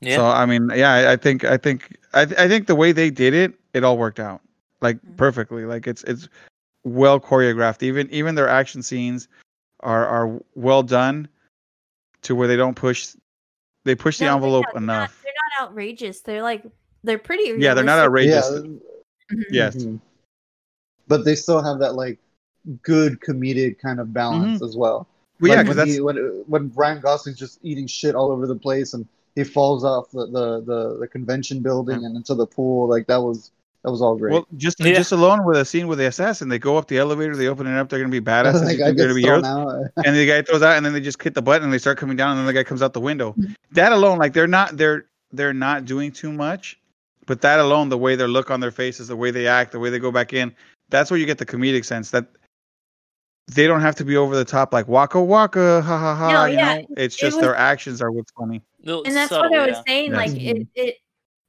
Yeah. 0.00 0.16
So 0.16 0.26
I 0.26 0.46
mean, 0.46 0.70
yeah, 0.74 0.92
I, 0.92 1.12
I 1.12 1.16
think 1.16 1.44
I 1.44 1.56
think 1.56 1.96
I, 2.12 2.24
th- 2.26 2.38
I 2.38 2.48
think 2.48 2.66
the 2.66 2.74
way 2.74 2.92
they 2.92 3.10
did 3.10 3.34
it, 3.34 3.54
it 3.72 3.84
all 3.84 3.96
worked 3.96 4.20
out 4.20 4.40
like 4.80 4.96
Mhm. 4.96 5.16
perfectly. 5.16 5.64
Like 5.64 5.86
it's 5.86 6.02
it's 6.04 6.28
well 6.84 7.20
choreographed. 7.20 7.82
Even 7.82 8.10
even 8.10 8.34
their 8.34 8.48
action 8.48 8.82
scenes 8.82 9.28
are 9.80 10.06
are 10.06 10.40
well 10.54 10.82
done 10.82 11.28
to 12.22 12.34
where 12.34 12.48
they 12.48 12.56
don't 12.56 12.74
push 12.74 13.14
they 13.84 13.94
push 13.94 14.18
the 14.18 14.24
No, 14.24 14.28
they're 14.30 14.34
envelope 14.36 14.66
they're 14.72 14.82
enough. 14.82 15.21
They're 15.58 15.64
not 15.66 15.70
outrageous. 15.70 16.20
They're 16.20 16.42
like 16.42 16.64
they're 17.04 17.18
pretty. 17.18 17.60
Yeah, 17.60 17.74
they're 17.74 17.84
not 17.84 17.98
outrageous. 17.98 18.48
Yeah, 18.52 18.58
Mhm. 19.32 19.44
Yes. 19.50 19.76
mhm. 19.76 20.00
but 21.08 21.24
they 21.24 21.34
still 21.34 21.62
have 21.62 21.78
that 21.80 21.94
like 21.94 22.18
good 22.82 23.18
comedic 23.20 23.78
kind 23.80 23.98
of 24.00 24.12
balance 24.12 24.62
as 24.62 24.76
well. 24.76 25.06
Well, 25.40 25.50
yeah, 25.52 25.62
because 25.62 25.76
when, 25.76 25.86
that's 25.86 25.94
he, 25.96 26.00
when 26.00 26.16
when 26.46 26.72
Ryan 26.74 27.00
Gosling's 27.00 27.38
just 27.38 27.58
eating 27.62 27.86
shit 27.86 28.14
all 28.14 28.30
over 28.30 28.46
the 28.46 28.54
place 28.56 28.94
and 28.94 29.06
he 29.34 29.42
falls 29.44 29.84
off 29.84 30.10
the 30.10 30.26
the, 30.26 30.60
the, 30.64 30.98
the 31.00 31.08
convention 31.08 31.60
building 31.60 32.04
and 32.04 32.14
into 32.16 32.34
the 32.34 32.46
pool, 32.46 32.88
like 32.88 33.06
that 33.08 33.20
was 33.20 33.50
that 33.82 33.90
was 33.90 34.00
all 34.00 34.14
great. 34.16 34.32
well, 34.32 34.46
just 34.56 34.78
Yeah. 34.78 34.92
just 34.94 35.10
alone 35.10 35.44
with 35.44 35.56
a 35.56 35.64
scene 35.64 35.88
with 35.88 35.98
the 35.98 36.06
assassin. 36.06 36.48
They 36.48 36.60
go 36.60 36.76
up 36.76 36.86
the 36.86 36.98
elevator, 36.98 37.34
they 37.34 37.48
open 37.48 37.66
it 37.66 37.76
up. 37.76 37.88
They're 37.88 37.98
gonna 37.98 38.10
be 38.10 38.20
badasses. 38.20 38.62
like, 38.64 38.74
I 38.80 38.92
they're 38.92 38.92
get 38.92 38.96
gonna 38.98 39.14
be 39.14 39.22
thrown 39.22 39.42
heroes, 39.44 39.88
out. 39.96 40.04
and 40.06 40.14
the 40.14 40.26
guy 40.26 40.42
throws 40.42 40.62
out, 40.62 40.76
and 40.76 40.86
then 40.86 40.92
they 40.92 41.00
just 41.00 41.20
hit 41.20 41.34
the 41.34 41.42
button, 41.42 41.64
and 41.64 41.72
they 41.72 41.78
start 41.78 41.98
coming 41.98 42.16
down, 42.16 42.30
and 42.32 42.38
then 42.40 42.46
the 42.46 42.52
guy 42.52 42.62
comes 42.62 42.80
out 42.82 42.92
the 42.92 43.00
window. 43.00 43.34
That 43.72 43.90
alone, 43.92 44.18
like 44.18 44.34
they're 44.34 44.46
not 44.46 44.76
they're 44.76 45.06
they're 45.32 45.54
not 45.54 45.84
doing 45.84 46.12
too 46.12 46.32
much, 46.32 46.78
but 47.26 47.40
that 47.40 47.58
alone, 47.60 47.88
the 47.88 47.98
way 47.98 48.16
they 48.16 48.26
look 48.26 48.50
on 48.50 48.60
their 48.60 48.70
faces, 48.70 49.08
the 49.08 49.16
way 49.16 49.30
they 49.30 49.46
act, 49.46 49.72
the 49.72 49.78
way 49.78 49.90
they 49.90 49.98
go 49.98 50.10
back 50.12 50.32
in, 50.32 50.54
that's 50.88 51.10
where 51.10 51.18
you 51.18 51.26
get 51.26 51.38
the 51.38 51.46
comedic 51.46 51.84
sense 51.84 52.10
that. 52.10 52.26
They 53.48 53.66
don't 53.66 53.80
have 53.80 53.96
to 53.96 54.04
be 54.04 54.16
over 54.16 54.36
the 54.36 54.44
top 54.44 54.72
like 54.72 54.86
waka 54.86 55.20
waka 55.20 55.82
ha 55.82 55.98
ha 55.98 56.14
ha. 56.14 56.32
No, 56.32 56.44
you 56.44 56.56
yeah, 56.56 56.76
know, 56.76 56.86
it's 56.96 57.16
it 57.16 57.18
just 57.18 57.36
was- 57.36 57.42
their 57.44 57.56
actions 57.56 58.00
are 58.00 58.12
what's 58.12 58.30
funny. 58.30 58.62
And 58.86 59.04
that's 59.04 59.30
subtle, 59.30 59.50
what 59.50 59.58
I 59.58 59.66
was 59.66 59.76
yeah. 59.78 59.82
saying. 59.86 60.10
Yes. 60.12 60.16
Like 60.16 60.40
it, 60.40 60.68
it, 60.76 60.96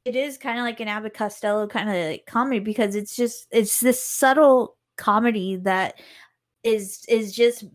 it 0.03 0.15
is 0.15 0.37
kind 0.39 0.57
of 0.57 0.65
like 0.65 0.79
an 0.79 0.87
Abbott 0.87 1.13
Costello 1.13 1.67
kind 1.67 1.89
of 1.89 1.95
like 1.95 2.25
comedy 2.25 2.59
because 2.59 2.95
it's 2.95 3.15
just 3.15 3.47
it's 3.51 3.79
this 3.79 4.03
subtle 4.03 4.75
comedy 4.97 5.57
that 5.57 5.99
is 6.63 7.05
is 7.07 7.31
just 7.31 7.65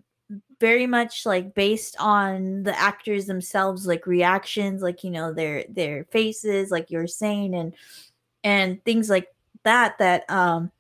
very 0.61 0.87
much 0.87 1.25
like 1.27 1.55
based 1.55 1.97
on 1.99 2.63
the 2.65 2.79
actors 2.79 3.27
themselves, 3.27 3.87
like 3.87 4.07
reactions, 4.07 4.83
like 4.83 5.05
you 5.05 5.11
know 5.11 5.33
their 5.33 5.65
their 5.69 6.05
faces, 6.05 6.71
like 6.71 6.91
you're 6.91 7.07
saying, 7.07 7.55
and 7.55 7.75
and 8.45 8.85
things 8.85 9.09
like 9.11 9.29
that. 9.65 9.99
That 9.99 10.29
um 10.31 10.71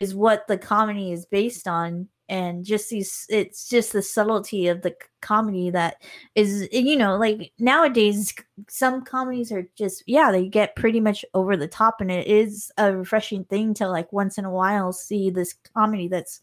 is 0.00 0.14
what 0.14 0.46
the 0.48 0.58
comedy 0.58 1.12
is 1.12 1.26
based 1.26 1.68
on 1.68 2.08
and 2.28 2.64
just 2.64 2.88
these 2.88 3.26
it's 3.28 3.68
just 3.68 3.92
the 3.92 4.00
subtlety 4.00 4.68
of 4.68 4.80
the 4.80 4.94
comedy 5.20 5.70
that 5.70 6.02
is 6.34 6.66
you 6.72 6.96
know 6.96 7.16
like 7.16 7.52
nowadays 7.58 8.34
some 8.68 9.04
comedies 9.04 9.52
are 9.52 9.68
just 9.76 10.02
yeah 10.06 10.30
they 10.30 10.48
get 10.48 10.74
pretty 10.74 11.00
much 11.00 11.24
over 11.34 11.56
the 11.56 11.68
top 11.68 12.00
and 12.00 12.10
it 12.10 12.26
is 12.26 12.72
a 12.78 12.96
refreshing 12.96 13.44
thing 13.44 13.74
to 13.74 13.86
like 13.86 14.10
once 14.12 14.38
in 14.38 14.44
a 14.44 14.50
while 14.50 14.92
see 14.92 15.28
this 15.28 15.54
comedy 15.74 16.08
that's 16.08 16.40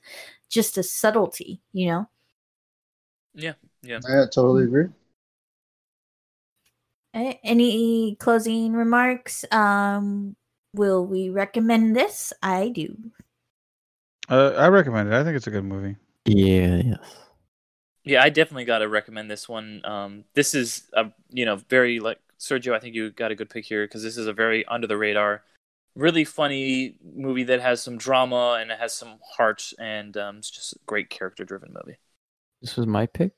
just 0.49 0.77
a 0.77 0.83
subtlety 0.83 1.59
you 1.73 1.87
know 1.87 2.07
Yeah. 3.33 3.53
Yeah, 3.81 3.99
I 4.05 4.25
totally 4.33 4.63
agree. 4.63 4.87
Any 7.13 8.15
closing 8.19 8.73
remarks 8.73 9.43
um 9.51 10.35
will 10.73 11.05
we 11.05 11.29
recommend 11.29 11.93
this 11.95 12.31
i 12.41 12.69
do 12.69 12.95
Uh, 14.29 14.53
I 14.57 14.67
recommend 14.69 15.09
it. 15.09 15.13
I 15.13 15.23
think 15.23 15.35
it's 15.35 15.47
a 15.47 15.51
good 15.51 15.65
movie. 15.65 15.97
Yeah, 16.25 16.77
yes. 16.77 17.17
Yeah, 18.03 18.23
I 18.23 18.29
definitely 18.29 18.65
got 18.65 18.79
to 18.79 18.87
recommend 18.87 19.29
this 19.29 19.47
one. 19.47 19.81
Um, 19.83 20.23
this 20.33 20.55
is 20.55 20.89
a 20.93 21.11
you 21.29 21.45
know 21.45 21.57
very 21.57 21.99
like 21.99 22.19
Sergio. 22.39 22.73
I 22.73 22.79
think 22.79 22.95
you 22.95 23.11
got 23.11 23.31
a 23.31 23.35
good 23.35 23.49
pick 23.49 23.65
here 23.65 23.85
because 23.85 24.03
this 24.03 24.17
is 24.17 24.27
a 24.27 24.33
very 24.33 24.65
under 24.65 24.87
the 24.87 24.97
radar, 24.97 25.43
really 25.95 26.23
funny 26.23 26.95
movie 27.03 27.43
that 27.43 27.61
has 27.61 27.81
some 27.81 27.97
drama 27.97 28.57
and 28.59 28.71
it 28.71 28.79
has 28.79 28.93
some 28.95 29.19
heart 29.35 29.73
and 29.79 30.17
um, 30.17 30.37
it's 30.37 30.49
just 30.49 30.73
a 30.73 30.79
great 30.87 31.09
character 31.09 31.45
driven 31.45 31.73
movie. 31.73 31.97
This 32.61 32.77
was 32.77 32.87
my 32.87 33.05
pick. 33.07 33.31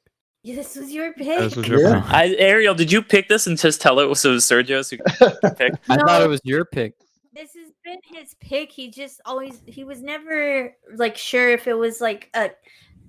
yeah, 0.43 0.55
this 0.55 0.76
was 0.76 0.91
your 0.91 1.13
pick 1.13 1.39
This 1.39 1.55
was 1.55 1.67
your 1.67 1.82
Yeah. 1.82 2.01
pick. 2.01 2.11
I 2.13 2.28
Ariel, 2.36 2.76
did 2.76 2.91
you 2.91 3.01
pick 3.01 3.28
this 3.30 3.47
and 3.47 3.57
just 3.57 3.82
tell 3.82 3.99
it 3.99 4.05
was, 4.05 4.24
it 4.26 4.30
was 4.30 4.45
Sergio's 4.45 4.89
who 4.89 4.97
picked? 5.55 5.78
I 5.89 5.95
thought 5.97 6.21
it 6.21 6.28
was 6.30 6.41
your 6.43 6.65
pick. 6.65 6.95
this 7.34 7.53
has 7.55 7.71
been 7.86 7.99
his 8.03 8.36
pick. 8.41 8.71
He 8.71 8.89
just 8.91 9.21
always 9.26 9.61
he 9.65 9.84
was 9.84 10.01
never 10.01 10.76
like 10.95 11.17
sure 11.17 11.49
if 11.51 11.67
it 11.67 11.74
was 11.74 12.01
like 12.01 12.30
a 12.34 12.51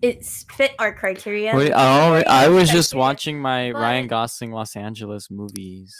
it's 0.02 0.44
fit 0.56 0.72
our 0.78 0.92
criteria. 0.94 1.54
Wait, 1.56 1.68
It 1.68 1.72
oh, 1.76 2.12
was 2.12 2.24
I 2.26 2.48
was 2.48 2.64
criteria, 2.68 2.72
just 2.72 2.94
watching 3.06 3.40
my 3.40 3.72
but- 3.72 3.80
Ryan 3.80 4.06
Gosling 4.06 4.52
Los 4.52 4.76
Angeles 4.76 5.30
movies. 5.30 5.96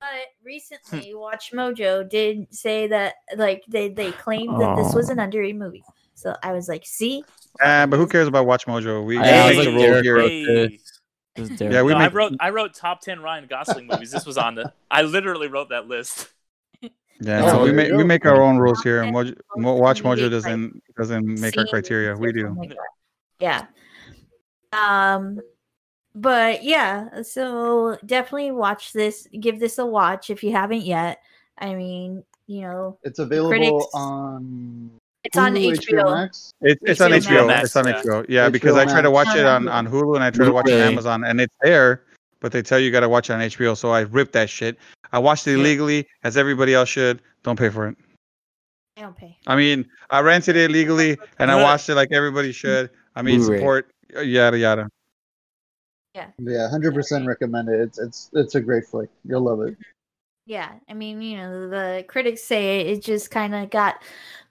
But 0.00 0.08
recently, 0.44 1.14
Watch 1.14 1.52
Mojo 1.52 2.08
did 2.08 2.52
say 2.52 2.86
that 2.88 3.14
like 3.36 3.62
they 3.68 3.88
they 3.90 4.10
claimed 4.12 4.60
that 4.60 4.76
this 4.76 4.92
oh. 4.92 4.96
was 4.96 5.10
an 5.10 5.20
Oh. 5.20 5.24
underrated 5.24 5.56
movie. 5.58 5.84
So 6.22 6.34
I 6.42 6.52
was 6.52 6.68
like, 6.68 6.86
see, 6.86 7.24
Uh, 7.60 7.86
but 7.86 7.96
who 7.96 8.06
cares 8.06 8.28
about 8.28 8.46
Watch 8.46 8.66
Mojo? 8.66 9.04
We 9.04 9.18
I 9.18 9.22
gotta 9.24 9.56
like, 9.56 9.64
the 9.66 9.72
rule 9.74 10.02
here. 10.02 10.16
wrote 10.16 10.30
Hey. 10.30 10.44
this. 10.44 11.00
This 11.34 11.50
is 11.50 11.58
Derek. 11.58 11.72
Yeah, 11.74 11.82
we 11.82 11.92
no, 11.92 11.98
I 11.98 12.08
wrote 12.08 12.34
I 12.40 12.50
wrote 12.50 12.74
top 12.74 13.00
ten 13.00 13.20
Ryan 13.20 13.46
Gosling 13.48 13.86
movies. 13.86 14.10
This 14.12 14.24
was 14.26 14.36
on 14.38 14.54
the. 14.54 14.72
I 14.90 15.02
literally 15.02 15.48
wrote 15.48 15.68
that 15.70 15.88
list. 15.88 16.28
Yeah, 17.20 17.44
Oh, 17.52 17.58
no, 17.58 17.62
we 17.62 17.70
make 17.72 17.92
we 17.92 18.02
make 18.02 18.26
our 18.26 18.42
own 18.42 18.58
rules 18.58 18.82
here. 18.82 19.04
Yeah. 19.04 19.12
Mojo, 19.12 19.36
Watch 19.56 20.02
Mojo 20.02 20.28
doesn't 20.28 20.82
doesn't 20.96 21.24
make 21.40 21.56
our 21.56 21.66
criteria. 21.66 22.16
We 22.16 22.32
do. 22.32 22.42
something 22.48 22.70
like 22.70 22.78
that. 23.38 23.66
Yeah. 24.72 25.16
Um 25.16 25.40
but 26.16 26.64
yeah, 26.64 27.22
so 27.22 27.96
definitely 28.04 28.50
watch 28.50 28.92
this. 28.92 29.28
Give 29.38 29.60
this 29.60 29.78
a 29.78 29.86
watch 29.86 30.30
if 30.30 30.42
you 30.42 30.50
haven't 30.52 30.82
yet. 30.82 31.18
I 31.56 31.74
mean, 31.76 32.24
you 32.48 32.62
know, 32.62 32.98
It's 33.04 33.18
available 33.20 33.50
critics- 33.50 33.86
on. 33.94 34.90
It's 35.24 35.36
on 35.38 35.54
Hulu, 35.54 35.76
HBO. 35.76 36.14
Max. 36.14 36.52
It's 36.60 36.80
it's 36.84 37.00
on 37.00 37.10
HBO 37.12 37.42
HBO. 37.42 37.46
Max, 37.46 37.64
It's 37.64 37.76
on 37.76 37.86
yeah. 37.86 38.02
HBO. 38.02 38.26
Yeah, 38.28 38.48
HBO 38.48 38.52
because 38.52 38.76
I 38.76 38.84
try 38.84 39.00
to 39.02 39.10
Max. 39.10 39.26
watch 39.26 39.36
it 39.36 39.44
on, 39.46 39.68
on 39.68 39.86
Hulu 39.86 40.14
and 40.16 40.24
I 40.24 40.30
try 40.30 40.46
to 40.46 40.52
watch 40.52 40.68
it 40.68 40.74
on 40.80 40.92
Amazon 40.92 41.24
and 41.24 41.40
it's 41.40 41.54
there, 41.62 42.02
but 42.40 42.52
they 42.52 42.62
tell 42.62 42.78
you 42.78 42.86
you 42.86 42.92
got 42.92 43.00
to 43.00 43.08
watch 43.08 43.30
it 43.30 43.34
on 43.34 43.40
HBO. 43.40 43.76
So 43.76 43.90
I 43.90 44.00
ripped 44.00 44.32
that 44.32 44.50
shit. 44.50 44.78
I 45.12 45.18
watched 45.18 45.46
it 45.46 45.52
Yeah. 45.52 45.58
illegally, 45.58 46.06
as 46.24 46.36
everybody 46.36 46.74
else 46.74 46.88
should. 46.88 47.20
Don't 47.42 47.58
pay 47.58 47.68
for 47.68 47.86
it. 47.88 47.96
I 48.96 49.02
don't 49.02 49.16
pay. 49.16 49.38
I 49.46 49.56
mean, 49.56 49.88
I 50.10 50.20
rented 50.20 50.56
it 50.56 50.70
legally 50.70 51.16
and 51.38 51.50
I 51.50 51.62
watched 51.62 51.88
it 51.88 51.94
like 51.94 52.12
everybody 52.12 52.52
should. 52.52 52.90
I 53.16 53.22
mean, 53.22 53.40
Blu-ray. 53.40 53.58
support 53.58 53.90
uh, 54.16 54.20
yada 54.20 54.58
yada. 54.58 54.88
Yeah, 56.14 56.68
hundred 56.68 56.92
percent 56.94 57.26
recommend 57.26 57.68
it. 57.70 57.80
It's 57.80 57.98
it's 57.98 58.30
it's 58.34 58.54
a 58.54 58.60
great 58.60 58.84
flick. 58.86 59.08
You'll 59.24 59.40
love 59.42 59.62
it. 59.62 59.76
Yeah, 60.44 60.72
I 60.88 60.92
mean, 60.94 61.22
you 61.22 61.38
know, 61.38 61.68
the 61.70 62.04
critics 62.06 62.42
say 62.42 62.80
it 62.80 63.02
just 63.02 63.30
kind 63.30 63.54
of 63.54 63.70
got 63.70 64.02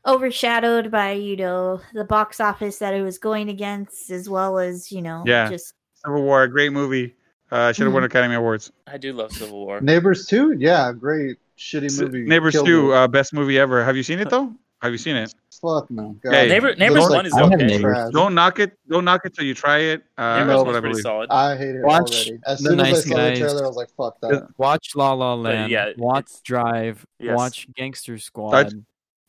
overshadowed 0.06 0.91
by, 0.91 1.12
you 1.14 1.36
know, 1.36 1.82
the 1.93 2.04
box 2.04 2.39
office 2.39 2.80
that 2.80 2.93
it 2.93 3.02
was 3.02 3.18
going 3.18 3.49
against, 3.49 4.10
as 4.12 4.30
well 4.30 4.60
as, 4.60 4.91
you 4.91 5.02
know, 5.02 5.24
Yeah. 5.26 5.49
just 5.49 5.74
Civil 6.06 6.24
War, 6.24 6.43
a 6.43 6.47
great 6.49 6.72
movie. 6.72 7.16
Uh, 7.52 7.72
should 7.74 7.84
have 7.86 7.93
won 7.93 8.04
Academy 8.06 8.36
Awards. 8.36 8.72
I 8.88 8.97
do 8.97 9.12
love 9.14 9.32
Civil 9.34 9.66
War. 9.66 9.82
Neighbors 9.82 10.26
two, 10.26 10.54
yeah, 10.58 10.91
great 10.93 11.38
shitty 11.58 11.86
S- 11.86 11.99
movie. 11.99 12.24
Neighbors 12.24 12.54
Killed 12.54 12.66
Two, 12.66 12.93
uh, 12.93 13.08
best 13.10 13.34
movie 13.34 13.60
ever. 13.60 13.84
Have 13.84 13.97
you 13.97 14.04
seen 14.04 14.20
it 14.20 14.30
though? 14.30 14.54
Have 14.82 14.93
you 14.93 14.97
seen 14.97 15.16
it? 15.18 15.36
Fuck 15.62 15.91
no. 15.91 16.16
God. 16.24 16.34
Hey, 16.34 16.47
Neighbor- 16.47 16.74
Neighbors 16.76 17.02
like 17.04 17.10
one 17.12 17.26
is 17.28 17.34
okay. 17.36 17.56
Neighbors. 17.58 18.10
Don't 18.14 18.34
knock 18.34 18.58
it. 18.60 18.72
Don't 18.89 19.04
knock 19.06 19.26
it 19.26 19.34
till 19.36 19.45
you 19.45 19.54
try 19.54 19.78
it. 19.80 20.02
Uh, 20.18 20.38
Neighbors 20.39 20.47
that's 20.47 20.58
was 20.58 20.66
what 20.66 20.76
I 20.76 20.80
pretty 20.80 20.91
believe. 20.93 21.04
solid. 21.04 21.30
I 21.30 21.58
hate 21.58 21.76
it 21.76 21.84
Watch 21.84 22.12
already. 22.16 22.39
As 22.47 22.60
The 22.62 22.70
soon 22.70 22.80
as 22.80 22.88
I 22.88 22.91
saw 23.10 23.16
Guys. 23.18 23.39
the 23.39 23.45
trailer, 23.45 23.64
I 23.66 23.68
was 23.68 23.76
like, 23.76 23.89
"Fuck 23.97 24.20
that." 24.22 24.47
Watch 24.58 24.95
La 24.95 25.14
La 25.14 25.34
Land. 25.36 25.72
yeah, 25.72 25.89
watch 25.97 26.32
Drive. 26.43 27.06
Yes. 27.20 27.38
Watch 27.38 27.68
Gangster 27.76 28.18
Squad. 28.18 28.74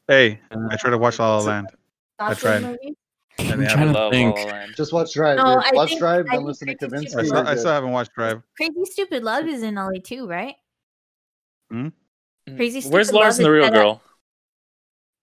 Hey, 0.09 0.41
Uh, 0.51 0.69
I 0.71 0.77
try 0.77 0.91
to 0.91 0.99
watch 0.99 1.19
La 1.19 1.37
La 1.39 1.43
Land. 1.45 1.69
I 2.19 2.35
tried. 2.35 2.63
movie. 2.63 2.97
I'm 3.39 3.47
they 3.61 3.67
trying 3.67 3.89
haven't- 3.89 3.95
to 3.95 4.11
think. 4.11 4.37
La 4.37 4.43
La 4.45 4.67
Just 4.77 4.93
watch 4.93 5.13
Drive. 5.15 5.37
No, 5.39 5.45
dude. 5.55 5.65
I 5.65 5.71
watch 5.75 5.89
think- 5.91 6.01
Drive, 6.01 6.21
I 6.21 6.23
then 6.23 6.31
think 6.33 6.45
listen 6.45 6.69
to 6.69 6.75
Crazy 6.77 6.95
Kavinsky. 7.07 7.19
I, 7.21 7.25
still, 7.25 7.49
I 7.49 7.55
still 7.57 7.73
haven't 7.73 7.91
watched 7.93 8.13
Drive. 8.15 8.43
Crazy 8.57 8.85
Stupid 8.85 9.23
Love 9.25 9.47
is 9.47 9.63
in 9.63 9.75
LA 9.77 9.99
too, 10.05 10.27
right? 10.27 10.55
Mm. 11.73 11.93
Crazy 12.57 12.81
Where's 12.89 13.09
Stupid 13.09 13.21
Lars 13.21 13.39
Love 13.39 13.39
and 13.39 13.45
the 13.47 13.51
Real 13.51 13.71
Girl? 13.71 14.03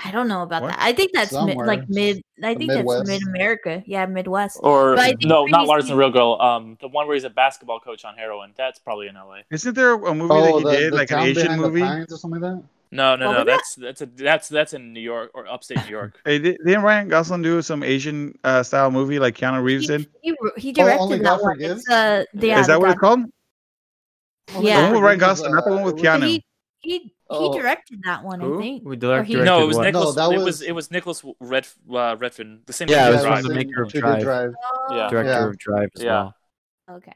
I 0.03 0.11
don't 0.11 0.30
know 0.30 0.43
about 0.43 0.61
What? 0.61 0.69
that. 0.69 0.80
I 0.82 0.93
think 0.93 1.11
that's 1.13 1.34
mid, 1.34 1.57
like 1.57 1.89
mid. 1.89 2.21
I 2.41 2.55
think 2.55 2.71
Midwest. 2.71 3.05
that's 3.05 3.19
mid 3.21 3.27
America. 3.36 3.84
Yeah, 3.86 4.05
Midwest. 4.05 4.57
Or 4.63 4.95
But 4.95 5.01
I 5.09 5.15
no, 5.23 5.43
not 5.45 5.57
Crazy 5.57 5.67
Lars 5.67 5.84
and 5.84 5.91
the 5.93 5.97
Real 5.97 6.09
Girl. 6.09 6.41
Um, 6.41 6.77
the 6.80 6.88
one 6.88 7.05
where 7.05 7.15
he's 7.15 7.25
a 7.25 7.30
basketball 7.30 7.82
coach 7.82 8.05
on 8.05 8.15
heroin. 8.15 8.53
That's 8.57 8.80
probably 8.80 9.07
in 9.09 9.17
L.A. 9.17 9.43
Isn't 9.51 9.75
there 9.75 9.95
a 9.95 10.15
movie 10.15 10.34
Oh, 10.34 10.41
that 10.41 10.57
he 10.59 10.63
the, 10.63 10.71
did, 10.84 10.93
the 10.93 10.97
like 10.97 11.11
an 11.11 11.19
Asian 11.19 11.57
movie? 11.59 11.82
or 11.84 12.07
something 12.07 12.39
like 12.41 12.53
that. 12.55 12.63
No, 12.92 13.16
no, 13.16 13.28
What 13.28 13.34
no. 13.34 13.38
was 13.40 13.46
that? 13.46 13.46
That's 13.46 13.76
that's 13.76 14.02
a 14.02 14.06
that's 14.08 14.50
that's 14.50 14.74
in 14.74 14.94
New 14.94 15.00
York 15.00 15.30
or 15.36 15.48
upstate 15.48 15.78
New 15.86 15.92
York. 15.92 16.20
Hey, 16.26 16.40
did, 16.40 16.58
didn't 16.66 16.82
Ryan 16.82 17.08
Gosling 17.08 17.44
do 17.44 17.62
some 17.62 17.84
Asian 17.84 18.38
uh, 18.44 18.64
style 18.64 18.90
movie 18.90 19.20
like 19.20 19.36
Keanu 19.38 19.62
Reeves 19.64 19.88
He, 19.88 19.98
did? 19.98 20.08
he, 20.22 20.36
he 20.58 20.74
Oh, 20.82 20.98
Only 20.98 21.20
directed 21.20 21.24
God 21.24 21.38
that 21.38 21.44
one. 21.44 21.54
Forgives? 21.56 21.80
It's, 21.82 21.90
uh, 21.90 22.24
yeah, 22.34 22.60
Is 22.62 22.68
that 22.68 22.74
the 22.74 22.80
what 22.80 22.90
it's 22.90 23.00
called? 23.00 23.20
Only 24.56 24.68
Yeah. 24.70 24.78
The 24.78 24.84
one 24.86 24.94
with 24.94 25.04
Ryan 25.04 25.20
Forgives 25.20 25.40
is, 25.40 25.44
Gosling, 25.46 25.56
not 25.56 25.66
the 25.66 25.72
one 25.72 25.84
with 25.84 25.94
uh, 25.94 25.98
Keanu. 26.04 26.28
He 26.28 26.46
he 26.82 26.98
he 27.00 27.14
Oh. 27.32 27.54
directed 27.54 28.00
that 28.06 28.24
one. 28.24 28.42
I 28.42 28.58
think. 28.60 28.84
We 28.84 28.96
direct, 28.96 29.28
he- 29.28 29.36
no, 29.36 29.62
it 29.62 29.68
was 29.68 29.78
what? 29.78 29.84
Nicholas. 29.84 30.16
that 30.16 30.32
it 30.32 30.38
was- 30.38 30.46
was 30.46 30.62
it 30.64 30.72
was 30.72 30.90
Nicholas 30.90 31.24
Red 31.40 31.68
uh, 31.92 32.16
Redfin. 32.16 32.66
The 32.66 32.74
same. 32.74 32.88
Yeah, 32.88 33.12
guy 33.12 33.22
it 33.22 33.30
was 33.30 33.44
the 33.44 33.54
maker 33.54 33.84
of 33.84 33.92
Who 33.92 34.02
did 34.02 34.02
Drive. 34.02 34.24
Drive. 34.24 34.52
Yeah. 34.90 35.10
Director 35.10 35.30
Yeah. 35.32 35.46
of 35.48 35.58
Drive 35.60 35.90
as 35.96 36.02
Yeah. 36.04 36.12
well. 36.12 36.36
Oh, 36.88 36.94
Okay. 36.96 37.14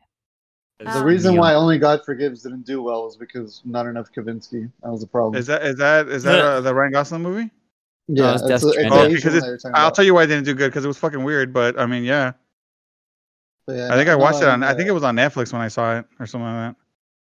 The 0.91 0.99
Um, 0.99 1.05
reason 1.05 1.33
Neil. 1.33 1.41
why 1.41 1.53
Only 1.53 1.77
God 1.77 2.03
Forgives 2.05 2.43
didn't 2.43 2.65
do 2.65 2.81
well 2.81 3.05
was 3.05 3.15
because 3.17 3.61
not 3.65 3.85
enough 3.87 4.11
Kavinsky. 4.11 4.69
That 4.81 4.91
was 4.91 5.01
the 5.01 5.07
problem. 5.07 5.35
Is 5.39 5.47
that 5.47 5.63
is 5.63 5.77
that 5.77 6.07
is 6.09 6.23
that 6.23 6.39
uh, 6.39 6.61
the 6.61 6.73
Ryan 6.73 6.91
Gosling 6.91 7.21
movie? 7.21 7.49
yeah, 8.07 8.33
it's 8.33 8.43
it's, 8.43 8.63
a- 8.63 8.69
it's 8.69 8.91
Oh, 8.91 9.07
because 9.09 9.33
it's, 9.35 9.43
that 9.43 9.47
you're 9.47 9.57
talking 9.57 9.75
I'll 9.75 9.87
about. 9.87 9.95
tell 9.95 10.05
you 10.05 10.13
why 10.13 10.23
it 10.23 10.27
didn't 10.27 10.45
do 10.45 10.53
good 10.53 10.69
because 10.71 10.83
it 10.85 10.87
was 10.89 10.97
fucking 10.97 11.23
weird. 11.23 11.53
But 11.53 11.79
I 11.79 11.85
mean, 11.85 12.03
yeah, 12.03 12.33
yeah, 13.67 13.89
I 13.89 13.95
think 13.95 14.09
I 14.09 14.15
no, 14.17 14.17
watched 14.17 14.41
it 14.41 14.45
no, 14.45 14.51
on. 14.51 14.63
I 14.63 14.71
uh, 14.71 14.75
think 14.75 14.89
it 14.89 14.91
was 14.93 15.03
on 15.03 15.15
Netflix 15.15 15.53
when 15.53 15.61
I 15.61 15.67
saw 15.69 15.97
it 15.99 16.05
or 16.19 16.25
something 16.25 16.45
like 16.47 16.71
that. 16.71 16.75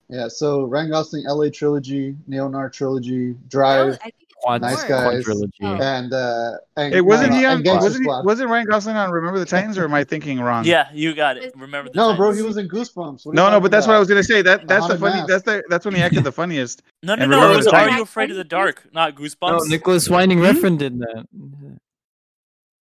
Yeah, 0.08 0.28
so 0.28 0.64
Ryan 0.64 0.90
Gosling, 0.90 1.24
LA 1.26 1.48
trilogy, 1.50 2.16
neo-noir 2.26 2.70
trilogy, 2.70 3.34
No, 3.34 3.38
Drive, 3.48 3.98
I 4.02 4.10
think 4.10 4.14
it's 4.20 4.25
Quad, 4.46 4.62
Nice 4.62 4.88
more. 4.88 4.88
guys. 4.88 5.24
quadrilogy. 5.24 5.50
Oh. 5.62 5.82
and 5.82 6.12
uh, 6.12 6.52
and 6.76 6.94
Hey, 6.94 7.00
wasn't 7.00 7.30
no, 7.30 7.36
he 7.36 7.42
no, 7.42 7.50
on? 7.50 7.62
Wasn't 7.64 8.02
he, 8.04 8.08
wasn't 8.08 8.48
Ryan 8.50 8.66
Gosling 8.66 8.96
on 8.96 9.10
Remember 9.10 9.40
the 9.40 9.44
Titans, 9.44 9.76
or 9.76 9.84
am 9.84 9.94
I 9.94 10.04
thinking 10.04 10.40
wrong? 10.40 10.64
Yeah, 10.64 10.88
you 10.92 11.14
got 11.14 11.36
it. 11.36 11.52
Remember 11.56 11.90
the 11.90 11.96
No, 11.96 12.14
bro, 12.14 12.30
he 12.32 12.42
was 12.42 12.56
in 12.56 12.68
Goosebumps. 12.68 13.26
What 13.26 13.26
are 13.26 13.30
you 13.30 13.32
No, 13.34 13.50
no, 13.50 13.60
but 13.60 13.70
that's 13.72 13.86
what 13.88 13.96
I 13.96 13.98
was 13.98 14.08
gonna 14.08 14.22
say. 14.22 14.42
That 14.42 14.68
that's 14.68 14.86
the 14.86 14.98
funny. 14.98 15.16
Mask. 15.16 15.28
That's 15.28 15.42
the 15.42 15.64
that's 15.68 15.84
when 15.84 15.94
he 15.94 16.00
acted 16.02 16.22
the 16.22 16.32
funniest. 16.32 16.82
No, 17.02 17.16
no, 17.16 17.26
no. 17.26 17.52
It 17.52 17.56
was 17.56 17.66
Are 17.66 17.90
You 17.90 18.02
Afraid 18.02 18.30
of 18.30 18.36
the 18.36 18.44
Dark? 18.44 18.86
Not 18.92 19.16
Goosebumps. 19.16 19.58
No, 19.58 19.58
Nicholas 19.64 20.08
Winding 20.08 20.38
Refn 20.38 20.78
did 20.78 20.98
that. 21.00 21.26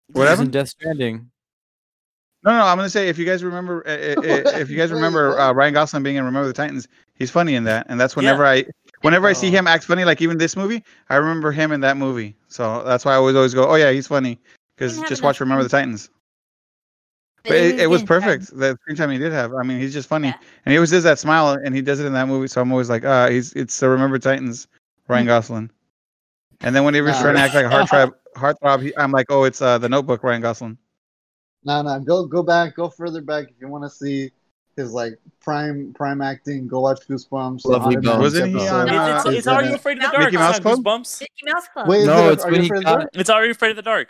What 0.08 0.20
was 0.20 0.28
happened? 0.28 0.48
in 0.48 0.50
Death 0.52 0.68
Stranding. 0.68 1.30
No, 2.44 2.50
no, 2.52 2.66
I'm 2.66 2.76
gonna 2.76 2.90
say 2.90 3.08
if 3.08 3.16
you 3.16 3.24
guys 3.24 3.42
remember, 3.42 3.82
uh, 3.86 3.90
uh, 3.90 4.20
uh, 4.20 4.58
if 4.60 4.68
you 4.68 4.76
guys 4.76 4.92
remember 4.92 5.38
uh, 5.38 5.52
Ryan 5.52 5.72
Gosling 5.72 6.02
being 6.02 6.16
in 6.16 6.24
Remember 6.24 6.46
the 6.46 6.52
Titans, 6.52 6.88
he's 7.14 7.30
funny 7.30 7.54
in 7.54 7.64
that, 7.64 7.86
and 7.88 7.98
that's 7.98 8.14
whenever 8.16 8.44
I, 8.44 8.66
whenever 9.04 9.28
I 9.28 9.32
see 9.34 9.48
Oh. 9.48 9.50
him 9.52 9.66
act 9.66 9.84
funny, 9.84 10.04
like 10.04 10.20
even 10.22 10.38
this 10.38 10.56
movie, 10.56 10.82
I 11.10 11.16
remember 11.16 11.52
him 11.52 11.72
in 11.72 11.80
that 11.82 11.96
movie. 11.96 12.34
So 12.48 12.82
that's 12.84 13.04
why 13.04 13.12
I 13.12 13.16
always 13.16 13.36
always 13.36 13.54
go, 13.54 13.68
oh 13.68 13.74
yeah, 13.74 13.90
he's 13.92 14.06
funny, 14.06 14.40
because 14.76 14.98
just 15.00 15.10
enough 15.10 15.22
watch 15.22 15.40
Remember 15.40 15.62
the 15.62 15.68
Titans. 15.68 16.10
But 17.44 17.56
it, 17.58 17.80
it 17.80 17.86
was 17.90 18.02
perfect. 18.02 18.46
The 18.56 18.76
screen 18.80 18.96
time 18.96 19.10
he 19.10 19.18
did 19.18 19.30
have. 19.32 19.52
I 19.54 19.62
mean, 19.62 19.78
he's 19.78 19.92
just 19.92 20.08
funny, 20.08 20.28
Yeah. 20.28 20.38
and 20.64 20.72
he 20.72 20.78
always 20.78 20.90
does 20.90 21.04
that 21.04 21.18
smile, 21.18 21.58
and 21.62 21.74
he 21.74 21.82
does 21.82 22.00
it 22.00 22.06
in 22.06 22.14
that 22.14 22.26
movie. 22.26 22.48
So 22.48 22.62
I'm 22.62 22.72
always 22.72 22.88
like, 22.88 23.04
ah, 23.04 23.28
he's 23.28 23.52
it's 23.52 23.78
the 23.78 23.88
Remember 23.90 24.18
Titans, 24.18 24.66
Ryan 25.08 25.26
Gosling. 25.26 25.70
And 26.62 26.74
then 26.74 26.84
whenever 26.84 27.08
he's 27.08 27.16
Nah. 27.16 27.22
trying 27.22 27.34
to 27.34 27.40
act 27.40 27.54
like 27.54 27.66
a 27.66 27.68
heartthrob, 27.70 28.12
heartthrob, 28.36 28.82
he, 28.82 28.96
I'm 28.96 29.12
like, 29.12 29.26
oh, 29.28 29.44
it's 29.44 29.60
uh, 29.60 29.76
the 29.76 29.88
Notebook, 29.90 30.22
Ryan 30.22 30.40
Gosling. 30.40 30.78
No, 31.64 31.82
no, 31.82 32.00
go 32.00 32.26
go 32.26 32.42
back, 32.42 32.76
go 32.76 32.88
further 32.88 33.20
back 33.20 33.44
if 33.50 33.56
you 33.60 33.68
want 33.68 33.84
to 33.84 33.90
see 33.90 34.32
his 34.76 34.92
like 34.92 35.18
prime 35.40 35.92
prime 35.94 36.20
acting. 36.20 36.66
Go 36.66 36.80
watch 36.80 37.00
Goosebumps. 37.08 37.64
Lovely 37.64 37.96
Bones. 37.96 38.18
Wasn't 38.18 38.48
he 38.48 38.68
on, 38.68 38.88
It's, 38.88 38.96
uh, 38.96 39.14
it's, 39.16 39.24
He's 39.28 39.34
it's 39.38 39.46
Are 39.46 39.60
in 39.62 39.68
You 39.68 39.72
it. 39.74 39.76
Afraid 39.76 39.98
of 39.98 40.10
the 40.10 40.18
Mickey 40.18 40.30
Dark? 40.30 40.32
Mouse 40.34 40.56
It's 40.56 40.64
not 40.64 40.74
Club? 40.74 40.84
Goosebumps. 40.84 41.20
Mickey 41.20 41.32
Mouse 41.52 41.68
Club. 41.72 41.88
Wait, 41.88 42.06
No, 42.06 42.28
it, 42.28 42.32
it's 42.32 42.44
are 42.44 42.50
when 42.50 42.54
you 42.56 42.60
he 42.62 42.66
afraid 42.68 42.78
of 42.78 42.82
the 42.82 42.84
got- 42.90 42.98
dark? 42.98 43.10
It's 43.14 43.30
Are 43.30 43.44
You 43.44 43.50
Afraid 43.52 43.70
of 43.70 43.76
the 43.76 43.82
Dark? 43.82 44.08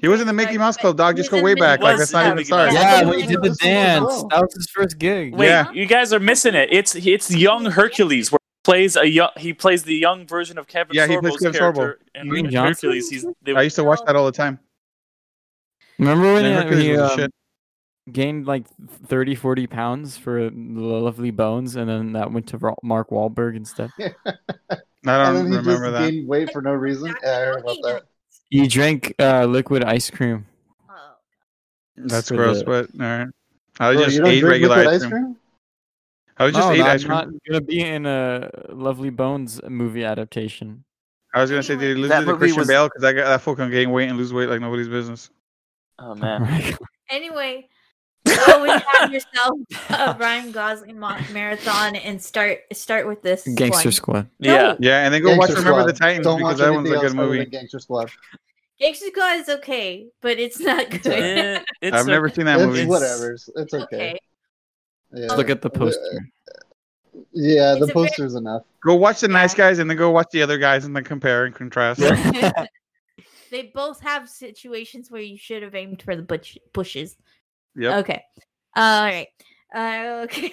He 0.00 0.08
was 0.08 0.20
in 0.20 0.26
the 0.26 0.32
Mickey 0.32 0.54
of 0.54 0.60
Mouse 0.60 0.76
Club, 0.76 0.96
dog. 0.96 1.16
Just 1.16 1.30
go 1.30 1.42
way 1.42 1.54
back. 1.54 1.80
Mickey 1.80 1.90
Like, 1.90 1.98
that's 1.98 2.12
not 2.12 2.24
even 2.26 2.36
the 2.38 2.44
start. 2.44 2.72
Yeah, 2.72 2.80
Yeah, 2.80 3.00
I 3.00 3.04
when 3.10 3.20
he 3.20 3.26
didn't 3.26 3.42
the 3.42 3.48
listen 3.50 3.58
to 3.58 3.64
the 3.64 3.70
dance. 3.70 4.24
That 4.30 4.40
was 4.42 4.54
his 4.54 4.70
first 4.70 4.98
gig. 4.98 5.34
Wait, 5.34 5.48
Yeah. 5.48 5.70
you 5.72 5.86
guys 5.86 6.12
are 6.12 6.20
missing 6.20 6.54
it. 6.54 6.68
It's 6.72 6.94
it's 6.94 7.30
young 7.34 7.64
Hercules 7.66 8.30
where 8.30 8.38
he 8.40 8.62
plays 8.64 8.96
a 8.96 9.08
young 9.08 9.30
he 9.36 9.52
plays 9.52 9.82
the 9.82 9.94
young 9.96 10.26
version 10.26 10.58
of 10.58 10.66
Kevin 10.66 10.94
Yeah, 10.94 11.06
he 11.06 11.18
plays 11.18 11.36
Kevin 11.38 11.58
character 11.58 11.98
in 12.14 12.28
Green 12.28 12.46
in 12.46 12.52
Hercules. 12.54 13.08
He's 13.10 13.26
they, 13.42 13.54
I 13.54 13.62
used 13.62 13.76
to 13.76 13.84
watch 13.84 14.00
that 14.06 14.14
all 14.16 14.26
the 14.26 14.32
time. 14.32 14.58
Remember 15.98 16.34
when 16.34 16.44
And 16.44 16.46
he, 16.46 16.52
Hercules 16.62 16.84
he 16.84 16.92
was 16.92 17.00
uh, 17.00 17.16
shit. 17.16 17.30
Gained 18.10 18.46
like 18.46 18.64
30, 19.06 19.34
40 19.34 19.66
pounds 19.66 20.16
for 20.16 20.44
the 20.50 20.50
Lovely 20.52 21.30
Bones, 21.30 21.76
and 21.76 21.88
then 21.88 22.12
that 22.12 22.32
went 22.32 22.46
to 22.48 22.74
Mark 22.82 23.10
Wahlberg 23.10 23.56
instead? 23.56 23.90
I 23.98 25.24
don't 25.24 25.34
then 25.34 25.46
he 25.52 25.56
remember 25.56 25.70
just 25.72 25.82
that. 25.92 26.10
gained 26.10 26.28
weight 26.28 26.52
for 26.52 26.62
no 26.62 26.72
reason. 26.72 27.14
Yeah, 27.22 27.30
I 27.30 27.34
heard 27.44 27.60
about 27.60 27.76
that. 27.82 28.02
He 28.50 28.66
drank 28.68 29.14
uh, 29.18 29.44
liquid 29.46 29.84
ice 29.84 30.10
cream. 30.10 30.46
Oh. 30.88 30.94
That's 31.96 32.28
for 32.28 32.36
gross, 32.36 32.58
the- 32.60 32.64
but 32.64 32.88
all 33.00 33.18
right. 33.18 33.28
I 33.78 33.92
Bro, 33.94 34.04
just 34.06 34.20
ate 34.20 34.42
regular 34.42 34.76
ice 34.88 35.04
cream. 35.04 35.36
I 36.38 36.44
was 36.44 36.54
just 36.54 36.66
no, 36.68 36.74
ate 36.74 36.78
no, 36.78 36.86
ice 36.86 37.02
I'm 37.04 37.08
cream. 37.08 37.18
not 37.18 37.28
gonna 37.48 37.60
be 37.60 37.80
in 37.82 38.06
a 38.06 38.50
Lovely 38.70 39.10
Bones 39.10 39.60
movie 39.68 40.04
adaptation. 40.04 40.84
I 41.34 41.40
was 41.42 41.50
gonna 41.50 41.62
say, 41.62 41.76
did 41.76 41.96
he 41.96 42.02
lose 42.02 42.10
to 42.10 42.36
Christian 42.36 42.60
was- 42.60 42.68
Bale? 42.68 42.86
Because 42.88 43.04
I 43.04 43.12
got 43.12 43.26
that 43.26 43.42
fool 43.42 43.54
can 43.56 43.70
gain 43.70 43.90
weight 43.90 44.08
and 44.08 44.16
lose 44.16 44.32
weight 44.32 44.48
like 44.48 44.60
nobody's 44.60 44.88
business. 44.88 45.30
oh 45.98 46.14
man. 46.14 46.74
Anyway, 47.08 47.68
go 48.26 48.64
and 48.64 48.82
have 48.82 49.12
yourself 49.12 49.58
a 49.90 50.16
Ryan 50.18 50.52
Gosling 50.52 50.98
mo- 50.98 51.16
marathon 51.32 51.96
and 51.96 52.20
start 52.22 52.60
start 52.72 53.06
with 53.06 53.22
this 53.22 53.46
Gangster 53.54 53.88
one. 53.88 53.92
Squad. 53.92 54.28
Yeah. 54.38 54.74
Yeah, 54.80 55.04
and 55.04 55.14
then 55.14 55.22
go 55.22 55.28
Gangster 55.36 55.54
watch 55.54 55.58
Remember 55.64 55.84
the 55.90 55.94
Squad. 55.96 56.06
Titans 56.06 56.24
Don't 56.24 56.38
because 56.38 56.52
watch 56.60 56.66
that 56.66 56.72
one's 56.74 56.90
a 56.90 56.96
good 56.98 57.14
movie. 57.14 57.44
Gangster 57.46 57.78
Squad. 57.78 58.10
Gangster 58.78 59.06
Squad 59.06 59.36
is 59.40 59.48
okay, 59.48 60.06
but 60.20 60.38
it's 60.38 60.60
not 60.60 60.90
good. 60.90 61.06
It- 61.06 61.62
it's 61.80 61.96
I've 61.96 62.06
a- 62.06 62.10
never 62.10 62.28
seen 62.28 62.44
that 62.46 62.58
It's 62.58 62.66
movie. 62.66 62.84
Whatever. 62.86 63.32
It's 63.32 63.48
it's 63.56 63.72
okay. 63.74 63.84
okay. 63.96 64.18
Yeah. 65.12 65.32
Look 65.34 65.48
at 65.50 65.62
the 65.62 65.68
Uh, 65.70 65.78
poster. 65.78 66.28
Yeah, 67.32 67.72
It's 67.72 67.78
the 67.80 67.84
a 67.84 67.86
very- 67.86 67.92
poster's 68.08 68.34
enough. 68.34 68.62
Go 68.82 68.94
watch 68.96 69.20
the 69.20 69.28
nice 69.28 69.54
guys 69.54 69.78
and 69.78 69.88
then 69.88 69.96
go 69.96 70.10
watch 70.10 70.28
the 70.32 70.42
other 70.42 70.58
guys 70.58 70.84
and 70.84 70.94
then 70.94 71.04
compare 71.04 71.44
and 71.44 71.54
contrast. 71.54 72.00
they 73.50 73.62
both 73.74 74.00
have 74.02 74.28
situations 74.28 75.10
where 75.10 75.22
you 75.22 75.36
should 75.38 75.62
have 75.62 75.74
aimed 75.74 76.02
for 76.02 76.16
the 76.16 76.22
bush- 76.22 76.58
bushes. 76.72 77.16
Yep. 77.76 77.94
Okay. 78.04 78.22
All 78.74 79.02
right. 79.04 79.28
Uh, 79.74 80.20
okay. 80.24 80.52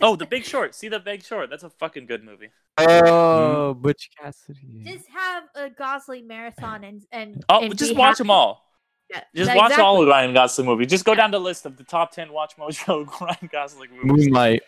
Oh, 0.00 0.16
The 0.16 0.26
Big 0.26 0.44
Short. 0.44 0.74
See 0.74 0.88
The 0.88 1.00
Big 1.00 1.22
Short. 1.22 1.50
That's 1.50 1.62
a 1.64 1.70
fucking 1.70 2.06
good 2.06 2.24
movie. 2.24 2.48
Oh, 2.78 3.74
Butch 3.74 4.10
Cassidy. 4.18 4.82
Just 4.84 5.06
have 5.14 5.44
a 5.54 5.68
Gosling 5.70 6.26
marathon 6.26 6.84
and 6.84 7.02
and 7.12 7.44
Oh, 7.48 7.60
and 7.62 7.76
just 7.78 7.94
watch 7.94 8.12
happy. 8.18 8.18
them 8.24 8.30
all. 8.30 8.64
Yeah, 9.10 9.24
Just 9.34 9.48
that- 9.48 9.56
watch 9.58 9.78
all 9.78 10.00
of 10.02 10.08
Ryan 10.08 10.32
Gosling 10.32 10.66
movies. 10.66 10.86
Just 10.88 11.04
go 11.04 11.14
down 11.14 11.30
the 11.30 11.38
list 11.40 11.66
of 11.66 11.76
the 11.76 11.84
top 11.84 12.12
ten 12.12 12.32
Watch 12.32 12.56
Mojo 12.56 13.06
Ryan 13.20 13.50
Gosling 13.52 13.90
movies. 14.02 14.26
Moonlight. 14.26 14.62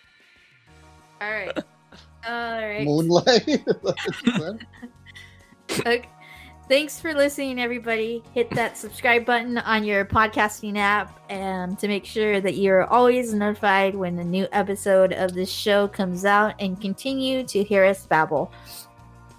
All 1.22 1.30
right. 1.30 1.58
All 2.26 2.60
right. 2.60 2.84
Moonlight. 2.84 3.48
Okay. 5.70 6.04
Thanks 6.66 6.98
for 6.98 7.12
listening, 7.12 7.60
everybody. 7.60 8.22
Hit 8.32 8.48
that 8.52 8.78
subscribe 8.78 9.26
button 9.26 9.58
on 9.58 9.84
your 9.84 10.06
podcasting 10.06 10.78
app 10.78 11.20
and 11.28 11.78
to 11.78 11.86
make 11.86 12.06
sure 12.06 12.40
that 12.40 12.54
you're 12.54 12.86
always 12.86 13.34
notified 13.34 13.94
when 13.94 14.16
the 14.16 14.24
new 14.24 14.48
episode 14.50 15.12
of 15.12 15.34
this 15.34 15.50
show 15.50 15.86
comes 15.86 16.24
out 16.24 16.54
and 16.60 16.80
continue 16.80 17.44
to 17.48 17.62
hear 17.62 17.84
us 17.84 18.06
babble. 18.06 18.50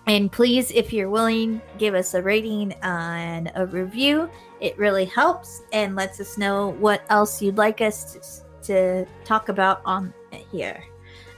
And 0.05 0.31
please, 0.31 0.69
if 0.69 0.93
you're 0.93 1.09
willing, 1.09 1.63
give 1.79 1.95
us 1.95 2.13
a 2.13 2.21
rating 2.21 2.73
and 2.83 3.51
a 3.55 3.65
review. 3.65 4.29
It 4.59 4.77
really 4.77 5.05
helps 5.05 5.63
and 5.73 5.95
lets 5.95 6.19
us 6.19 6.37
know 6.37 6.75
what 6.79 7.01
else 7.09 7.41
you'd 7.41 7.57
like 7.57 7.81
us 7.81 8.43
to, 8.61 8.67
to 8.67 9.05
talk 9.23 9.49
about 9.49 9.81
on 9.83 10.13
here. 10.51 10.83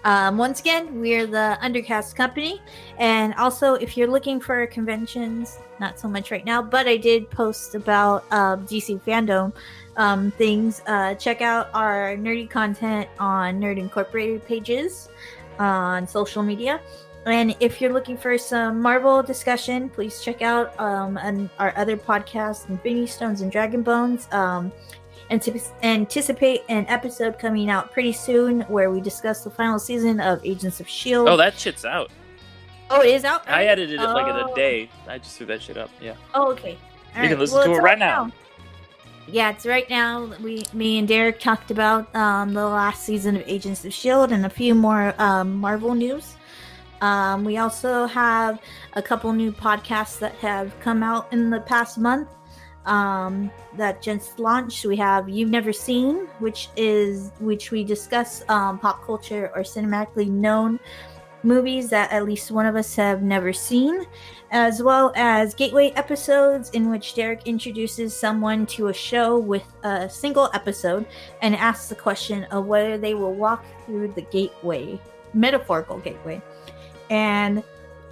Um, 0.07 0.37
once 0.37 0.61
again, 0.61 1.01
we're 1.01 1.27
the 1.27 1.59
Undercast 1.61 2.15
Company. 2.15 2.61
And 2.97 3.33
also, 3.33 3.73
if 3.73 3.97
you're 3.97 4.07
looking 4.07 4.39
for 4.39 4.65
conventions, 4.67 5.59
not 5.81 5.99
so 5.99 6.07
much 6.07 6.31
right 6.31 6.45
now, 6.45 6.61
but 6.61 6.87
I 6.87 6.95
did 6.95 7.29
post 7.29 7.75
about 7.75 8.23
uh, 8.31 8.55
DC 8.55 9.01
fandom 9.01 9.51
um, 9.97 10.31
things. 10.31 10.81
Uh, 10.87 11.13
check 11.15 11.41
out 11.41 11.69
our 11.73 12.15
nerdy 12.15 12.49
content 12.49 13.09
on 13.19 13.59
Nerd 13.59 13.77
Incorporated 13.77 14.45
pages 14.47 15.09
on 15.59 16.07
social 16.07 16.41
media. 16.41 16.79
And 17.25 17.53
if 17.59 17.81
you're 17.81 17.91
looking 17.91 18.15
for 18.15 18.37
some 18.37 18.81
Marvel 18.81 19.21
discussion, 19.21 19.89
please 19.89 20.21
check 20.21 20.41
out 20.41 20.79
um, 20.79 21.17
an, 21.17 21.49
our 21.59 21.73
other 21.75 21.97
podcast, 21.97 22.69
Infinity 22.69 23.07
Stones 23.07 23.41
and 23.41 23.51
Dragon 23.51 23.83
Bones. 23.83 24.29
Um, 24.31 24.71
anticipate 25.29 26.61
an 26.69 26.85
episode 26.87 27.37
coming 27.39 27.69
out 27.69 27.91
pretty 27.91 28.13
soon 28.13 28.61
where 28.61 28.89
we 28.91 29.01
discuss 29.01 29.43
the 29.43 29.49
final 29.49 29.79
season 29.79 30.19
of 30.19 30.43
Agents 30.45 30.79
of 30.79 30.87
S.H.I.E.L.D. 30.87 31.29
Oh, 31.31 31.37
that 31.37 31.57
shit's 31.59 31.85
out. 31.85 32.11
Oh, 32.89 33.01
it 33.01 33.09
is 33.09 33.25
out. 33.25 33.47
I 33.49 33.65
edited 33.65 33.99
it 33.99 34.03
like 34.03 34.27
in 34.27 34.35
a 34.35 34.49
Oh. 34.49 34.55
day. 34.55 34.89
I 35.07 35.17
just 35.17 35.37
threw 35.37 35.45
that 35.47 35.61
shit 35.61 35.77
up. 35.77 35.89
Yeah. 36.01 36.13
Oh, 36.33 36.51
okay. 36.51 36.77
All 37.15 37.23
You 37.23 37.29
can 37.29 37.39
listen 37.39 37.57
Well, 37.57 37.67
to 37.67 37.73
it 37.73 37.81
right 37.81 37.99
now. 37.99 38.31
Yeah, 39.29 39.49
it's 39.49 39.65
right 39.65 39.89
now. 39.89 40.31
We, 40.41 40.63
me 40.71 40.97
and 40.99 41.05
Derek 41.07 41.41
talked 41.41 41.69
about 41.69 42.15
um, 42.15 42.53
the 42.53 42.65
last 42.65 43.03
season 43.03 43.35
of 43.35 43.43
Agents 43.45 43.83
of 43.83 43.93
Shield 43.93 44.31
and 44.31 44.45
a 44.45 44.49
few 44.49 44.73
more 44.73 45.13
um, 45.19 45.55
Marvel 45.55 45.93
news. 45.95 46.35
Um, 47.01 47.43
we 47.43 47.57
also 47.57 48.05
have 48.05 48.59
a 48.93 49.01
couple 49.01 49.31
new 49.33 49.51
podcasts 49.51 50.17
that 50.19 50.33
have 50.35 50.79
come 50.79 51.03
out 51.03 51.31
in 51.33 51.49
the 51.49 51.59
past 51.59 51.97
month 51.97 52.29
um, 52.87 53.51
that 53.75 54.01
just 54.01 54.39
launched. 54.39 54.85
We 54.85 54.95
have 54.97 55.29
You've 55.29 55.49
Never 55.49 55.71
Seen, 55.71 56.27
which 56.39 56.69
is 56.75 57.31
which 57.39 57.69
we 57.69 57.83
discuss 57.83 58.43
um, 58.49 58.79
pop 58.79 59.05
culture 59.05 59.51
or 59.53 59.61
cinematically 59.61 60.29
known 60.29 60.79
movies 61.43 61.89
that 61.89 62.11
at 62.11 62.25
least 62.25 62.51
one 62.51 62.65
of 62.65 62.75
us 62.75 62.95
have 62.95 63.21
never 63.21 63.53
seen, 63.53 64.05
as 64.51 64.81
well 64.81 65.13
as 65.15 65.53
gateway 65.53 65.91
episodes 65.91 66.69
in 66.71 66.89
which 66.89 67.13
Derek 67.13 67.45
introduces 67.45 68.15
someone 68.15 68.65
to 68.67 68.87
a 68.87 68.93
show 68.93 69.37
with 69.37 69.63
a 69.83 70.09
single 70.09 70.49
episode 70.53 71.05
and 71.41 71.55
asks 71.55 71.89
the 71.89 71.95
question 71.95 72.45
of 72.45 72.65
whether 72.65 72.97
they 72.97 73.13
will 73.13 73.33
walk 73.33 73.63
through 73.85 74.13
the 74.13 74.21
gateway, 74.21 74.99
metaphorical 75.33 75.99
gateway. 75.99 76.41
And 77.09 77.63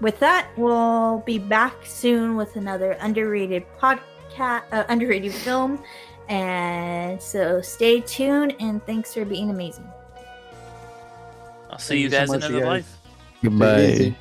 with 0.02 0.20
that, 0.20 0.48
we'll 0.58 1.20
be 1.20 1.40
back 1.40 1.86
soon 1.86 2.36
with 2.36 2.56
another 2.56 2.92
underrated 3.02 3.66
podcast, 3.80 4.02
uh, 4.40 4.62
underrated 4.90 5.34
film. 5.34 5.82
And 6.28 7.22
so 7.22 7.62
stay 7.62 8.02
tuned 8.02 8.56
and 8.60 8.84
thanks 8.86 9.14
for 9.14 9.26
being 9.26 9.50
amazing. 9.52 9.88
I'll 11.70 11.78
see 11.80 11.88
Thank 11.88 11.98
you 12.00 12.04
you 12.06 12.10
so 12.10 12.18
guys 12.18 12.30
in 12.30 12.36
another 12.36 12.60
guys. 12.60 12.68
life. 12.68 12.98
Goodbye. 13.44 14.16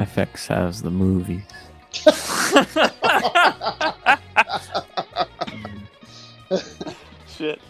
FX 0.00 0.46
has 0.48 0.82
the 0.82 0.90
movies. 0.90 1.42
Shit. 7.28 7.60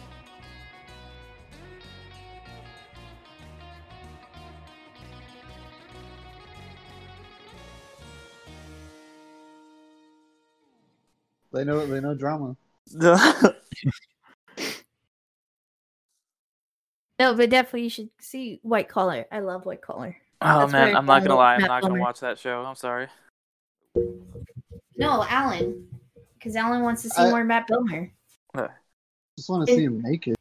They 11.57 11.65
know 11.65 11.87
they 11.87 12.01
know 12.01 12.15
drama. 12.15 12.57
No, 17.19 17.35
but 17.35 17.49
definitely 17.49 17.85
you 17.85 17.89
should 17.91 18.11
see 18.21 18.61
White 18.63 18.89
Collar. 18.89 19.25
I 19.33 19.39
love 19.41 19.65
White 19.65 19.81
Collar. 19.81 20.17
Oh 20.43 20.61
That's 20.61 20.73
man, 20.73 20.95
I 20.95 20.99
I'm 20.99 21.07
not 21.07 21.23
gonna 21.23 21.35
lie. 21.35 21.55
I'm 21.55 21.63
Matt 21.63 21.69
not 21.71 21.83
gonna 21.83 21.99
watch 21.99 22.21
that 22.21 22.39
show. 22.39 22.63
I'm 22.63 22.75
sorry. 22.77 23.09
No, 24.97 25.25
Alan. 25.27 25.89
Because 26.35 26.57
Alan 26.57 26.83
wants 26.83 27.03
to 27.03 27.09
see 27.11 27.23
I- 27.23 27.31
more 27.31 27.43
Matt 27.45 27.69
Bomer. 27.69 28.11
Just 29.39 29.51
want 29.51 29.67
to 29.67 29.75
see 29.75 29.85
him 29.85 30.01
naked. 30.03 30.35